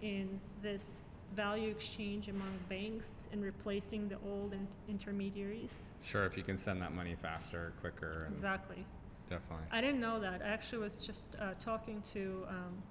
in 0.00 0.40
this 0.62 1.02
value 1.34 1.70
exchange 1.70 2.28
among 2.28 2.58
banks 2.68 3.28
and 3.32 3.42
replacing 3.42 4.08
the 4.08 4.16
old 4.26 4.52
in- 4.54 4.66
intermediaries. 4.88 5.84
Sure, 6.02 6.24
if 6.24 6.36
you 6.36 6.42
can 6.42 6.56
send 6.56 6.80
that 6.82 6.94
money 6.94 7.16
faster, 7.20 7.72
quicker, 7.80 8.24
and 8.26 8.34
Exactly. 8.34 8.84
definitely. 9.28 9.66
I 9.70 9.80
didn't 9.80 10.00
know 10.00 10.18
that. 10.20 10.42
I 10.42 10.48
actually 10.48 10.82
was 10.82 11.06
just 11.06 11.36
uh, 11.40 11.50
talking 11.58 12.02
to 12.12 12.44
um, 12.48 12.82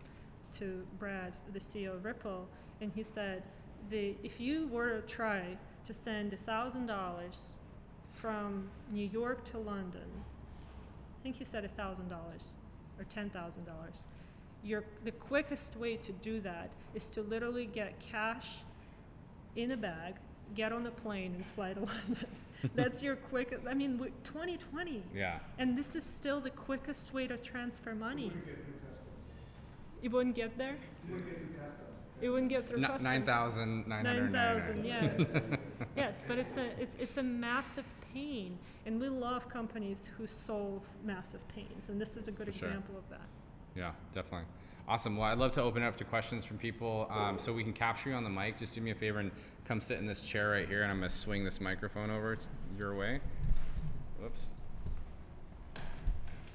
to 0.54 0.86
Brad, 0.98 1.36
the 1.52 1.60
CEO 1.60 1.94
of 1.96 2.06
Ripple, 2.06 2.48
and 2.80 2.92
he 2.94 3.04
said, 3.04 3.44
the 3.90 4.16
if 4.24 4.40
you 4.40 4.68
were 4.68 5.02
to 5.02 5.08
try 5.08 5.58
to 5.86 5.94
send 5.94 6.38
thousand 6.40 6.86
dollars 6.86 7.60
from 8.14 8.70
New 8.92 9.08
York 9.08 9.44
to 9.46 9.58
London, 9.58 10.10
I 11.20 11.24
think 11.24 11.36
he 11.36 11.44
said 11.44 11.70
thousand 11.76 12.10
dollars 12.10 12.56
or 12.98 13.04
ten 13.06 13.30
thousand 13.30 13.66
dollars. 13.66 14.08
Your 14.68 14.84
the 15.06 15.12
quickest 15.12 15.78
way 15.78 15.96
to 15.96 16.12
do 16.12 16.42
that 16.42 16.70
is 16.94 17.10
to 17.12 17.22
literally 17.22 17.66
get 17.66 17.98
cash 18.02 18.58
in 19.56 19.72
a 19.72 19.78
bag, 19.78 20.16
get 20.56 20.74
on 20.74 20.86
a 20.88 20.92
plane, 20.92 21.34
and 21.36 21.46
fly 21.46 21.72
to 21.74 21.80
London. 21.92 22.28
That's 22.76 23.02
your 23.02 23.16
quick. 23.16 23.58
I 23.70 23.74
mean, 23.74 23.98
2020. 24.26 25.04
Yeah. 25.16 25.40
And 25.58 25.78
this 25.78 25.96
is 25.96 26.04
still 26.04 26.42
the 26.42 26.50
quickest 26.50 27.14
way 27.14 27.28
to 27.28 27.38
transfer 27.38 27.96
money. 27.96 28.34
It 30.04 30.12
wouldn't 30.12 30.36
get 30.36 30.58
there? 30.58 30.76
It 32.22 32.30
wouldn't 32.30 32.50
get 32.50 32.68
through 32.68 32.80
N- 32.80 32.84
customs. 32.90 33.04
Nine 33.06 33.26
thousand 33.26 33.88
nine 33.88 34.06
hundred 34.06 34.32
Nine 34.34 34.60
thousand, 34.60 34.84
ninety-nine. 34.84 35.28
yes. 35.46 35.60
yes, 35.96 36.26
but 36.28 36.38
it's 36.40 36.58
a 36.58 36.66
it's 36.82 36.96
it's 36.96 37.16
a 37.18 37.24
massive 37.24 37.86
pain, 38.14 38.58
and 38.86 39.00
we 39.00 39.08
love 39.08 39.48
companies 39.48 40.10
who 40.18 40.28
solve 40.28 40.82
massive 41.06 41.48
pains, 41.48 41.88
and 41.88 42.02
this 42.02 42.18
is 42.18 42.28
a 42.28 42.32
good 42.32 42.48
For 42.48 42.60
sure. 42.60 42.68
example 42.68 42.98
of 42.98 43.08
that. 43.10 43.28
Yeah, 43.76 43.92
definitely. 44.12 44.48
Awesome. 44.88 45.18
Well, 45.18 45.28
I'd 45.28 45.38
love 45.38 45.52
to 45.54 45.62
open 45.62 45.84
it 45.84 45.86
up 45.86 45.98
to 45.98 46.06
questions 46.06 46.46
from 46.46 46.58
people, 46.58 47.08
um, 47.10 47.38
so 47.38 47.52
we 47.52 47.62
can 47.62 47.74
capture 47.74 48.10
you 48.12 48.16
on 48.16 48.24
the 48.24 48.30
mic. 48.30 48.58
Just 48.58 48.74
do 48.74 48.80
me 48.80 48.92
a 48.92 48.96
favor 48.96 49.20
and 49.20 49.32
come 49.66 49.82
sit 49.82 50.00
in 50.00 50.08
this 50.08 50.22
chair 50.22 50.52
right 50.52 50.68
here, 50.68 50.84
and 50.84 50.92
I'm 50.92 51.00
gonna 51.00 51.10
swing 51.10 51.44
this 51.44 51.60
microphone 51.60 52.10
over 52.10 52.38
your 52.78 52.96
way. 52.96 53.20
Whoops. 54.22 54.52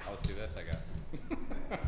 I'll 0.07 0.15
just 0.15 0.27
do 0.27 0.35
this, 0.35 0.57
I 0.57 0.63
guess. 0.63 0.97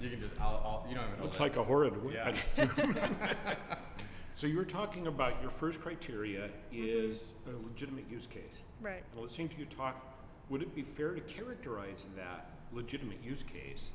you 0.00 0.10
can 0.10 0.20
just. 0.20 0.40
I'll. 0.40 0.62
I'll 0.64 0.86
you 0.88 0.94
don't 0.94 1.08
even. 1.08 1.22
Looks 1.24 1.36
hold 1.36 1.50
like 1.50 1.58
a 1.58 1.64
horrid. 1.64 1.94
Yeah. 2.12 3.64
So 4.38 4.46
you 4.46 4.56
were 4.56 4.64
talking 4.64 5.08
about 5.08 5.42
your 5.42 5.50
first 5.50 5.80
criteria 5.80 6.48
is 6.72 7.24
a 7.48 7.66
legitimate 7.66 8.04
use 8.08 8.28
case. 8.28 8.62
Right. 8.80 9.02
Now, 9.16 9.22
listening 9.22 9.48
to 9.48 9.56
you 9.58 9.64
talk, 9.64 10.16
would 10.48 10.62
it 10.62 10.76
be 10.76 10.82
fair 10.82 11.12
to 11.16 11.20
characterize 11.22 12.06
that 12.14 12.48
legitimate 12.72 13.18
use 13.20 13.42
case 13.42 13.90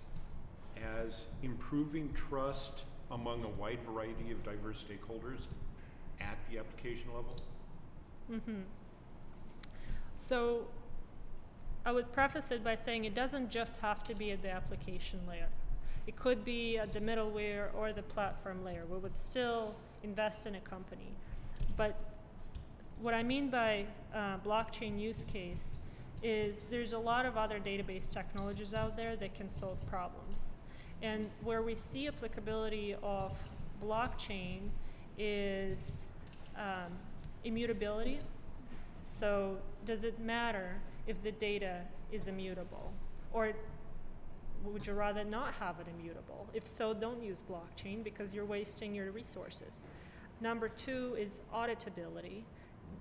as 0.77 1.25
improving 1.41 2.11
trust 2.13 2.85
among 3.11 3.43
a 3.43 3.49
wide 3.49 3.79
variety 3.83 4.31
of 4.31 4.43
diverse 4.43 4.83
stakeholders 4.83 5.47
at 6.19 6.37
the 6.49 6.57
application 6.57 7.07
level? 7.13 7.35
Mm-hmm. 8.31 8.61
So 10.17 10.65
I 11.85 11.91
would 11.91 12.11
preface 12.13 12.51
it 12.51 12.63
by 12.63 12.75
saying 12.75 13.05
it 13.05 13.15
doesn't 13.15 13.49
just 13.49 13.81
have 13.81 14.03
to 14.03 14.15
be 14.15 14.31
at 14.31 14.41
the 14.41 14.51
application 14.51 15.19
layer. 15.27 15.49
It 16.07 16.15
could 16.15 16.43
be 16.43 16.77
at 16.77 16.93
the 16.93 16.99
middleware 16.99 17.67
or 17.75 17.93
the 17.93 18.03
platform 18.03 18.63
layer. 18.63 18.83
We 18.89 18.97
would 18.97 19.15
still 19.15 19.75
invest 20.03 20.47
in 20.47 20.55
a 20.55 20.59
company. 20.61 21.13
But 21.77 21.97
what 23.01 23.13
I 23.13 23.23
mean 23.23 23.49
by 23.49 23.85
uh, 24.13 24.37
blockchain 24.45 24.99
use 24.99 25.25
case 25.31 25.77
is 26.21 26.65
there's 26.69 26.93
a 26.93 26.97
lot 26.97 27.25
of 27.25 27.37
other 27.37 27.59
database 27.59 28.09
technologies 28.09 28.73
out 28.73 28.95
there 28.95 29.15
that 29.17 29.33
can 29.33 29.49
solve 29.49 29.85
problems. 29.89 30.55
And 31.03 31.29
where 31.43 31.61
we 31.61 31.75
see 31.75 32.07
applicability 32.07 32.95
of 33.03 33.37
blockchain 33.83 34.69
is 35.17 36.09
um, 36.55 36.91
immutability. 37.43 38.21
So, 39.05 39.57
does 39.85 40.05
it 40.05 40.17
matter 40.19 40.77
if 41.05 41.21
the 41.21 41.33
data 41.33 41.81
is 42.13 42.29
immutable? 42.29 42.93
Or 43.33 43.51
would 44.63 44.87
you 44.87 44.93
rather 44.93 45.25
not 45.25 45.53
have 45.55 45.75
it 45.81 45.87
immutable? 45.99 46.47
If 46.53 46.65
so, 46.65 46.93
don't 46.93 47.21
use 47.21 47.43
blockchain 47.51 48.01
because 48.01 48.33
you're 48.33 48.45
wasting 48.45 48.95
your 48.95 49.11
resources. 49.11 49.83
Number 50.39 50.69
two 50.69 51.15
is 51.19 51.41
auditability. 51.53 52.43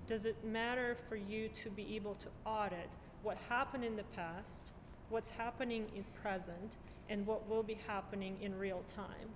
Does 0.07 0.25
it 0.25 0.35
matter 0.43 0.97
for 1.07 1.15
you 1.15 1.47
to 1.63 1.69
be 1.69 1.95
able 1.95 2.15
to 2.15 2.27
audit 2.45 2.89
what 3.21 3.37
happened 3.47 3.85
in 3.85 3.95
the 3.95 4.03
past, 4.15 4.71
what's 5.09 5.29
happening 5.29 5.85
in 5.95 6.03
present, 6.21 6.75
and 7.09 7.25
what 7.25 7.47
will 7.49 7.63
be 7.63 7.77
happening 7.87 8.37
in 8.41 8.57
real 8.57 8.83
time 8.87 9.29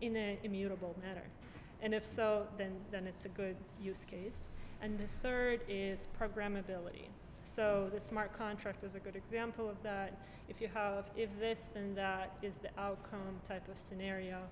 in 0.00 0.16
an 0.16 0.38
immutable 0.42 0.94
manner? 1.02 1.24
And 1.82 1.94
if 1.94 2.04
so, 2.06 2.46
then, 2.56 2.72
then 2.90 3.06
it's 3.06 3.24
a 3.24 3.30
good 3.30 3.56
use 3.80 4.04
case. 4.04 4.48
And 4.82 4.98
the 4.98 5.06
third 5.06 5.60
is 5.68 6.08
programmability. 6.20 7.08
So 7.44 7.88
the 7.92 8.00
smart 8.00 8.36
contract 8.36 8.82
is 8.82 8.94
a 8.94 9.00
good 9.00 9.16
example 9.16 9.68
of 9.68 9.80
that. 9.82 10.18
If 10.48 10.60
you 10.60 10.68
have 10.74 11.10
if 11.16 11.28
this, 11.38 11.70
then 11.72 11.94
that 11.94 12.36
is 12.42 12.58
the 12.58 12.70
outcome 12.78 13.40
type 13.48 13.68
of 13.68 13.78
scenario, 13.78 14.42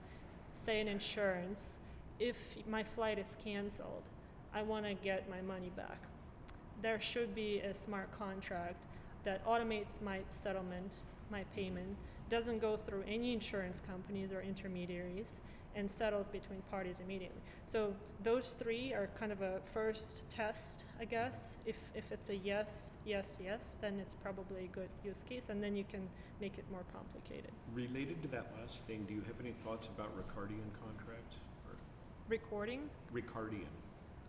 say 0.52 0.80
in 0.80 0.88
insurance, 0.88 1.78
if 2.20 2.56
my 2.68 2.84
flight 2.84 3.18
is 3.18 3.36
canceled, 3.42 4.04
I 4.54 4.62
want 4.62 4.86
to 4.86 4.94
get 4.94 5.28
my 5.28 5.40
money 5.40 5.70
back. 5.76 5.98
There 6.82 7.00
should 7.00 7.34
be 7.34 7.60
a 7.60 7.74
smart 7.74 8.16
contract 8.16 8.84
that 9.24 9.44
automates 9.46 10.00
my 10.00 10.20
settlement, 10.30 11.02
my 11.30 11.44
payment, 11.56 11.96
doesn't 12.30 12.60
go 12.60 12.76
through 12.76 13.04
any 13.06 13.32
insurance 13.32 13.80
companies 13.86 14.32
or 14.32 14.40
intermediaries, 14.40 15.40
and 15.76 15.90
settles 15.90 16.28
between 16.28 16.62
parties 16.70 17.00
immediately. 17.00 17.40
So 17.66 17.94
those 18.22 18.50
three 18.50 18.92
are 18.92 19.08
kind 19.18 19.32
of 19.32 19.42
a 19.42 19.60
first 19.64 20.28
test, 20.30 20.84
I 21.00 21.04
guess. 21.04 21.56
If, 21.66 21.76
if 21.94 22.12
it's 22.12 22.28
a 22.28 22.36
yes, 22.36 22.92
yes, 23.04 23.38
yes, 23.42 23.76
then 23.80 23.98
it's 23.98 24.14
probably 24.14 24.64
a 24.64 24.68
good 24.68 24.88
use 25.04 25.24
case, 25.28 25.48
and 25.48 25.62
then 25.62 25.76
you 25.76 25.84
can 25.84 26.08
make 26.40 26.58
it 26.58 26.64
more 26.70 26.84
complicated. 26.92 27.50
Related 27.72 28.22
to 28.22 28.28
that 28.28 28.52
last 28.60 28.84
thing, 28.86 29.04
do 29.08 29.14
you 29.14 29.22
have 29.22 29.34
any 29.40 29.52
thoughts 29.52 29.88
about 29.88 30.16
Ricardian 30.16 30.70
contracts? 30.80 31.36
Or 31.66 31.76
Recording? 32.28 32.88
Ricardian. 33.12 33.66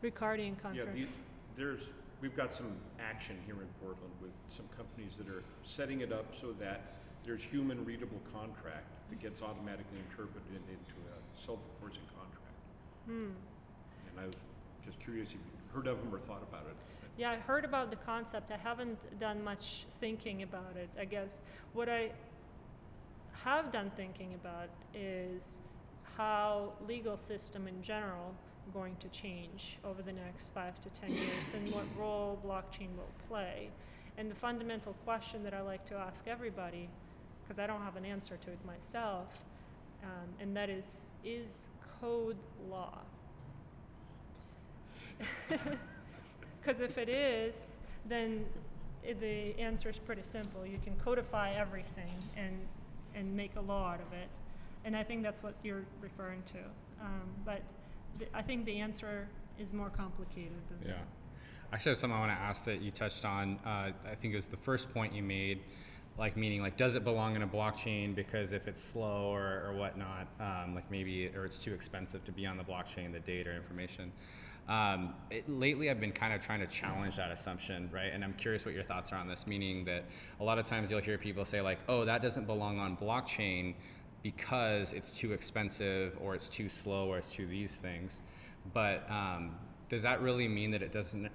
Ricardian 0.04 0.60
contract. 0.60 0.98
Yeah, 0.98 1.06
the, 1.06 1.10
there's, 1.56 1.82
we've 2.22 2.36
got 2.36 2.54
some 2.56 2.72
action 3.00 3.38
here 3.46 3.56
in 3.56 3.68
Portland 3.80 4.14
with 4.22 4.32
some 4.48 4.66
companies 4.76 5.16
that 5.18 5.28
are 5.30 5.44
setting 5.64 6.02
it 6.02 6.12
up 6.12 6.34
so 6.34 6.54
that 6.60 6.96
there's 7.26 7.44
human 7.44 7.84
readable 7.84 8.22
contract 8.34 8.86
that 9.10 9.20
gets 9.20 9.42
automatically 9.42 10.00
interpreted 10.10 10.62
into 10.70 10.96
a 11.10 11.40
self-enforcing 11.40 12.06
contract. 12.14 12.56
Hmm. 13.08 13.32
And 14.10 14.20
I 14.20 14.26
was 14.26 14.36
just 14.86 15.00
curious 15.00 15.30
if 15.30 15.36
you 15.36 15.40
heard 15.74 15.88
of 15.88 15.98
them 16.00 16.14
or 16.14 16.20
thought 16.20 16.44
about 16.44 16.66
it. 16.68 16.76
Yeah, 17.18 17.32
I 17.32 17.38
heard 17.38 17.66
about 17.66 17.90
the 17.90 17.96
concept. 17.96 18.52
I 18.52 18.58
haven't 18.58 19.20
done 19.20 19.44
much 19.44 19.86
thinking 20.00 20.44
about 20.44 20.76
it, 20.76 20.90
I 21.00 21.06
guess. 21.06 21.42
What 21.74 21.90
I 21.90 22.12
have 23.44 23.72
done 23.72 23.92
thinking 23.96 24.34
about 24.34 24.70
is 24.94 25.60
how 26.18 26.74
legal 26.88 27.18
system 27.18 27.68
in 27.68 27.82
general 27.82 28.34
going 28.74 28.96
to 28.98 29.08
change 29.10 29.78
over 29.86 30.02
the 30.02 30.12
next 30.12 30.54
five 30.54 30.80
to 30.82 30.90
ten 30.90 31.12
years 31.12 31.54
and 31.54 31.72
what 31.72 31.86
role 31.98 32.40
blockchain 32.46 32.90
will 32.98 33.12
play. 33.28 33.70
And 34.18 34.32
the 34.32 34.36
fundamental 34.36 34.94
question 35.06 35.44
that 35.44 35.54
I 35.54 35.62
like 35.62 35.86
to 35.86 35.96
ask 35.96 36.28
everybody, 36.28 36.90
because 37.48 37.60
I 37.60 37.68
don't 37.68 37.82
have 37.82 37.96
an 37.96 38.06
answer 38.06 38.38
to 38.38 38.52
it 38.52 38.60
myself, 38.66 39.40
um, 40.04 40.10
and 40.40 40.56
that 40.58 40.70
is 40.70 41.02
is 41.24 41.70
code 42.02 42.38
law? 42.70 43.00
Because 46.62 46.80
if 46.80 46.98
it 46.98 47.10
is, 47.10 47.78
then 48.08 48.44
the 49.20 49.54
answer 49.60 49.88
is 49.88 50.00
pretty 50.00 50.24
simple. 50.24 50.66
You 50.66 50.80
can 50.84 50.96
codify 50.96 51.52
everything 51.52 52.10
and, 52.36 52.58
and 53.14 53.38
make 53.38 53.52
a 53.56 53.62
law 53.62 53.92
out 53.92 54.00
of 54.02 54.12
it. 54.14 54.28
And 54.84 54.98
I 54.98 55.04
think 55.04 55.22
that's 55.22 55.44
what 55.44 55.54
you're 55.64 55.86
referring 56.02 56.42
to. 56.48 56.58
Um, 57.00 57.22
but 57.46 57.62
th- 58.18 58.32
I 58.34 58.42
think 58.42 58.66
the 58.66 58.80
answer 58.80 59.28
is 59.60 59.76
more 59.76 59.92
complicated 59.92 60.54
than 60.72 60.88
Yeah. 60.90 60.94
that. 60.96 61.06
Actually, 61.72 61.90
I 61.90 61.92
have 61.92 61.98
something 62.00 62.18
I 62.18 62.20
want 62.20 62.32
to 62.32 62.44
ask 62.44 62.66
that 62.66 62.82
you 62.82 62.90
touched 62.90 63.26
on. 63.26 63.60
Uh, 63.64 63.92
I 64.10 64.16
think 64.20 64.34
it 64.34 64.38
was 64.38 64.48
the 64.48 64.58
first 64.58 64.92
point 64.92 65.14
you 65.14 65.22
made, 65.22 65.62
like 66.18 66.38
meaning 66.38 66.62
like, 66.62 66.78
does 66.78 66.96
it 66.96 67.04
belong 67.04 67.36
in 67.36 67.42
a 67.42 67.48
blockchain? 67.48 68.16
Because 68.16 68.54
if 68.54 68.68
it's 68.68 68.82
slow 68.82 69.34
or, 69.34 69.64
or 69.68 69.74
whatnot, 69.74 70.28
um, 70.40 70.74
like 70.74 70.90
maybe 70.90 71.28
or 71.36 71.46
it's 71.46 71.60
too 71.60 71.74
expensive 71.74 72.24
to 72.26 72.32
be 72.32 72.46
on 72.46 72.58
the 72.58 72.64
blockchain, 72.64 73.12
the 73.12 73.20
data 73.20 73.54
information. 73.54 74.12
Um, 74.68 75.14
it, 75.30 75.48
lately, 75.48 75.92
I've 75.92 76.00
been 76.00 76.12
kind 76.12 76.34
of 76.34 76.42
trying 76.42 76.60
to 76.62 76.68
challenge 76.68 77.18
that 77.18 77.32
assumption, 77.32 77.90
right? 77.94 78.12
And 78.12 78.24
I'm 78.24 78.34
curious 78.34 78.66
what 78.66 78.74
your 78.74 78.84
thoughts 78.84 79.12
are 79.12 79.18
on 79.18 79.28
this. 79.28 79.46
Meaning 79.46 79.86
that 79.86 80.06
a 80.40 80.44
lot 80.44 80.58
of 80.58 80.66
times 80.66 80.90
you'll 80.90 81.02
hear 81.02 81.18
people 81.18 81.46
say 81.46 81.62
like, 81.62 81.80
"Oh, 81.88 82.04
that 82.06 82.22
doesn't 82.22 82.46
belong 82.46 82.80
on 82.80 82.98
blockchain 82.98 83.76
because 84.24 84.94
it's 84.94 85.16
too 85.16 85.34
expensive, 85.34 86.18
or 86.20 86.34
it's 86.34 86.50
too 86.50 86.68
slow, 86.68 87.08
or 87.08 87.20
it's 87.20 87.32
too 87.32 87.46
these 87.46 87.76
things." 87.76 88.24
But 88.74 89.08
um, 89.10 89.56
does 89.90 90.02
that 90.02 90.22
really 90.22 90.48
mean 90.48 90.72
that 90.72 90.82
it 90.82 90.92
doesn't 90.92 91.30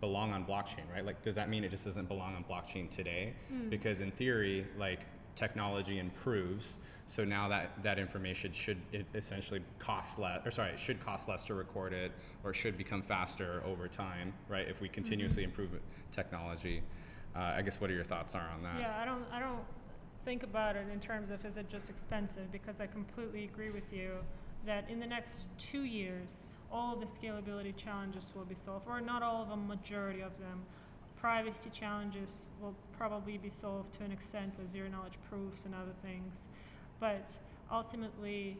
belong 0.00 0.32
on 0.32 0.44
blockchain, 0.44 0.90
right? 0.92 1.04
Like, 1.04 1.22
does 1.22 1.34
that 1.34 1.48
mean 1.48 1.64
it 1.64 1.70
just 1.70 1.84
doesn't 1.84 2.08
belong 2.08 2.34
on 2.34 2.44
blockchain 2.44 2.88
today? 2.90 3.34
Because 3.68 4.00
in 4.00 4.10
theory, 4.10 4.66
like 4.78 5.00
technology 5.34 5.98
improves, 5.98 6.78
so 7.06 7.24
now 7.24 7.48
that 7.48 7.82
that 7.82 7.98
information 7.98 8.52
should 8.52 8.78
it 8.92 9.04
essentially 9.14 9.60
cost 9.78 10.18
less, 10.18 10.40
or 10.46 10.50
sorry, 10.50 10.70
it 10.72 10.78
should 10.78 11.04
cost 11.04 11.28
less 11.28 11.44
to 11.46 11.54
record 11.54 11.92
it, 11.92 12.12
or 12.44 12.54
should 12.54 12.78
become 12.78 13.02
faster 13.02 13.62
over 13.66 13.88
time, 13.88 14.32
right? 14.48 14.68
If 14.68 14.80
we 14.80 14.88
continuously 14.88 15.44
improve 15.44 15.70
technology, 16.10 16.82
uh, 17.36 17.54
I 17.56 17.62
guess 17.62 17.80
what 17.80 17.90
are 17.90 17.94
your 17.94 18.04
thoughts 18.04 18.34
are 18.34 18.48
on 18.54 18.62
that? 18.62 18.80
Yeah, 18.80 18.98
I 19.00 19.04
don't, 19.04 19.24
I 19.32 19.40
don't 19.40 19.62
think 20.20 20.42
about 20.42 20.76
it 20.76 20.86
in 20.92 21.00
terms 21.00 21.30
of 21.30 21.44
is 21.44 21.56
it 21.56 21.68
just 21.68 21.90
expensive 21.90 22.50
because 22.52 22.80
I 22.80 22.86
completely 22.86 23.44
agree 23.44 23.70
with 23.70 23.92
you 23.92 24.12
that 24.66 24.88
in 24.88 25.00
the 25.00 25.06
next 25.06 25.50
two 25.58 25.82
years, 25.82 26.48
all 26.72 26.94
of 26.94 27.00
the 27.00 27.06
scalability 27.06 27.76
challenges 27.76 28.32
will 28.34 28.44
be 28.44 28.54
solved, 28.54 28.86
or 28.88 29.00
not 29.00 29.22
all 29.22 29.42
of 29.42 29.48
them, 29.48 29.66
majority 29.66 30.20
of 30.20 30.38
them. 30.38 30.62
Privacy 31.16 31.70
challenges 31.70 32.48
will 32.60 32.74
probably 32.96 33.36
be 33.36 33.50
solved 33.50 33.92
to 33.94 34.04
an 34.04 34.12
extent 34.12 34.54
with 34.58 34.70
zero 34.70 34.88
knowledge 34.88 35.18
proofs 35.28 35.64
and 35.66 35.74
other 35.74 35.92
things, 36.02 36.48
but 36.98 37.38
ultimately, 37.70 38.56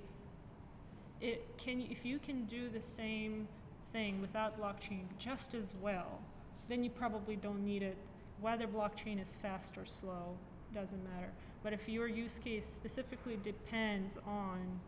it 1.21 1.47
can 1.59 1.81
if 1.81 2.05
you 2.05 2.19
can 2.19 2.45
do 2.47 2.69
the 2.69 2.81
same 2.81 3.47
thing 3.93 4.21
without 4.21 4.61
blockchain 4.61 5.05
just 5.19 5.55
as 5.55 5.75
well, 5.81 6.21
then 6.69 6.85
you 6.85 6.91
probably 6.91 7.37
don't 7.37 7.65
need 7.65 7.83
it. 7.83 7.97
Whether 8.41 8.67
blockchain 8.67 9.21
is 9.21 9.37
fast 9.37 9.77
or 9.77 9.85
slow 9.85 10.37
doesn't 10.75 11.03
matter. 11.05 11.31
But 11.63 11.73
if 11.73 11.89
your 11.89 12.09
use 12.09 12.39
case 12.39 12.67
specifically 12.67 13.39
depends 13.43 14.17
on 14.27 14.81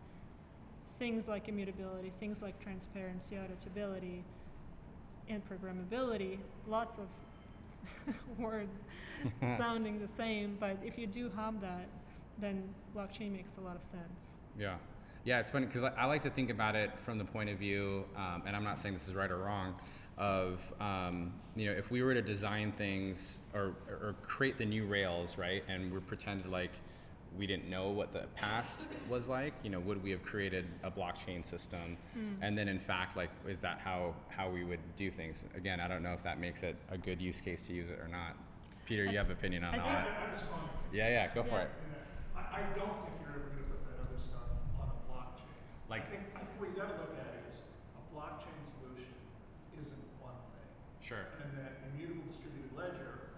things 0.92 1.28
like 1.28 1.48
immutability, 1.48 2.10
things 2.10 2.42
like 2.42 2.58
transparency, 2.60 3.36
auditability, 3.36 4.22
and 5.28 5.42
programmability, 5.48 6.38
lots 6.66 6.98
of 6.98 7.06
words 8.38 8.82
sounding 9.58 10.00
the 10.00 10.08
same, 10.08 10.56
but 10.60 10.76
if 10.84 10.98
you 10.98 11.06
do 11.06 11.30
have 11.36 11.60
that, 11.60 11.88
then 12.38 12.62
blockchain 12.96 13.32
makes 13.32 13.56
a 13.56 13.60
lot 13.60 13.76
of 13.76 13.82
sense. 13.82 14.36
Yeah. 14.58 14.76
Yeah, 15.24 15.38
it's 15.38 15.50
funny 15.50 15.66
because 15.66 15.84
I, 15.84 15.92
I 15.96 16.04
like 16.06 16.22
to 16.24 16.30
think 16.30 16.50
about 16.50 16.74
it 16.74 16.90
from 17.04 17.16
the 17.16 17.24
point 17.24 17.48
of 17.48 17.58
view, 17.58 18.04
um, 18.16 18.42
and 18.44 18.56
I'm 18.56 18.64
not 18.64 18.78
saying 18.78 18.94
this 18.94 19.06
is 19.06 19.14
right 19.14 19.30
or 19.30 19.38
wrong, 19.38 19.74
of, 20.18 20.60
um, 20.80 21.32
you 21.54 21.66
know, 21.66 21.72
if 21.72 21.90
we 21.90 22.02
were 22.02 22.12
to 22.12 22.22
design 22.22 22.72
things 22.72 23.40
or, 23.54 23.74
or 23.88 24.16
create 24.22 24.58
the 24.58 24.64
new 24.64 24.84
rails, 24.84 25.38
right, 25.38 25.62
and 25.68 25.92
we 25.92 26.00
pretended 26.00 26.50
like 26.50 26.72
we 27.38 27.46
didn't 27.46 27.68
know 27.68 27.90
what 27.90 28.12
the 28.12 28.24
past 28.34 28.86
was 29.08 29.28
like, 29.28 29.54
you 29.62 29.70
know, 29.70 29.80
would 29.80 30.02
we 30.02 30.10
have 30.10 30.22
created 30.22 30.66
a 30.82 30.90
blockchain 30.90 31.44
system? 31.44 31.96
Hmm. 32.14 32.42
And 32.42 32.56
then 32.56 32.68
in 32.68 32.78
fact, 32.78 33.16
like, 33.16 33.30
is 33.48 33.60
that 33.60 33.80
how, 33.82 34.14
how 34.28 34.50
we 34.50 34.64
would 34.64 34.80
do 34.96 35.10
things? 35.10 35.44
Again, 35.56 35.80
I 35.80 35.88
don't 35.88 36.02
know 36.02 36.12
if 36.12 36.22
that 36.22 36.38
makes 36.38 36.62
it 36.62 36.76
a 36.90 36.98
good 36.98 37.20
use 37.20 37.40
case 37.40 37.66
to 37.68 37.72
use 37.72 37.88
it 37.88 37.98
or 38.00 38.08
not. 38.08 38.36
Peter, 38.84 39.04
you 39.04 39.16
have 39.16 39.30
opinion 39.30 39.64
on 39.64 39.74
I 39.74 39.78
that? 39.78 39.84
think- 40.04 40.16
I 40.16 40.20
have 40.26 40.36
a 40.36 40.38
strong 40.38 40.68
Yeah, 40.92 41.08
yeah, 41.08 41.34
go 41.34 41.42
for 41.44 41.60
it. 41.60 41.70
I, 42.36 42.40
I 42.40 42.60
don't 42.76 43.00
think 43.04 43.14
you're 43.22 43.30
ever 43.30 43.48
gonna 43.48 43.64
put 43.70 43.80
that 43.88 44.02
other 44.02 44.18
stuff 44.18 44.50
on 44.80 44.88
a 44.88 44.98
blockchain. 45.12 45.48
Sure. 51.02 51.28
And 51.44 51.52
that 51.60 51.82
immutable 51.92 52.24
distributed 52.24 52.72
ledger 52.72 53.36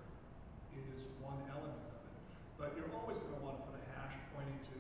is 0.79 1.11
one 1.19 1.43
element 1.51 1.83
of 1.91 2.07
it. 2.07 2.15
But 2.55 2.77
you're 2.79 2.87
always 2.95 3.19
gonna 3.19 3.43
wanna 3.43 3.67
put 3.67 3.75
a 3.75 3.83
hash 3.99 4.15
pointing 4.31 4.63
to 4.71 4.77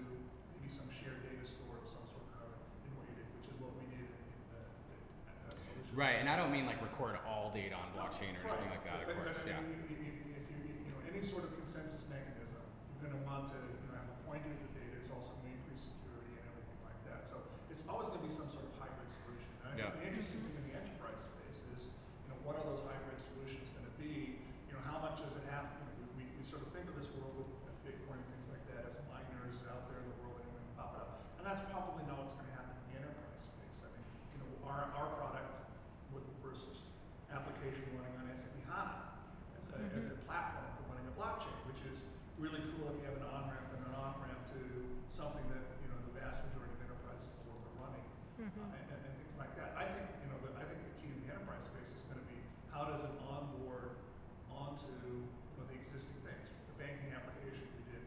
maybe 0.54 0.70
some 0.70 0.86
shared 0.94 1.26
data 1.26 1.42
store 1.42 1.74
of 1.82 1.90
some 1.90 2.06
sort 2.06 2.22
of 2.38 2.54
in 2.86 2.94
what 2.94 3.10
you 3.10 3.18
did, 3.18 3.26
which 3.40 3.50
is 3.50 3.56
what 3.58 3.74
we 3.82 3.90
did 3.90 4.04
in 4.06 4.30
the, 4.54 4.62
the 4.62 4.98
uh, 5.42 5.58
solution. 5.58 5.83
Right, 5.94 6.18
and 6.18 6.26
I 6.26 6.34
don't 6.34 6.50
mean 6.50 6.66
like 6.66 6.82
record 6.82 7.14
all 7.22 7.54
data 7.54 7.78
on 7.78 7.86
blockchain 7.94 8.34
or 8.42 8.50
anything 8.50 8.70
like 8.74 8.82
that, 8.82 9.06
of 9.06 9.14
course, 9.14 9.38
yeah. 9.46 9.62
mean, 9.62 9.78
you- 9.86 9.94
you- 9.94 10.20
If 10.34 10.50
you, 10.50 10.58
you 10.66 10.90
know, 10.90 10.98
any 11.06 11.22
sort 11.22 11.46
of 11.46 11.54
consensus 11.54 12.02
mechanism, 12.10 12.58
you're 12.98 13.06
gonna 13.08 13.22
want 13.22 13.46
to, 13.54 13.58
you 13.62 13.86
know, 13.88 13.94
have 14.02 14.10
a 14.10 14.18
pointer 14.26 14.50
to 14.50 14.64
the 14.66 14.74
data, 14.74 14.98
it's 14.98 15.08
also 15.14 15.30
gonna 15.38 15.54
increase 15.54 15.86
security 15.86 16.34
and 16.34 16.44
everything 16.50 16.80
like 16.82 16.98
that. 17.06 17.30
So 17.30 17.38
it's 17.70 17.86
always 17.86 18.10
gonna 18.10 18.26
be 18.26 18.34
some 18.34 18.50
sort 18.50 18.66
of 18.66 18.74
hybrid 18.82 19.06
solution. 19.08 19.46
And 19.62 19.70
I 19.70 19.74
Yeah. 19.78 19.94
the 19.94 20.02
interesting 20.02 20.42
thing 20.42 20.58
in 20.58 20.64
the 20.66 20.74
enterprise 20.74 21.30
space 21.30 21.62
is, 21.78 21.86
you 21.86 22.28
know, 22.34 22.38
what 22.42 22.58
are 22.58 22.66
those 22.66 22.82
hybrid 22.82 23.22
solutions 23.22 23.70
gonna 23.78 23.94
be? 23.94 24.42
You 24.66 24.74
know, 24.74 24.82
how 24.82 24.98
much 24.98 25.22
does 25.22 25.38
it 25.38 25.46
have, 25.54 25.70
you 25.78 26.02
know, 26.02 26.10
we, 26.18 26.26
we 26.34 26.42
sort 26.42 26.66
of 26.66 26.74
think 26.74 26.90
of 26.90 26.98
this 26.98 27.08
world 27.14 27.38
with 27.38 27.46
Bitcoin 27.86 28.18
and 28.18 28.28
things 28.34 28.50
like 28.50 28.66
that 28.74 28.82
as 28.90 28.98
miners 29.06 29.62
out 29.70 29.86
there 29.86 30.02
in 30.02 30.10
the 30.10 30.18
world 30.26 30.42
and 30.42 30.50
pop 30.74 30.98
it 30.98 31.06
up. 31.06 31.38
And 31.38 31.46
that's 31.46 31.62
probably 31.70 32.02
not 32.10 32.18
what's 32.18 32.34
gonna 32.34 32.50
happen 32.52 32.74
in 32.82 32.84
the 32.90 32.94
enterprise 33.06 33.46
space. 33.54 33.86
I 33.86 33.88
mean, 33.94 34.04
you 34.34 34.38
know, 34.42 34.50
our, 34.66 34.90
our 34.98 35.08
product 35.14 35.46
was 36.10 36.26
the 36.26 36.34
first 36.42 36.66
application 37.30 37.82
running 37.98 38.14
on 38.18 38.30
SAP 38.34 38.54
HANA 38.70 38.94
as 39.58 39.66
a, 39.74 39.78
as 39.98 40.06
a 40.06 40.16
platform 40.22 40.66
for 40.78 40.86
running 40.94 41.06
a 41.10 41.13
blockchain, 41.24 41.56
which 41.64 41.80
is 41.88 42.04
really 42.36 42.60
cool 42.76 42.92
if 42.92 43.00
you 43.00 43.04
have 43.08 43.16
an 43.16 43.24
on-ramp 43.24 43.68
and 43.72 43.80
an 43.88 43.94
off-ramp 43.96 44.44
to 44.52 44.60
something 45.08 45.40
that, 45.48 45.64
you 45.80 45.88
know, 45.88 45.96
the 46.04 46.12
vast 46.20 46.44
majority 46.52 46.76
of 46.76 46.80
enterprises 46.84 47.32
in 47.32 47.34
the 47.40 47.44
world 47.48 47.64
are 47.64 47.76
running, 47.88 48.04
uh, 48.04 48.44
Mhm. 48.44 48.76
and, 48.76 48.84
and, 48.92 49.00
and 49.08 49.12
things 49.24 49.32
like 49.40 49.52
that. 49.56 49.72
I 49.72 49.88
think, 49.88 50.04
you 50.20 50.28
know, 50.28 50.36
the, 50.44 50.52
I 50.60 50.68
think 50.68 50.84
the 50.84 50.92
key 51.00 51.08
to 51.08 51.18
the 51.24 51.32
enterprise 51.32 51.64
space 51.64 51.96
is 51.96 52.04
gonna 52.12 52.26
be, 52.28 52.36
how 52.68 52.92
does 52.92 53.00
it 53.00 53.12
onboard 53.24 53.96
onto, 54.52 54.84
you 55.00 55.24
know, 55.56 55.64
the 55.64 55.76
existing 55.80 56.18
things? 56.28 56.52
The 56.68 56.76
banking 56.76 57.16
application 57.16 57.64
we 57.72 57.82
did, 57.88 58.04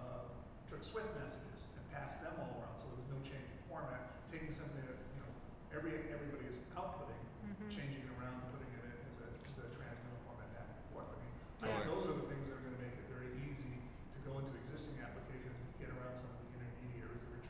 uh, 0.00 0.24
took 0.72 0.80
Swift 0.80 1.12
messages 1.20 1.68
and 1.76 1.84
passed 1.92 2.24
them 2.24 2.32
all 2.40 2.56
around, 2.64 2.80
so 2.80 2.88
there 2.88 3.04
was 3.04 3.10
no 3.12 3.20
change 3.20 3.44
in 3.52 3.58
format, 3.68 4.16
taking 4.32 4.48
something 4.48 4.80
that, 4.88 4.96
you 5.12 5.20
know, 5.20 5.30
every, 5.76 6.08
everybody 6.08 6.48
is 6.48 6.56
outputting, 6.72 7.20
Mhm. 7.52 7.68
changing 7.68 8.00
it 8.00 8.10
around, 8.16 8.40
putting 8.48 8.70
it 8.72 8.80
in 8.80 8.96
as 9.12 9.18
a, 9.20 9.28
as 9.44 9.54
a 9.60 9.68
transmittal 9.76 10.20
format 10.24 10.48
back 10.56 10.70
and 10.72 10.80
forth. 10.94 11.10
I 11.12 11.16
mean, 11.20 11.34
I 11.60 11.66
think 11.82 11.84
those 11.90 12.06
are 12.06 12.14
the 12.16 12.28
things 12.30 12.46
that 12.46 12.54
are 12.54 12.62
gonna 12.64 12.78
make 12.78 12.94
it 12.94 13.06
very 13.10 13.32
easy 13.50 13.74
to 14.14 14.18
go 14.22 14.38
into 14.38 14.54
existing 14.62 14.94
applications 15.02 15.56
and 15.58 15.68
get 15.82 15.90
around 15.90 16.14
some 16.14 16.30
of 16.30 16.38
the 16.46 16.48
intermediaries 16.62 17.20
that 17.26 17.32
are 17.34 17.42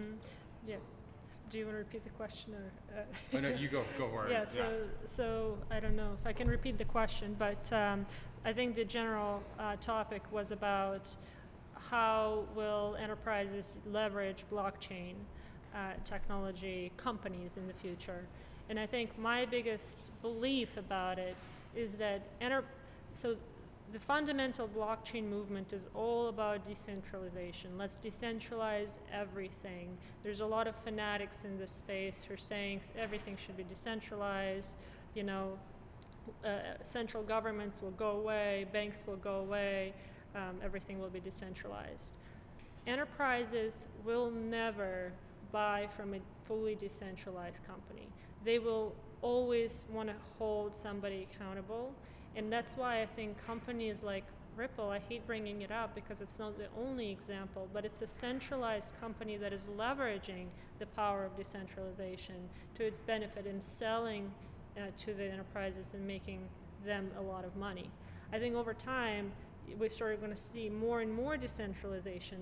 Mhm. 0.00 0.16
Yeah. 0.66 0.76
Do 1.50 1.58
you 1.58 1.64
want 1.64 1.76
to 1.76 1.78
repeat 1.78 2.04
the 2.04 2.10
question 2.10 2.54
or? 2.54 2.98
Uh, 2.98 3.04
Oh, 3.34 3.40
no, 3.40 3.48
you 3.48 3.68
go, 3.68 3.84
go 3.96 4.08
for 4.10 4.26
it. 4.26 4.30
yeah. 4.36 4.44
So 4.44 4.82
so 5.04 5.58
I 5.70 5.80
don't 5.80 5.96
know 5.96 6.16
if 6.20 6.26
I 6.26 6.32
can 6.32 6.48
repeat 6.48 6.76
the 6.78 6.84
question, 6.84 7.34
but 7.38 7.72
um, 7.72 8.04
I 8.44 8.52
think 8.52 8.74
the 8.74 8.84
general 8.84 9.42
uh, 9.58 9.76
topic 9.80 10.22
was 10.30 10.52
about 10.52 11.08
how 11.74 12.44
will 12.54 12.96
enterprises 13.00 13.76
leverage 13.86 14.44
blockchain 14.52 15.14
uh, 15.74 15.92
technology 16.04 16.92
companies 16.96 17.56
in 17.56 17.66
the 17.66 17.72
future. 17.74 18.24
And 18.68 18.78
I 18.78 18.84
think 18.86 19.18
my 19.18 19.46
biggest 19.46 20.10
belief 20.20 20.76
about 20.76 21.18
it 21.18 21.34
is 21.74 21.94
that 21.94 22.20
enter- 22.42 22.64
so 23.14 23.36
the 23.92 23.98
fundamental 23.98 24.68
blockchain 24.68 25.24
movement 25.24 25.72
is 25.72 25.88
all 25.94 26.28
about 26.28 26.66
decentralization. 26.66 27.78
Let's 27.78 27.98
decentralize 27.98 28.98
everything. 29.12 29.96
There's 30.22 30.40
a 30.40 30.46
lot 30.46 30.66
of 30.66 30.76
fanatics 30.76 31.44
in 31.44 31.58
this 31.58 31.72
space 31.72 32.24
who 32.24 32.34
are 32.34 32.38
saying 32.38 32.82
everything 32.98 33.36
should 33.36 33.56
be 33.56 33.64
decentralized. 33.64 34.76
You 35.14 35.22
know, 35.22 35.58
uh, 36.44 36.58
central 36.82 37.22
governments 37.22 37.80
will 37.80 37.92
go 37.92 38.10
away, 38.10 38.66
banks 38.72 39.04
will 39.06 39.16
go 39.16 39.36
away, 39.36 39.94
um, 40.34 40.56
everything 40.62 41.00
will 41.00 41.08
be 41.08 41.20
decentralized. 41.20 42.12
Enterprises 42.86 43.86
will 44.04 44.30
never 44.30 45.12
buy 45.50 45.88
from 45.96 46.14
a 46.14 46.18
fully 46.44 46.74
decentralized 46.74 47.66
company. 47.66 48.06
They 48.44 48.58
will 48.58 48.94
always 49.22 49.86
want 49.90 50.10
to 50.10 50.14
hold 50.38 50.74
somebody 50.74 51.26
accountable. 51.30 51.92
And 52.36 52.52
that's 52.52 52.76
why 52.76 53.02
I 53.02 53.06
think 53.06 53.36
companies 53.46 54.02
like 54.02 54.24
Ripple, 54.56 54.90
I 54.90 54.98
hate 54.98 55.24
bringing 55.26 55.62
it 55.62 55.70
up 55.70 55.94
because 55.94 56.20
it's 56.20 56.38
not 56.38 56.58
the 56.58 56.66
only 56.76 57.10
example, 57.10 57.68
but 57.72 57.84
it's 57.84 58.02
a 58.02 58.06
centralized 58.06 58.92
company 59.00 59.36
that 59.36 59.52
is 59.52 59.70
leveraging 59.78 60.46
the 60.80 60.86
power 60.86 61.24
of 61.24 61.36
decentralization 61.36 62.34
to 62.74 62.84
its 62.84 63.00
benefit 63.00 63.46
and 63.46 63.62
selling 63.62 64.30
uh, 64.76 64.80
to 64.96 65.14
the 65.14 65.24
enterprises 65.24 65.94
and 65.94 66.04
making 66.04 66.40
them 66.84 67.08
a 67.18 67.22
lot 67.22 67.44
of 67.44 67.54
money. 67.56 67.88
I 68.32 68.38
think 68.38 68.56
over 68.56 68.74
time, 68.74 69.30
we're 69.78 69.90
sort 69.90 70.14
of 70.14 70.20
going 70.20 70.32
to 70.32 70.38
see 70.38 70.68
more 70.68 71.00
and 71.02 71.12
more 71.12 71.36
decentralization. 71.36 72.38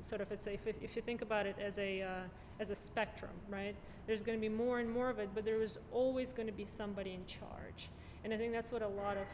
Sort 0.00 0.20
of, 0.20 0.30
it's 0.30 0.46
a, 0.46 0.54
if, 0.54 0.66
if 0.66 0.94
you 0.94 1.02
think 1.02 1.22
about 1.22 1.46
it 1.46 1.56
as 1.58 1.78
a 1.78 2.02
uh, 2.02 2.60
as 2.60 2.70
a 2.70 2.74
spectrum, 2.74 3.32
right? 3.48 3.74
There's 4.06 4.22
going 4.22 4.38
to 4.38 4.40
be 4.40 4.48
more 4.48 4.78
and 4.78 4.88
more 4.88 5.10
of 5.10 5.18
it, 5.18 5.30
but 5.34 5.44
there 5.44 5.60
is 5.62 5.78
always 5.92 6.32
going 6.32 6.46
to 6.46 6.52
be 6.52 6.64
somebody 6.64 7.12
in 7.12 7.26
charge, 7.26 7.90
and 8.26 8.34
I 8.34 8.38
think 8.38 8.52
that's 8.52 8.72
what 8.72 8.82
a 8.82 8.88
lot 8.88 9.16
of 9.16 9.26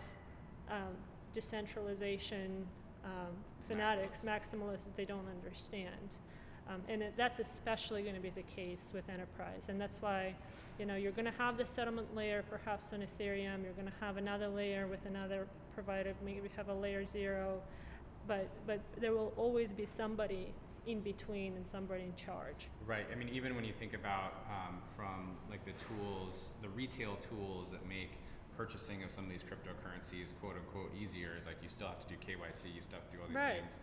um, 0.70 0.94
decentralization 1.32 2.66
um, 3.06 3.32
fanatics, 3.66 4.20
maximalists, 4.20 4.94
they 4.94 5.06
don't 5.06 5.26
understand. 5.34 6.10
Um, 6.68 6.82
and 6.90 7.02
it, 7.02 7.14
that's 7.16 7.38
especially 7.38 8.02
going 8.02 8.16
to 8.16 8.20
be 8.20 8.28
the 8.28 8.42
case 8.42 8.92
with 8.94 9.08
enterprise. 9.08 9.70
And 9.70 9.80
that's 9.80 10.02
why, 10.02 10.34
you 10.78 10.84
know, 10.84 10.94
you're 10.94 11.12
going 11.12 11.24
to 11.24 11.38
have 11.38 11.56
the 11.56 11.64
settlement 11.64 12.14
layer 12.14 12.44
perhaps 12.50 12.92
on 12.92 13.00
Ethereum. 13.00 13.64
You're 13.64 13.72
going 13.72 13.86
to 13.88 14.04
have 14.04 14.18
another 14.18 14.48
layer 14.48 14.86
with 14.86 15.06
another 15.06 15.46
provider. 15.74 16.12
Maybe 16.22 16.50
have 16.54 16.68
a 16.68 16.74
layer 16.74 17.06
zero, 17.06 17.62
but 18.28 18.46
but 18.66 18.80
there 19.00 19.12
will 19.12 19.32
always 19.38 19.72
be 19.72 19.86
somebody 19.86 20.52
in 20.86 21.00
between 21.00 21.56
and 21.56 21.66
somebody 21.66 22.02
in 22.02 22.14
charge. 22.14 22.68
Right. 22.86 23.06
I 23.10 23.14
mean, 23.14 23.30
even 23.30 23.56
when 23.56 23.64
you 23.64 23.72
think 23.72 23.94
about 23.94 24.44
um, 24.50 24.82
from 24.94 25.34
like 25.48 25.64
the 25.64 25.72
tools, 25.82 26.50
the 26.60 26.68
retail 26.68 27.16
tools 27.30 27.70
that 27.70 27.88
make 27.88 28.18
purchasing 28.56 29.02
of 29.02 29.10
some 29.10 29.24
of 29.24 29.30
these 29.30 29.42
cryptocurrencies 29.42 30.28
quote 30.40 30.54
unquote 30.56 30.90
easier 31.00 31.30
is 31.38 31.46
like 31.46 31.56
you 31.62 31.68
still 31.68 31.88
have 31.88 32.00
to 32.00 32.06
do 32.08 32.14
KYC, 32.20 32.74
you 32.74 32.82
still 32.82 32.98
have 32.98 33.10
to 33.10 33.16
do 33.16 33.20
all 33.22 33.28
these 33.28 33.36
Right. 33.36 33.60
things, 33.62 33.78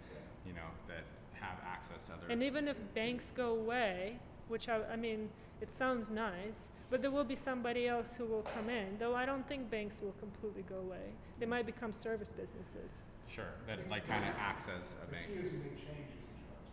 you 0.46 0.54
know, 0.54 0.70
that 0.88 1.04
have 1.40 1.58
access 1.66 2.04
to 2.04 2.14
other. 2.14 2.28
And 2.30 2.44
even 2.44 2.68
if 2.68 2.78
banks 2.94 3.32
go 3.36 3.56
away, 3.56 4.20
which 4.48 4.68
I, 4.70 4.82
I 4.92 4.96
mean, 4.96 5.30
it 5.62 5.72
sounds 5.72 6.10
nice, 6.10 6.72
but 6.90 7.02
there 7.02 7.12
will 7.12 7.24
be 7.26 7.36
somebody 7.36 7.88
else 7.88 8.16
who 8.16 8.26
will 8.26 8.46
come 8.56 8.70
in. 8.70 8.98
Though 8.98 9.16
I 9.16 9.26
don't 9.26 9.46
think 9.48 9.70
banks 9.70 10.00
will 10.02 10.16
completely 10.20 10.64
go 10.64 10.78
away. 10.80 11.12
They 11.40 11.46
might 11.46 11.66
become 11.66 11.92
service 11.94 12.32
businesses. 12.32 13.04
sure, 13.28 13.52
that 13.68 13.80
like 13.90 14.08
kind 14.08 14.24
of 14.28 14.34
acts 14.40 14.68
as 14.68 14.96
a 15.04 15.06
The 15.06 15.12
bank. 15.12 15.28
key 15.28 15.40
is 15.40 15.52
you 15.54 15.60
make 15.60 15.76
changes 15.78 16.20
in 16.24 16.38
charge. 16.48 16.68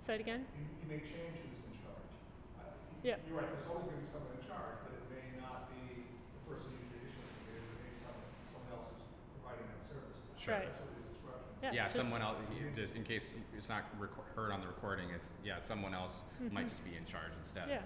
Say 0.00 0.14
it 0.16 0.20
again. 0.20 0.46
You, 0.58 0.64
you 0.82 0.86
make 0.90 1.04
changes 1.06 1.58
in 1.64 1.72
charge. 1.82 2.10
Uh, 2.58 2.74
Yeah. 3.02 3.16
You're 3.26 3.38
right, 3.38 3.46
there's 3.50 3.66
always 3.70 3.86
gonna 3.86 4.02
be 4.02 4.10
someone 4.10 4.34
in 4.38 4.44
charge, 4.46 4.78
but 4.86 4.92
it 4.98 5.04
may 5.14 5.26
not 5.42 5.70
be 5.74 6.06
the 6.34 6.42
person 6.50 6.70
you 6.74 6.84
traditionally 6.90 7.34
think 7.38 7.54
it 7.54 7.62
is, 7.62 7.66
it 7.66 7.78
may 7.82 7.90
be 7.90 7.98
someone, 7.98 8.30
someone 8.50 8.70
else 8.78 8.94
who's 8.98 9.06
providing 9.38 9.66
that 9.74 9.82
service. 9.86 10.18
Sure. 10.34 10.37
Right. 10.48 10.66
That's 10.66 10.80
what 10.80 10.88
it 10.90 11.00
is 11.00 11.06
instructions. 11.08 11.62
Yeah, 11.62 11.72
Yeah, 11.72 11.84
just- 11.84 11.96
someone 12.00 12.22
else. 12.22 12.36
you- 12.58 12.70
Just 12.74 12.94
in 12.94 13.04
case 13.04 13.34
it's 13.56 13.68
not 13.68 13.82
reco- 14.00 14.24
heard 14.34 14.50
on 14.52 14.60
the 14.60 14.66
recording, 14.66 15.10
is 15.10 15.34
yeah, 15.44 15.58
someone 15.58 15.94
else 15.94 16.22
might 16.50 16.66
Mhm. 16.66 16.68
just 16.68 16.84
be 16.84 16.96
in 16.96 17.04
charge 17.04 17.32
instead. 17.38 17.68
Yeah. 17.68 17.82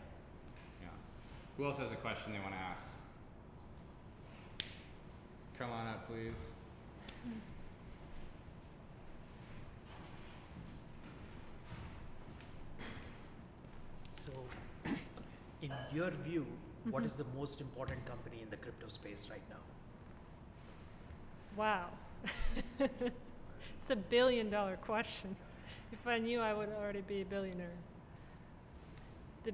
Yeah. 0.82 0.88
Who 1.56 1.64
else 1.64 1.78
has 1.78 1.90
a 1.92 1.96
question 1.96 2.32
they 2.32 2.40
want 2.40 2.52
to 2.54 2.58
ask? 2.60 2.98
Come 5.58 5.70
on 5.70 5.86
up, 5.86 6.06
please. 6.06 6.52
So, 14.14 14.30
in 15.60 15.72
your 15.92 16.10
view, 16.10 16.46
what 16.90 17.00
Mm-hmm. 17.02 17.06
is 17.06 17.14
the 17.14 17.24
most 17.36 17.60
important 17.60 18.04
company 18.06 18.42
in 18.42 18.50
the 18.50 18.56
crypto 18.56 18.88
space 18.88 19.28
right 19.30 19.42
now? 19.48 19.62
Wow. 21.56 21.90
it's 22.78 23.90
a 23.90 23.96
billion 23.96 24.50
dollar 24.50 24.76
question. 24.76 25.34
If 25.92 26.06
I 26.06 26.18
knew, 26.18 26.40
I 26.40 26.54
would 26.54 26.70
already 26.70 27.02
be 27.02 27.22
a 27.22 27.24
billionaire. 27.24 27.76
The 29.44 29.52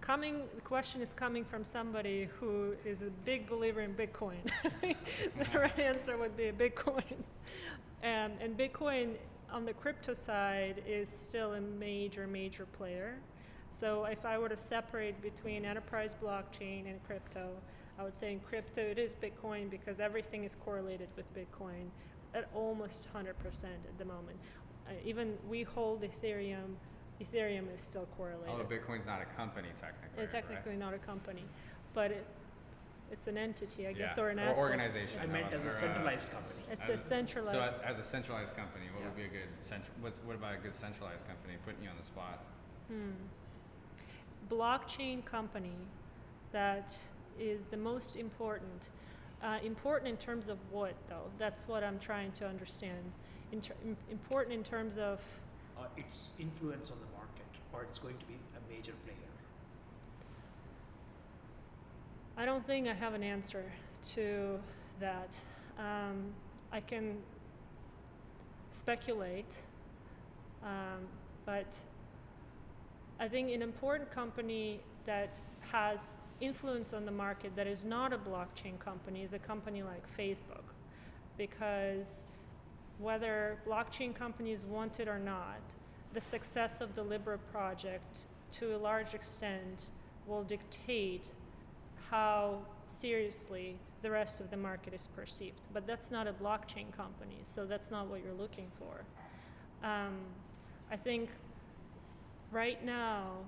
coming 0.00 0.42
the 0.54 0.60
question 0.62 1.00
is 1.00 1.12
coming 1.12 1.44
from 1.44 1.64
somebody 1.64 2.28
who 2.38 2.74
is 2.84 3.02
a 3.02 3.10
big 3.24 3.48
believer 3.48 3.80
in 3.80 3.94
Bitcoin. 3.94 4.38
the 4.82 5.58
right 5.58 5.78
answer 5.78 6.16
would 6.16 6.36
be 6.36 6.50
Bitcoin. 6.52 7.14
Um, 8.02 8.32
and 8.40 8.56
Bitcoin 8.56 9.14
on 9.52 9.64
the 9.64 9.72
crypto 9.74 10.14
side 10.14 10.82
is 10.86 11.08
still 11.08 11.52
a 11.52 11.60
major, 11.60 12.26
major 12.26 12.66
player. 12.66 13.18
So 13.70 14.04
if 14.04 14.24
I 14.24 14.38
were 14.38 14.48
to 14.48 14.56
separate 14.56 15.20
between 15.22 15.64
enterprise 15.64 16.14
blockchain 16.22 16.86
and 16.90 17.02
crypto, 17.06 17.48
I 18.02 18.04
would 18.04 18.16
say 18.16 18.32
in 18.32 18.40
crypto 18.40 18.82
it 18.82 18.98
is 18.98 19.14
Bitcoin 19.14 19.70
because 19.70 20.00
everything 20.00 20.42
is 20.42 20.56
correlated 20.56 21.06
with 21.16 21.32
Bitcoin 21.34 21.86
at 22.34 22.48
almost 22.52 23.06
100% 23.14 23.28
at 23.64 23.96
the 23.96 24.04
moment. 24.04 24.36
Uh, 24.88 24.94
even 25.04 25.38
we 25.48 25.62
hold 25.62 26.02
Ethereum, 26.02 26.74
Ethereum 27.22 27.72
is 27.72 27.80
still 27.80 28.08
correlated. 28.16 28.48
Although 28.48 28.64
Bitcoin's 28.64 29.06
not 29.06 29.22
a 29.22 29.36
company 29.36 29.68
technically. 29.80 30.24
It's 30.24 30.34
right? 30.34 30.42
technically 30.42 30.74
not 30.74 30.94
a 30.94 30.98
company, 30.98 31.44
but 31.94 32.10
it, 32.10 32.26
It's 33.12 33.28
an 33.28 33.38
entity, 33.38 33.86
I 33.86 33.92
guess, 33.92 34.14
Yeah, 34.16 34.24
or 34.24 34.30
an 34.30 34.40
or 34.40 34.42
asset. 34.42 34.58
organization. 34.58 35.20
I 35.22 35.26
meant 35.26 35.52
as 35.52 35.64
or, 35.64 35.68
a 35.68 35.70
uh, 35.70 35.74
centralized 35.74 36.32
company. 36.32 36.60
It's 36.72 36.88
as 36.88 36.98
a 36.98 37.02
centralized. 37.04 37.52
So 37.52 37.60
as, 37.60 37.78
as 37.82 37.98
a 38.00 38.04
centralized 38.04 38.56
company, 38.56 38.86
what 38.92 39.04
would 39.04 39.14
be 39.14 39.26
a 39.26 39.28
good 39.28 39.52
central? 39.60 39.94
What's, 40.00 40.18
what 40.24 40.34
about 40.34 40.54
a 40.56 40.58
good 40.58 40.74
centralized 40.74 41.24
company? 41.28 41.54
Putting 41.64 41.84
you 41.84 41.90
on 41.90 41.96
the 41.96 42.02
spot. 42.02 42.42
Hmm. 42.88 43.14
Blockchain 44.50 45.24
company 45.24 45.76
that 46.50 46.96
is 47.38 47.66
the 47.66 47.76
most 47.76 48.16
important. 48.16 48.90
Uh, 49.42 49.58
important 49.64 50.08
in 50.08 50.16
terms 50.16 50.48
of 50.48 50.58
what, 50.70 50.94
though? 51.08 51.30
That's 51.38 51.66
what 51.66 51.82
I'm 51.82 51.98
trying 51.98 52.32
to 52.32 52.46
understand. 52.46 53.12
Important 54.10 54.54
in 54.54 54.62
terms 54.62 54.98
of 54.98 55.20
Uh, 55.78 55.84
its 55.96 56.30
influence 56.38 56.90
on 56.90 56.98
the 57.00 57.16
market, 57.16 57.44
or 57.72 57.82
it's 57.82 57.98
going 57.98 58.16
to 58.18 58.26
be 58.26 58.34
a 58.34 58.72
major 58.72 58.92
player. 59.04 59.16
I 62.36 62.46
don't 62.46 62.64
think 62.64 62.88
I 62.88 62.94
have 62.94 63.14
an 63.14 63.22
answer 63.22 63.64
to 64.14 64.58
that. 65.00 65.38
Um, 65.78 66.32
I 66.72 66.80
can 66.80 67.18
speculate, 68.70 69.54
um, 70.62 71.06
but 71.44 71.78
I 73.20 73.28
think 73.28 73.50
an 73.50 73.60
important 73.62 74.10
company 74.10 74.80
that 75.04 75.38
has 75.72 76.16
influence 76.42 76.92
on 76.92 77.04
the 77.04 77.12
market 77.12 77.54
that 77.56 77.66
is 77.66 77.84
not 77.84 78.12
a 78.12 78.18
blockchain 78.18 78.78
company 78.78 79.22
is 79.22 79.32
a 79.32 79.38
company 79.38 79.82
like 79.82 80.04
Facebook. 80.16 80.64
Because 81.38 82.26
whether 82.98 83.58
blockchain 83.66 84.14
companies 84.14 84.64
want 84.64 85.00
it 85.00 85.08
or 85.08 85.18
not, 85.18 85.60
the 86.12 86.20
success 86.20 86.80
of 86.80 86.94
the 86.94 87.02
Libra 87.02 87.38
project 87.38 88.26
to 88.52 88.76
a 88.76 88.78
large 88.78 89.14
extent 89.14 89.92
will 90.26 90.42
dictate 90.42 91.24
how 92.10 92.58
seriously 92.88 93.76
the 94.02 94.10
rest 94.10 94.40
of 94.40 94.50
the 94.50 94.56
market 94.56 94.92
is 94.92 95.08
perceived. 95.16 95.68
But 95.72 95.86
that's 95.86 96.10
not 96.10 96.26
a 96.26 96.32
blockchain 96.32 96.92
company, 96.94 97.38
so 97.44 97.64
that's 97.64 97.90
not 97.90 98.08
what 98.08 98.22
you're 98.22 98.34
looking 98.34 98.70
for. 98.78 99.04
Um, 99.86 100.18
I 100.90 100.96
think 100.96 101.30
right 102.50 102.84
now 102.84 103.38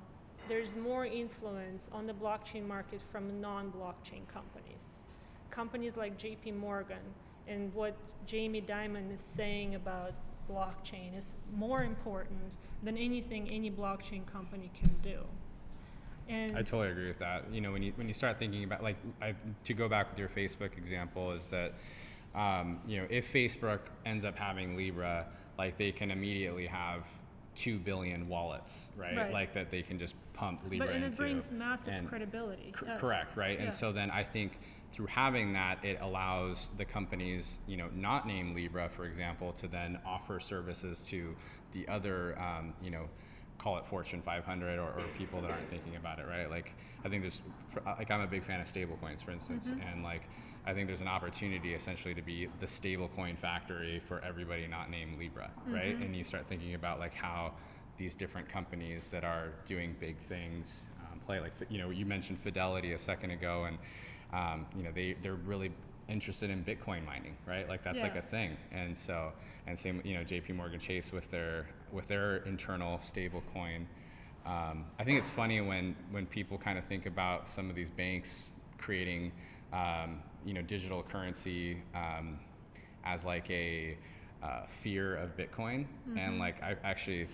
there's 0.48 0.76
more 0.76 1.06
influence 1.06 1.90
on 1.92 2.06
the 2.06 2.12
blockchain 2.12 2.66
market 2.66 3.00
from 3.00 3.40
non 3.40 3.72
blockchain 3.72 4.26
companies. 4.28 5.06
Companies 5.50 5.96
like 5.96 6.18
JP 6.18 6.56
Morgan 6.56 6.98
and 7.46 7.72
what 7.74 7.96
Jamie 8.26 8.62
Dimon 8.62 9.14
is 9.14 9.22
saying 9.22 9.74
about 9.74 10.12
blockchain 10.50 11.16
is 11.16 11.34
more 11.54 11.82
important 11.82 12.40
than 12.82 12.98
anything 12.98 13.48
any 13.50 13.70
blockchain 13.70 14.26
company 14.26 14.70
can 14.78 14.94
do. 15.02 15.20
And 16.28 16.56
I 16.56 16.62
totally 16.62 16.90
agree 16.90 17.08
with 17.08 17.18
that. 17.18 17.44
You 17.52 17.60
know, 17.60 17.72
when 17.72 17.82
you 17.82 17.92
when 17.96 18.08
you 18.08 18.14
start 18.14 18.38
thinking 18.38 18.64
about 18.64 18.82
like 18.82 18.96
I, 19.20 19.34
to 19.64 19.74
go 19.74 19.88
back 19.88 20.10
with 20.10 20.18
your 20.18 20.28
Facebook 20.28 20.76
example 20.78 21.32
is 21.32 21.50
that 21.50 21.74
um, 22.34 22.80
you 22.86 23.00
know 23.00 23.06
if 23.10 23.30
Facebook 23.32 23.80
ends 24.06 24.24
up 24.24 24.36
having 24.36 24.76
Libra, 24.76 25.26
like 25.58 25.76
they 25.76 25.92
can 25.92 26.10
immediately 26.10 26.66
have 26.66 27.06
two 27.54 27.78
billion 27.78 28.28
wallets, 28.28 28.90
right? 28.96 29.16
Right. 29.16 29.32
Like 29.32 29.54
that 29.54 29.70
they 29.70 29.82
can 29.82 29.98
just 29.98 30.14
pump 30.32 30.60
Libra 30.68 30.86
but 30.88 30.96
and 30.96 31.04
into. 31.04 31.16
it 31.16 31.18
brings 31.18 31.52
massive 31.52 31.94
and- 31.94 32.08
credibility. 32.08 32.72
Yes. 32.86 33.00
Correct, 33.00 33.36
right? 33.36 33.58
Yeah. 33.58 33.66
And 33.66 33.74
so 33.74 33.92
then 33.92 34.10
I 34.10 34.24
think 34.24 34.58
through 34.90 35.06
having 35.06 35.52
that, 35.54 35.84
it 35.84 35.98
allows 36.00 36.70
the 36.76 36.84
companies, 36.84 37.60
you 37.66 37.76
know, 37.76 37.88
not 37.94 38.26
named 38.26 38.54
Libra, 38.54 38.88
for 38.88 39.04
example, 39.06 39.52
to 39.52 39.66
then 39.66 39.98
offer 40.06 40.38
services 40.38 41.00
to 41.08 41.34
the 41.72 41.86
other, 41.88 42.38
um, 42.40 42.72
you 42.82 42.90
know, 42.90 43.08
call 43.58 43.78
it 43.78 43.86
Fortune 43.86 44.20
500 44.22 44.78
or, 44.78 44.82
or 44.82 45.02
people 45.16 45.40
that 45.40 45.50
aren't 45.50 45.70
thinking 45.70 45.96
about 45.96 46.18
it, 46.18 46.26
right? 46.26 46.50
Like, 46.50 46.74
I 47.04 47.08
think 47.08 47.22
there's, 47.22 47.40
like, 47.86 48.10
I'm 48.10 48.20
a 48.20 48.26
big 48.26 48.42
fan 48.42 48.60
of 48.60 48.66
stablecoins, 48.66 49.24
for 49.24 49.30
instance, 49.30 49.68
Mm-hmm. 49.68 49.88
and 49.88 50.02
like, 50.02 50.22
I 50.66 50.72
think 50.72 50.86
there's 50.86 51.02
an 51.02 51.08
opportunity 51.08 51.74
essentially 51.74 52.14
to 52.14 52.22
be 52.22 52.48
the 52.58 52.66
stablecoin 52.66 53.36
factory 53.36 54.00
for 54.06 54.22
everybody 54.24 54.66
not 54.66 54.90
named 54.90 55.18
Libra, 55.18 55.50
right? 55.68 55.94
Mm-hmm. 55.94 56.02
And 56.02 56.16
you 56.16 56.24
start 56.24 56.46
thinking 56.46 56.74
about 56.74 56.98
like 56.98 57.14
how 57.14 57.52
these 57.98 58.14
different 58.14 58.48
companies 58.48 59.10
that 59.10 59.24
are 59.24 59.52
doing 59.66 59.94
big 60.00 60.18
things 60.18 60.88
um, 61.00 61.20
play. 61.20 61.40
Like 61.40 61.52
you 61.68 61.78
know, 61.78 61.90
you 61.90 62.06
mentioned 62.06 62.38
Fidelity 62.40 62.92
a 62.92 62.98
second 62.98 63.30
ago, 63.30 63.64
and 63.64 63.78
um, 64.32 64.66
you 64.76 64.82
know 64.84 64.90
they 64.92 65.16
they're 65.22 65.34
really 65.34 65.70
interested 66.08 66.50
in 66.50 66.64
Bitcoin 66.64 67.04
mining, 67.04 67.36
right? 67.46 67.68
Like 67.68 67.82
that's 67.82 68.02
like 68.02 68.16
a 68.16 68.22
thing. 68.22 68.56
And 68.72 68.96
so 68.96 69.32
and 69.66 69.78
same 69.78 70.00
you 70.04 70.14
know 70.14 70.24
J.P. 70.24 70.54
Morgan 70.54 70.80
Chase 70.80 71.12
with 71.12 71.30
their 71.30 71.66
with 71.94 72.08
their 72.08 72.38
internal 72.38 72.98
stablecoin. 72.98 73.86
Um, 74.44 74.84
I 74.98 75.04
think 75.04 75.18
it's 75.18 75.30
funny 75.30 75.60
when 75.62 75.96
when 76.10 76.26
people 76.26 76.58
kind 76.58 76.76
of 76.78 76.84
think 76.84 77.06
about 77.06 77.48
some 77.48 77.70
of 77.70 77.76
these 77.76 77.90
banks 77.90 78.50
creating 78.76 79.32
um, 79.72 80.20
you 80.44 80.52
know 80.52 80.60
digital 80.60 81.02
currency 81.02 81.78
um, 81.94 82.38
as 83.04 83.24
like 83.24 83.50
a 83.50 83.96
uh, 84.42 84.66
fear 84.66 85.16
of 85.16 85.34
Bitcoin, 85.38 85.86
and 86.16 86.38
like 86.38 86.62
I 86.62 86.76
actually 86.84 87.26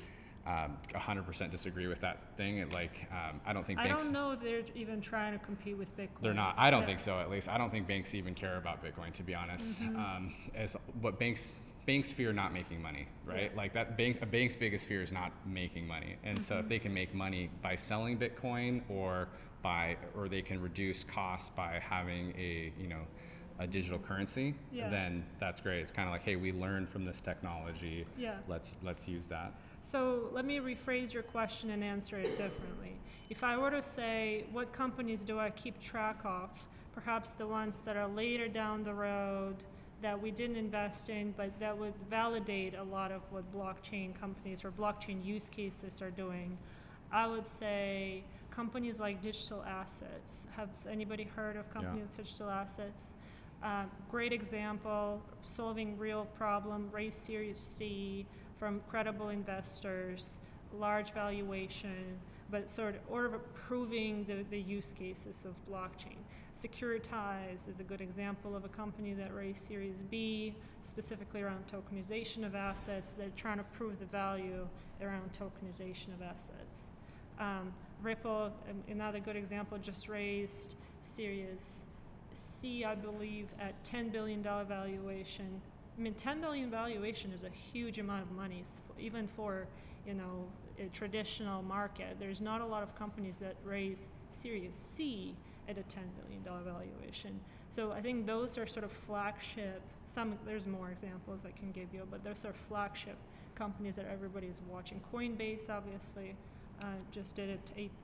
um, 0.46 0.76
100% 0.94 1.50
disagree 1.50 1.86
with 1.88 2.00
that 2.00 2.36
thing. 2.36 2.58
It 2.58 2.72
like 2.72 3.08
um, 3.10 3.40
I 3.44 3.52
don't 3.52 3.66
think 3.66 3.80
I 3.80 3.88
banks. 3.88 4.02
I 4.02 4.04
don't 4.04 4.12
know 4.12 4.30
if 4.30 4.40
they're 4.40 4.62
even 4.76 5.00
trying 5.00 5.36
to 5.36 5.44
compete 5.44 5.76
with 5.76 5.94
Bitcoin. 5.96 6.20
They're 6.22 6.32
not. 6.34 6.54
I 6.56 6.70
don't 6.70 6.80
Yeah. 6.82 6.86
think 6.86 7.00
so. 7.00 7.18
At 7.18 7.28
least 7.28 7.48
I 7.48 7.58
don't 7.58 7.70
think 7.70 7.88
banks 7.88 8.14
even 8.14 8.34
care 8.34 8.56
about 8.56 8.84
Bitcoin. 8.84 9.12
To 9.14 9.24
be 9.24 9.34
honest, 9.34 9.82
Mm-hmm. 9.82 9.96
um, 9.96 10.34
as 10.54 10.76
what 11.00 11.18
banks 11.18 11.52
banks 11.90 12.10
fear 12.12 12.32
not 12.32 12.52
making 12.52 12.80
money, 12.80 13.04
right? 13.26 13.50
Yeah. 13.50 13.56
Like 13.62 13.72
that 13.72 13.96
bank 13.98 14.18
a 14.22 14.26
bank's 14.26 14.54
biggest 14.54 14.86
fear 14.86 15.02
is 15.02 15.10
not 15.10 15.32
making 15.44 15.86
money, 15.88 16.12
and 16.22 16.40
so 16.40 16.54
Mm-hmm. 16.54 16.62
if 16.62 16.68
they 16.68 16.78
can 16.78 16.94
make 16.94 17.12
money 17.14 17.50
by 17.62 17.74
selling 17.74 18.16
Bitcoin 18.16 18.82
or 18.88 19.26
by 19.62 19.96
or 20.16 20.28
they 20.28 20.42
can 20.42 20.60
reduce 20.62 21.02
costs 21.02 21.50
by 21.50 21.80
having 21.96 22.32
a 22.38 22.72
you 22.80 22.86
know 22.86 23.04
a 23.58 23.66
digital 23.66 23.98
currency, 23.98 24.54
Yeah. 24.72 24.88
then 24.88 25.24
that's 25.38 25.60
great. 25.60 25.80
It's 25.80 25.90
kind 25.92 26.08
of 26.08 26.12
like, 26.12 26.22
hey, 26.22 26.36
we 26.36 26.50
learned 26.52 26.88
from 26.88 27.04
this 27.04 27.20
technology. 27.20 28.06
Yeah. 28.16 28.36
Let's 28.48 28.76
let's 28.84 29.08
use 29.08 29.26
that. 29.28 29.52
So 29.82 30.28
let 30.32 30.44
me 30.44 30.58
rephrase 30.58 31.12
your 31.12 31.24
question 31.24 31.70
and 31.70 31.82
answer 31.82 32.16
it 32.18 32.36
differently. 32.36 32.94
If 33.30 33.42
I 33.42 33.56
were 33.58 33.70
to 33.72 33.82
say, 33.82 34.44
what 34.52 34.72
companies 34.72 35.24
do 35.24 35.38
I 35.40 35.50
keep 35.50 35.78
track 35.80 36.20
of? 36.24 36.50
Perhaps 36.94 37.34
the 37.34 37.46
ones 37.46 37.80
that 37.86 37.96
are 37.96 38.08
later 38.08 38.48
down 38.48 38.82
the 38.84 38.94
road 38.94 39.56
that 40.02 40.20
we 40.20 40.30
didn't 40.30 40.56
invest 40.56 41.10
in, 41.10 41.32
but 41.36 41.50
that 41.60 41.76
would 41.76 41.94
validate 42.08 42.74
a 42.74 42.82
lot 42.82 43.12
of 43.12 43.22
what 43.30 43.44
blockchain 43.52 44.18
companies 44.18 44.64
or 44.64 44.70
blockchain 44.70 45.24
use 45.24 45.48
cases 45.48 46.00
are 46.00 46.10
doing. 46.10 46.56
I 47.12 47.26
would 47.26 47.46
say 47.46 48.24
companies 48.50 49.00
like 49.00 49.22
digital 49.22 49.62
assets. 49.64 50.46
Has 50.56 50.86
anybody 50.90 51.24
heard 51.24 51.56
of 51.56 51.72
companies 51.72 52.06
like 52.16 52.26
digital 52.26 52.50
assets? 52.50 53.14
Um, 53.62 53.90
great 54.10 54.32
example, 54.32 55.20
solving 55.42 55.98
real 55.98 56.24
problem, 56.36 56.88
raise 56.92 57.14
Series 57.14 57.58
C 57.58 58.26
from 58.58 58.80
credible 58.88 59.28
investors, 59.28 60.40
large 60.78 61.12
valuation, 61.12 62.18
but 62.50 62.68
sort 62.68 62.96
of, 62.96 63.00
or 63.08 63.26
of 63.26 63.54
proving 63.54 64.24
the, 64.24 64.44
the 64.50 64.60
use 64.60 64.92
cases 64.92 65.44
of 65.44 65.54
blockchain. 65.70 66.18
Securitize 66.54 67.68
is 67.68 67.80
a 67.80 67.84
good 67.84 68.00
example 68.00 68.56
of 68.56 68.64
a 68.64 68.68
company 68.68 69.12
that 69.14 69.34
raised 69.34 69.62
Series 69.62 70.02
B, 70.10 70.54
specifically 70.82 71.42
around 71.42 71.64
tokenization 71.66 72.44
of 72.44 72.54
assets. 72.54 73.14
They're 73.14 73.28
trying 73.36 73.58
to 73.58 73.64
prove 73.64 73.98
the 73.98 74.06
value 74.06 74.66
around 75.00 75.30
tokenization 75.32 76.08
of 76.08 76.22
assets. 76.22 76.88
Um, 77.38 77.72
Ripple, 78.02 78.52
um, 78.68 78.82
another 78.88 79.20
good 79.20 79.36
example, 79.36 79.78
just 79.78 80.08
raised 80.08 80.76
Series 81.02 81.86
C, 82.34 82.84
I 82.84 82.94
believe, 82.94 83.46
at 83.60 83.82
$10 83.84 84.12
billion 84.12 84.42
valuation. 84.42 85.60
I 85.98 86.02
mean, 86.02 86.14
10 86.14 86.40
billion 86.40 86.70
valuation 86.70 87.32
is 87.32 87.44
a 87.44 87.50
huge 87.50 87.98
amount 87.98 88.22
of 88.22 88.32
money, 88.32 88.62
even 88.98 89.26
for 89.26 89.66
you 90.06 90.14
know 90.14 90.46
a 90.78 90.88
traditional 90.88 91.62
market. 91.62 92.16
There's 92.18 92.40
not 92.40 92.60
a 92.60 92.66
lot 92.66 92.82
of 92.82 92.94
companies 92.96 93.38
that 93.38 93.56
raise 93.64 94.08
Series 94.30 94.74
C 94.74 95.34
at 95.68 95.78
a 95.78 95.82
10 95.82 96.02
billion 96.22 96.42
dollar 96.42 96.62
valuation. 96.62 97.38
So 97.70 97.92
I 97.92 98.00
think 98.00 98.26
those 98.26 98.58
are 98.58 98.66
sort 98.66 98.84
of 98.84 98.92
flagship. 98.92 99.80
Some 100.06 100.38
there's 100.44 100.66
more 100.66 100.90
examples 100.90 101.44
I 101.46 101.52
can 101.58 101.70
give 101.70 101.92
you, 101.92 102.06
but 102.10 102.24
those 102.24 102.44
are 102.44 102.52
flagship 102.52 103.16
companies 103.54 103.94
that 103.96 104.06
everybody's 104.10 104.60
watching. 104.68 105.00
Coinbase, 105.12 105.68
obviously, 105.68 106.34
uh, 106.82 106.86
just 107.12 107.36
did 107.36 107.50
an 107.50 107.58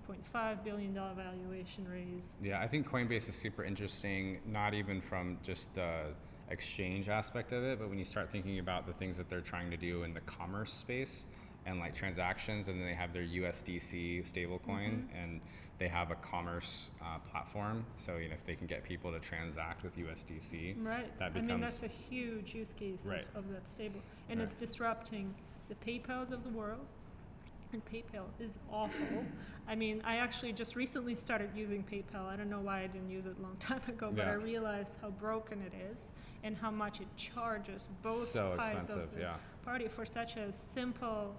8.5 0.08 0.62
billion 0.62 0.94
dollar 0.94 1.14
valuation 1.14 1.88
raise. 1.90 2.36
Yeah, 2.42 2.60
I 2.60 2.68
think 2.68 2.88
Coinbase 2.88 3.28
is 3.28 3.34
super 3.34 3.64
interesting, 3.64 4.38
not 4.46 4.74
even 4.74 5.00
from 5.00 5.38
just 5.42 5.74
the 5.74 6.12
exchange 6.50 7.08
aspect 7.08 7.52
of 7.52 7.64
it, 7.64 7.78
but 7.78 7.88
when 7.88 7.98
you 7.98 8.04
start 8.04 8.30
thinking 8.30 8.60
about 8.60 8.86
the 8.86 8.92
things 8.92 9.16
that 9.16 9.28
they're 9.28 9.40
trying 9.40 9.70
to 9.70 9.76
do 9.76 10.04
in 10.04 10.14
the 10.14 10.20
commerce 10.20 10.72
space 10.72 11.26
and 11.66 11.80
like 11.80 11.94
transactions, 11.94 12.68
and 12.68 12.80
then 12.80 12.86
they 12.86 12.94
have 12.94 13.12
their 13.12 13.24
USDC 13.24 14.20
stablecoin 14.32 15.02
and 15.14 15.40
they 15.78 15.88
have 15.88 16.10
a 16.10 16.14
commerce 16.16 16.90
uh, 17.02 17.18
platform. 17.30 17.84
So, 17.98 18.16
you 18.16 18.28
know, 18.28 18.34
if 18.34 18.44
they 18.44 18.54
can 18.54 18.66
get 18.66 18.82
people 18.84 19.12
to 19.12 19.18
transact 19.18 19.82
with 19.82 19.98
USDC, 19.98 20.76
Right. 20.82 21.18
That 21.18 21.32
I 21.34 21.40
mean, 21.40 21.60
that's 21.60 21.82
a 21.82 21.88
huge 21.88 22.54
use 22.54 22.72
case 22.72 23.04
Right. 23.04 23.26
of, 23.34 23.44
of 23.44 23.52
that 23.52 23.66
stable. 23.68 24.00
And 24.30 24.38
Right. 24.40 24.46
it's 24.46 24.56
disrupting 24.56 25.34
the 25.68 25.74
PayPals 25.74 26.30
of 26.30 26.44
the 26.44 26.50
world 26.50 26.86
and 27.72 27.84
PayPal 27.84 28.26
is 28.38 28.58
awful. 28.70 29.26
I 29.68 29.74
mean, 29.74 30.00
I 30.04 30.16
actually 30.16 30.52
just 30.52 30.76
recently 30.76 31.14
started 31.14 31.50
using 31.54 31.82
PayPal. 31.82 32.26
I 32.26 32.36
don't 32.36 32.48
know 32.48 32.60
why 32.60 32.82
I 32.82 32.86
didn't 32.86 33.10
use 33.10 33.26
it 33.26 33.36
a 33.38 33.42
long 33.42 33.56
time 33.60 33.82
ago, 33.88 34.12
but 34.14 34.24
Yeah. 34.24 34.30
I 34.30 34.34
realized 34.34 34.94
how 35.02 35.10
broken 35.10 35.60
it 35.62 35.72
is 35.92 36.12
and 36.44 36.56
how 36.56 36.70
much 36.70 37.00
it 37.00 37.08
charges 37.16 37.88
both 38.02 38.28
So 38.28 38.54
sides 38.56 38.78
expensive, 38.78 39.02
of 39.02 39.14
the 39.14 39.20
yeah. 39.20 39.36
party 39.64 39.88
for 39.88 40.06
such 40.06 40.36
a 40.36 40.52
simple 40.52 41.34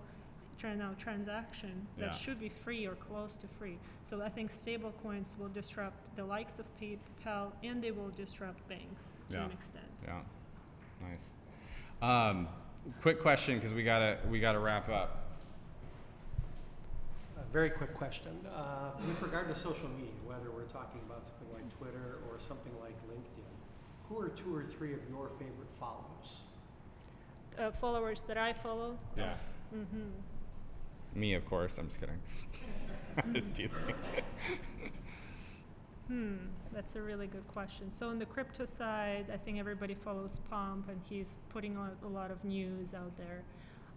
tran- 0.59 0.77
no, 0.77 0.93
transaction 0.97 1.87
that 1.97 2.05
Yeah. 2.07 2.11
should 2.11 2.39
be 2.39 2.49
free 2.49 2.85
or 2.87 2.95
close 2.95 3.35
to 3.37 3.47
free. 3.47 3.77
So 4.03 4.21
I 4.21 4.29
think 4.29 4.51
stable 4.51 4.91
coins 5.03 5.35
will 5.37 5.49
disrupt 5.49 6.15
the 6.15 6.23
likes 6.25 6.59
of 6.59 6.65
PayPal 6.79 7.51
and 7.63 7.81
they 7.83 7.91
will 7.91 8.09
disrupt 8.09 8.67
banks 8.67 9.11
to 9.29 9.37
Yeah. 9.37 9.45
an 9.45 9.51
extent. 9.51 9.85
Yeah, 10.03 10.21
nice. 11.01 11.31
Um, 12.01 12.47
quick 13.01 13.19
question 13.19 13.55
because 13.55 13.73
we 13.73 13.83
gotta 13.83 14.17
we 14.29 14.39
gotta 14.39 14.59
wrap 14.59 14.89
up. 14.89 15.23
A 17.37 17.43
very 17.51 17.69
quick 17.69 17.93
question. 17.95 18.45
Uh, 18.47 18.91
with 19.07 19.21
regard 19.21 19.47
to 19.47 19.55
social 19.55 19.89
media, 19.89 20.11
whether 20.25 20.51
we're 20.51 20.63
talking 20.65 21.01
about 21.05 21.25
something 21.27 21.53
like 21.53 21.77
Twitter 21.77 22.17
or 22.29 22.39
something 22.39 22.73
like 22.81 22.95
LinkedIn, 23.07 23.53
who 24.09 24.19
are 24.19 24.29
two 24.29 24.53
or 24.55 24.63
three 24.63 24.93
of 24.93 24.99
your 25.09 25.29
favorite 25.39 25.69
follows? 25.79 26.41
Uh, 27.57 27.71
followers 27.71 28.21
that 28.21 28.37
I 28.37 28.53
follow. 28.53 28.97
Yeah, 29.15 29.33
Mm-hmm. 29.73 30.09
Me 31.17 31.33
of 31.33 31.43
course. 31.45 31.79
I'm 31.79 31.87
just 31.87 31.99
kidding. 31.99 32.19
just 33.33 33.55
teasing. 33.55 33.81
Hmm, 36.07 36.35
that's 36.71 36.95
a 36.95 37.01
really 37.01 37.25
good 37.25 37.47
question. 37.47 37.91
So 37.91 38.09
on 38.09 38.19
the 38.19 38.25
crypto 38.25 38.65
side, 38.65 39.25
I 39.33 39.35
think 39.35 39.57
everybody 39.57 39.95
follows 39.95 40.39
Pomp, 40.49 40.89
and 40.89 41.01
he's 41.09 41.35
putting 41.49 41.75
out 41.75 41.97
a 42.05 42.07
lot 42.07 42.29
of 42.29 42.45
news 42.45 42.93
out 42.93 43.17
there. 43.17 43.41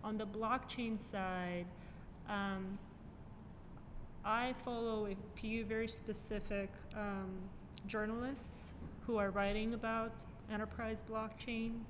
On 0.03 0.17
the 0.17 0.27
blockchain 0.27 1.01
side, 1.01 1.67
um, 2.29 2.79
I 4.25 4.55
follow 4.55 5.07
a 5.07 5.17
few 5.39 5.67
very 5.67 5.89
specific 5.89 6.71
um, 6.97 7.31
journalists 7.87 8.73
who 9.07 9.19
are 9.19 9.31
writing 9.31 9.75
about 9.75 10.13
enterprise 10.51 11.05
blockchain. 11.09 11.81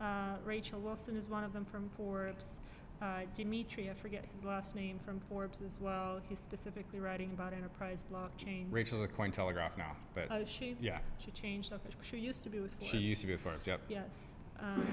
Uh, 0.00 0.36
Rachel 0.44 0.80
Wolfson 0.80 1.16
is 1.16 1.28
one 1.28 1.42
of 1.42 1.52
them 1.52 1.64
from 1.64 1.90
Forbes. 1.96 2.60
Uh, 3.02 3.20
Dimitri, 3.34 3.90
I 3.90 3.94
forget 3.94 4.24
his 4.32 4.44
last 4.44 4.74
name, 4.74 4.98
from 4.98 5.20
Forbes 5.20 5.60
as 5.60 5.78
well. 5.80 6.18
He's 6.28 6.38
specifically 6.38 6.98
writing 6.98 7.30
about 7.34 7.52
enterprise 7.52 8.02
blockchain. 8.10 8.66
Rachel's 8.70 9.02
with 9.02 9.14
Cointelegraph 9.16 9.76
now, 9.76 9.96
but 10.14 10.28
Oh, 10.30 10.36
is 10.36 10.48
she? 10.48 10.76
yeah, 10.80 10.98
She 11.18 11.30
changed. 11.32 11.72
Okay, 11.72 11.90
she 12.00 12.16
used 12.18 12.42
to 12.44 12.48
be 12.50 12.58
with 12.58 12.72
Forbes. 12.72 12.86
she 12.88 12.98
used 12.98 13.20
to 13.20 13.26
be 13.26 13.32
with 13.34 13.42
Forbes. 13.42 13.66
Yep. 13.66 13.80
Yes, 13.90 14.34
um, 14.60 14.86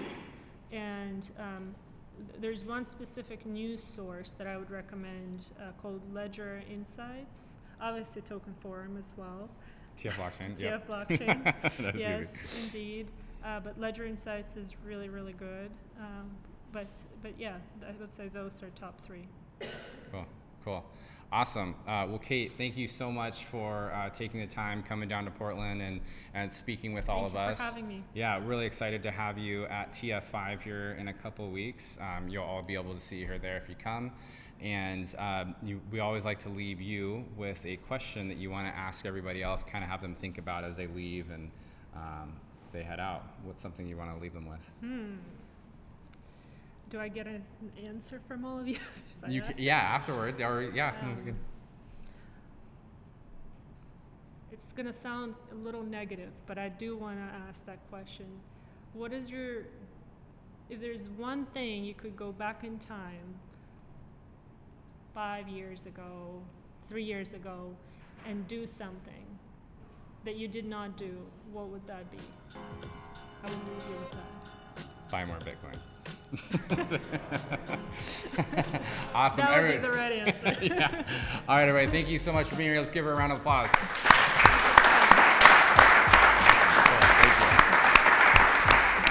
and 0.74 1.30
um, 1.40 1.74
th- 2.28 2.42
there's 2.42 2.66
one 2.66 2.84
specific 2.84 3.46
news 3.46 3.82
source 3.82 4.34
that 4.34 4.48
I 4.48 4.58
would 4.58 4.70
recommend 4.70 5.52
uh, 5.60 5.72
called 5.82 6.02
Ledger 6.14 6.62
Insights. 6.70 7.54
Obviously, 7.80 8.22
Token 8.24 8.54
Forum 8.60 8.98
as 9.00 9.14
well. 9.16 9.50
TF 9.98 10.12
blockchain. 10.14 10.58
TF 10.58 10.62
Yep. 10.62 10.88
blockchain. 10.88 11.96
Yes, 11.98 12.28
easy. 12.58 12.64
indeed. 12.66 13.08
Uh, 13.46 13.60
but 13.62 13.80
Ledger 13.80 14.06
Insights 14.06 14.58
is 14.58 14.76
really, 14.86 15.08
really 15.10 15.34
good. 15.34 15.70
Um, 16.00 16.30
but, 16.74 16.88
but 17.22 17.34
yeah, 17.38 17.56
I 17.88 17.94
would 18.00 18.14
say 18.14 18.28
those 18.34 18.62
are 18.64 18.70
top 18.72 19.00
three. 19.00 19.26
Cool, 20.12 20.26
cool, 20.66 20.84
awesome. 21.32 21.76
Uh, 21.88 22.06
well, 22.10 22.20
Kate, 22.20 22.52
thank 22.58 22.76
you 22.76 22.88
so 22.88 23.12
much 23.12 23.46
for 23.46 23.92
uh, 23.94 24.10
taking 24.10 24.42
the 24.42 24.48
time, 24.48 24.84
coming 24.84 25.08
down 25.08 25.24
to 25.26 25.32
Portland, 25.32 25.82
and 25.82 26.02
and 26.34 26.52
speaking 26.52 26.94
with 26.94 27.08
all 27.08 27.26
of 27.26 27.34
you 27.34 27.40
us. 27.40 27.60
for 27.60 27.64
having 27.64 27.88
me. 27.88 28.04
Yeah, 28.14 28.42
really 28.44 28.66
excited 28.66 29.04
to 29.04 29.12
have 29.12 29.38
you 29.38 29.66
at 29.66 29.94
TF5 29.94 30.62
here 30.62 30.98
in 31.00 31.08
a 31.08 31.14
couple 31.14 31.50
weeks. 31.50 31.98
Um, 32.02 32.28
you'll 32.28 32.44
all 32.44 32.64
be 32.64 32.74
able 32.74 32.94
to 32.94 33.00
see 33.00 33.24
her 33.24 33.38
there 33.38 33.58
if 33.58 33.70
you 33.70 33.76
come. 33.76 34.12
And 34.62 35.14
um, 35.20 35.56
you, 35.62 35.82
we 35.92 36.00
always 36.00 36.24
like 36.24 36.40
to 36.40 36.50
leave 36.50 36.80
you 36.80 37.26
with 37.36 37.66
a 37.66 37.76
question 37.78 38.30
that 38.30 38.38
you 38.38 38.50
want 38.50 38.66
to 38.66 38.74
ask 38.74 39.06
everybody 39.06 39.44
else, 39.44 39.66
kind 39.66 39.84
of 39.84 39.90
have 39.90 40.02
them 40.02 40.16
think 40.16 40.38
about 40.38 40.64
as 40.64 40.78
they 40.78 40.88
leave 40.88 41.32
and 41.32 41.52
um, 41.96 42.34
they 42.72 42.82
head 42.82 43.00
out. 43.00 43.24
What's 43.44 43.62
something 43.62 43.86
you 43.86 43.98
want 43.98 44.16
to 44.16 44.22
leave 44.22 44.34
them 44.34 44.48
with? 44.48 44.62
Hmm. 44.80 45.16
Do 46.94 47.00
I 47.00 47.08
get 47.08 47.26
an 47.26 47.44
answer 47.84 48.22
from 48.28 48.46
all 48.46 48.60
of 48.60 48.68
you? 48.68 48.78
You 49.28 49.42
ask 49.42 49.54
ca- 49.54 49.58
yeah, 49.58 49.78
afterwards, 49.78 50.40
or 50.40 50.70
yeah. 50.76 50.94
Um, 51.02 51.36
It's 54.52 54.72
going 54.74 54.86
to 54.86 54.94
sound 54.94 55.34
a 55.52 55.56
little 55.56 55.82
negative, 55.82 56.30
but 56.46 56.60
I 56.60 56.70
do 56.70 56.96
want 56.98 57.18
to 57.18 57.36
ask 57.48 57.66
that 57.66 57.80
question. 57.90 58.28
What 58.94 59.12
is 59.12 59.32
your, 59.32 59.64
if 60.70 60.82
there's 60.82 61.08
one 61.18 61.46
thing 61.48 61.84
you 61.84 61.96
could 61.96 62.16
go 62.16 62.32
back 62.32 62.64
in 62.64 62.78
time, 62.78 63.40
five 65.16 65.48
years 65.48 65.88
ago, 65.88 66.42
three 66.86 67.04
years 67.04 67.34
ago, 67.34 67.74
and 68.28 68.48
do 68.48 68.68
something 68.68 69.26
that 70.26 70.36
you 70.36 70.48
did 70.48 70.66
not 70.66 70.98
do, 70.98 71.18
what 71.54 71.70
would 71.70 71.88
that 71.88 72.12
be? 72.12 72.20
I 73.44 73.48
will 73.50 73.56
leave 73.56 73.90
you 73.90 73.96
with 74.02 74.12
that. 74.12 75.10
buy 75.10 75.26
more 75.26 75.40
Bitcoin. 75.40 75.80
awesome. 79.14 79.46
That 79.46 79.62
would 79.62 79.72
be 79.72 79.78
the 79.78 79.92
right 79.92 80.12
answer. 80.12 80.56
yeah. 80.62 81.04
All 81.48 81.58
right, 81.58 81.68
everybody. 81.68 81.92
Thank 81.92 82.10
you 82.10 82.18
so 82.18 82.34
much 82.34 82.48
for 82.48 82.56
being 82.56 82.72
here. 82.72 82.80
Let's 82.80 82.92
give 82.92 83.06
her 83.06 83.14
a 83.14 83.16
round 83.16 83.32
of 83.34 83.40
applause. 83.40 83.70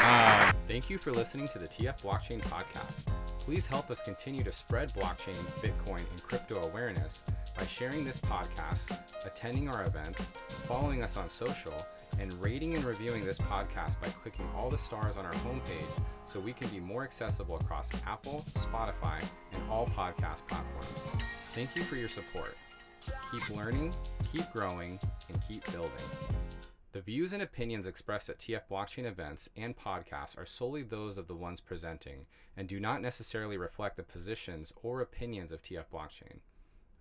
Uh, 0.05 0.53
thank 0.69 0.91
you 0.91 0.99
for 0.99 1.13
listening 1.13 1.47
to 1.49 1.59
the 1.59 1.69
TF 1.69 2.03
Blockchain 2.03 2.41
Podcast. 2.41 3.07
Please 3.45 3.67
help 3.67 3.91
us 3.91 4.01
continue 4.03 4.45
to 4.45 4.53
spread 4.53 4.89
blockchain, 4.93 5.35
Bitcoin, 5.61 5.99
and 5.99 6.23
crypto 6.23 6.63
awareness 6.63 7.25
by 7.59 7.67
sharing 7.67 8.05
this 8.05 8.19
podcast, 8.21 8.97
attending 9.27 9.69
our 9.69 9.85
events, 9.85 10.31
following 10.69 11.03
us 11.03 11.17
on 11.17 11.29
social, 11.29 11.75
and 12.21 12.33
rating 12.35 12.77
and 12.77 12.85
reviewing 12.85 13.25
this 13.25 13.39
podcast 13.39 14.01
by 14.01 14.07
clicking 14.23 14.49
all 14.55 14.71
the 14.71 14.79
stars 14.79 15.17
on 15.17 15.27
our 15.27 15.33
homepage 15.33 16.03
so 16.25 16.39
we 16.39 16.53
can 16.53 16.69
be 16.69 16.79
more 16.79 17.03
accessible 17.03 17.57
across 17.57 17.91
Apple, 18.07 18.45
Spotify, 18.55 19.21
and 19.53 19.69
all 19.69 19.87
podcast 19.87 20.47
platforms. 20.47 20.95
Thank 21.53 21.75
you 21.75 21.83
for 21.83 21.97
your 21.97 22.09
support. 22.09 22.57
Keep 23.33 23.57
learning, 23.57 23.93
keep 24.33 24.49
growing, 24.53 25.01
and 25.29 25.43
keep 25.49 25.69
building. 25.73 25.91
The 26.93 27.01
views 27.01 27.33
and 27.33 27.43
opinions 27.43 27.87
expressed 27.87 28.29
at 28.29 28.39
TF 28.39 28.63
Blockchain 28.71 29.07
events 29.07 29.49
and 29.57 29.75
podcasts 29.75 30.37
are 30.37 30.45
solely 30.45 30.83
those 30.83 31.17
of 31.17 31.27
the 31.27 31.35
ones 31.35 31.59
presenting 31.59 32.27
and 32.55 32.69
do 32.69 32.79
not 32.79 33.01
necessarily 33.01 33.57
reflect 33.57 33.97
the 33.97 34.03
positions 34.03 34.75
or 34.83 35.01
opinions 35.01 35.53
of 35.53 35.63
TF 35.63 35.87
Blockchain. 35.91 36.41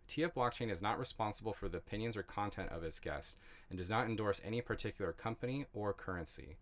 TF 0.08 0.34
Blockchain 0.34 0.72
is 0.72 0.82
not 0.82 0.98
responsible 0.98 1.52
for 1.52 1.68
the 1.68 1.80
opinions 1.80 2.16
or 2.16 2.24
content 2.24 2.70
of 2.70 2.84
its 2.84 3.00
guests 3.00 3.36
and 3.70 3.78
does 3.78 3.90
not 3.90 4.06
endorse 4.06 4.40
any 4.46 4.62
particular 4.62 5.12
company 5.12 5.66
or 5.74 5.92
currency. 5.92 6.56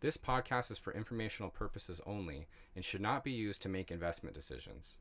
This 0.00 0.16
podcast 0.16 0.72
is 0.72 0.78
for 0.78 0.92
informational 0.92 1.50
purposes 1.50 2.00
only 2.04 2.48
and 2.74 2.84
should 2.84 3.00
not 3.00 3.22
be 3.22 3.30
used 3.30 3.62
to 3.62 3.68
make 3.68 3.92
investment 3.92 4.34
decisions. 4.34 4.98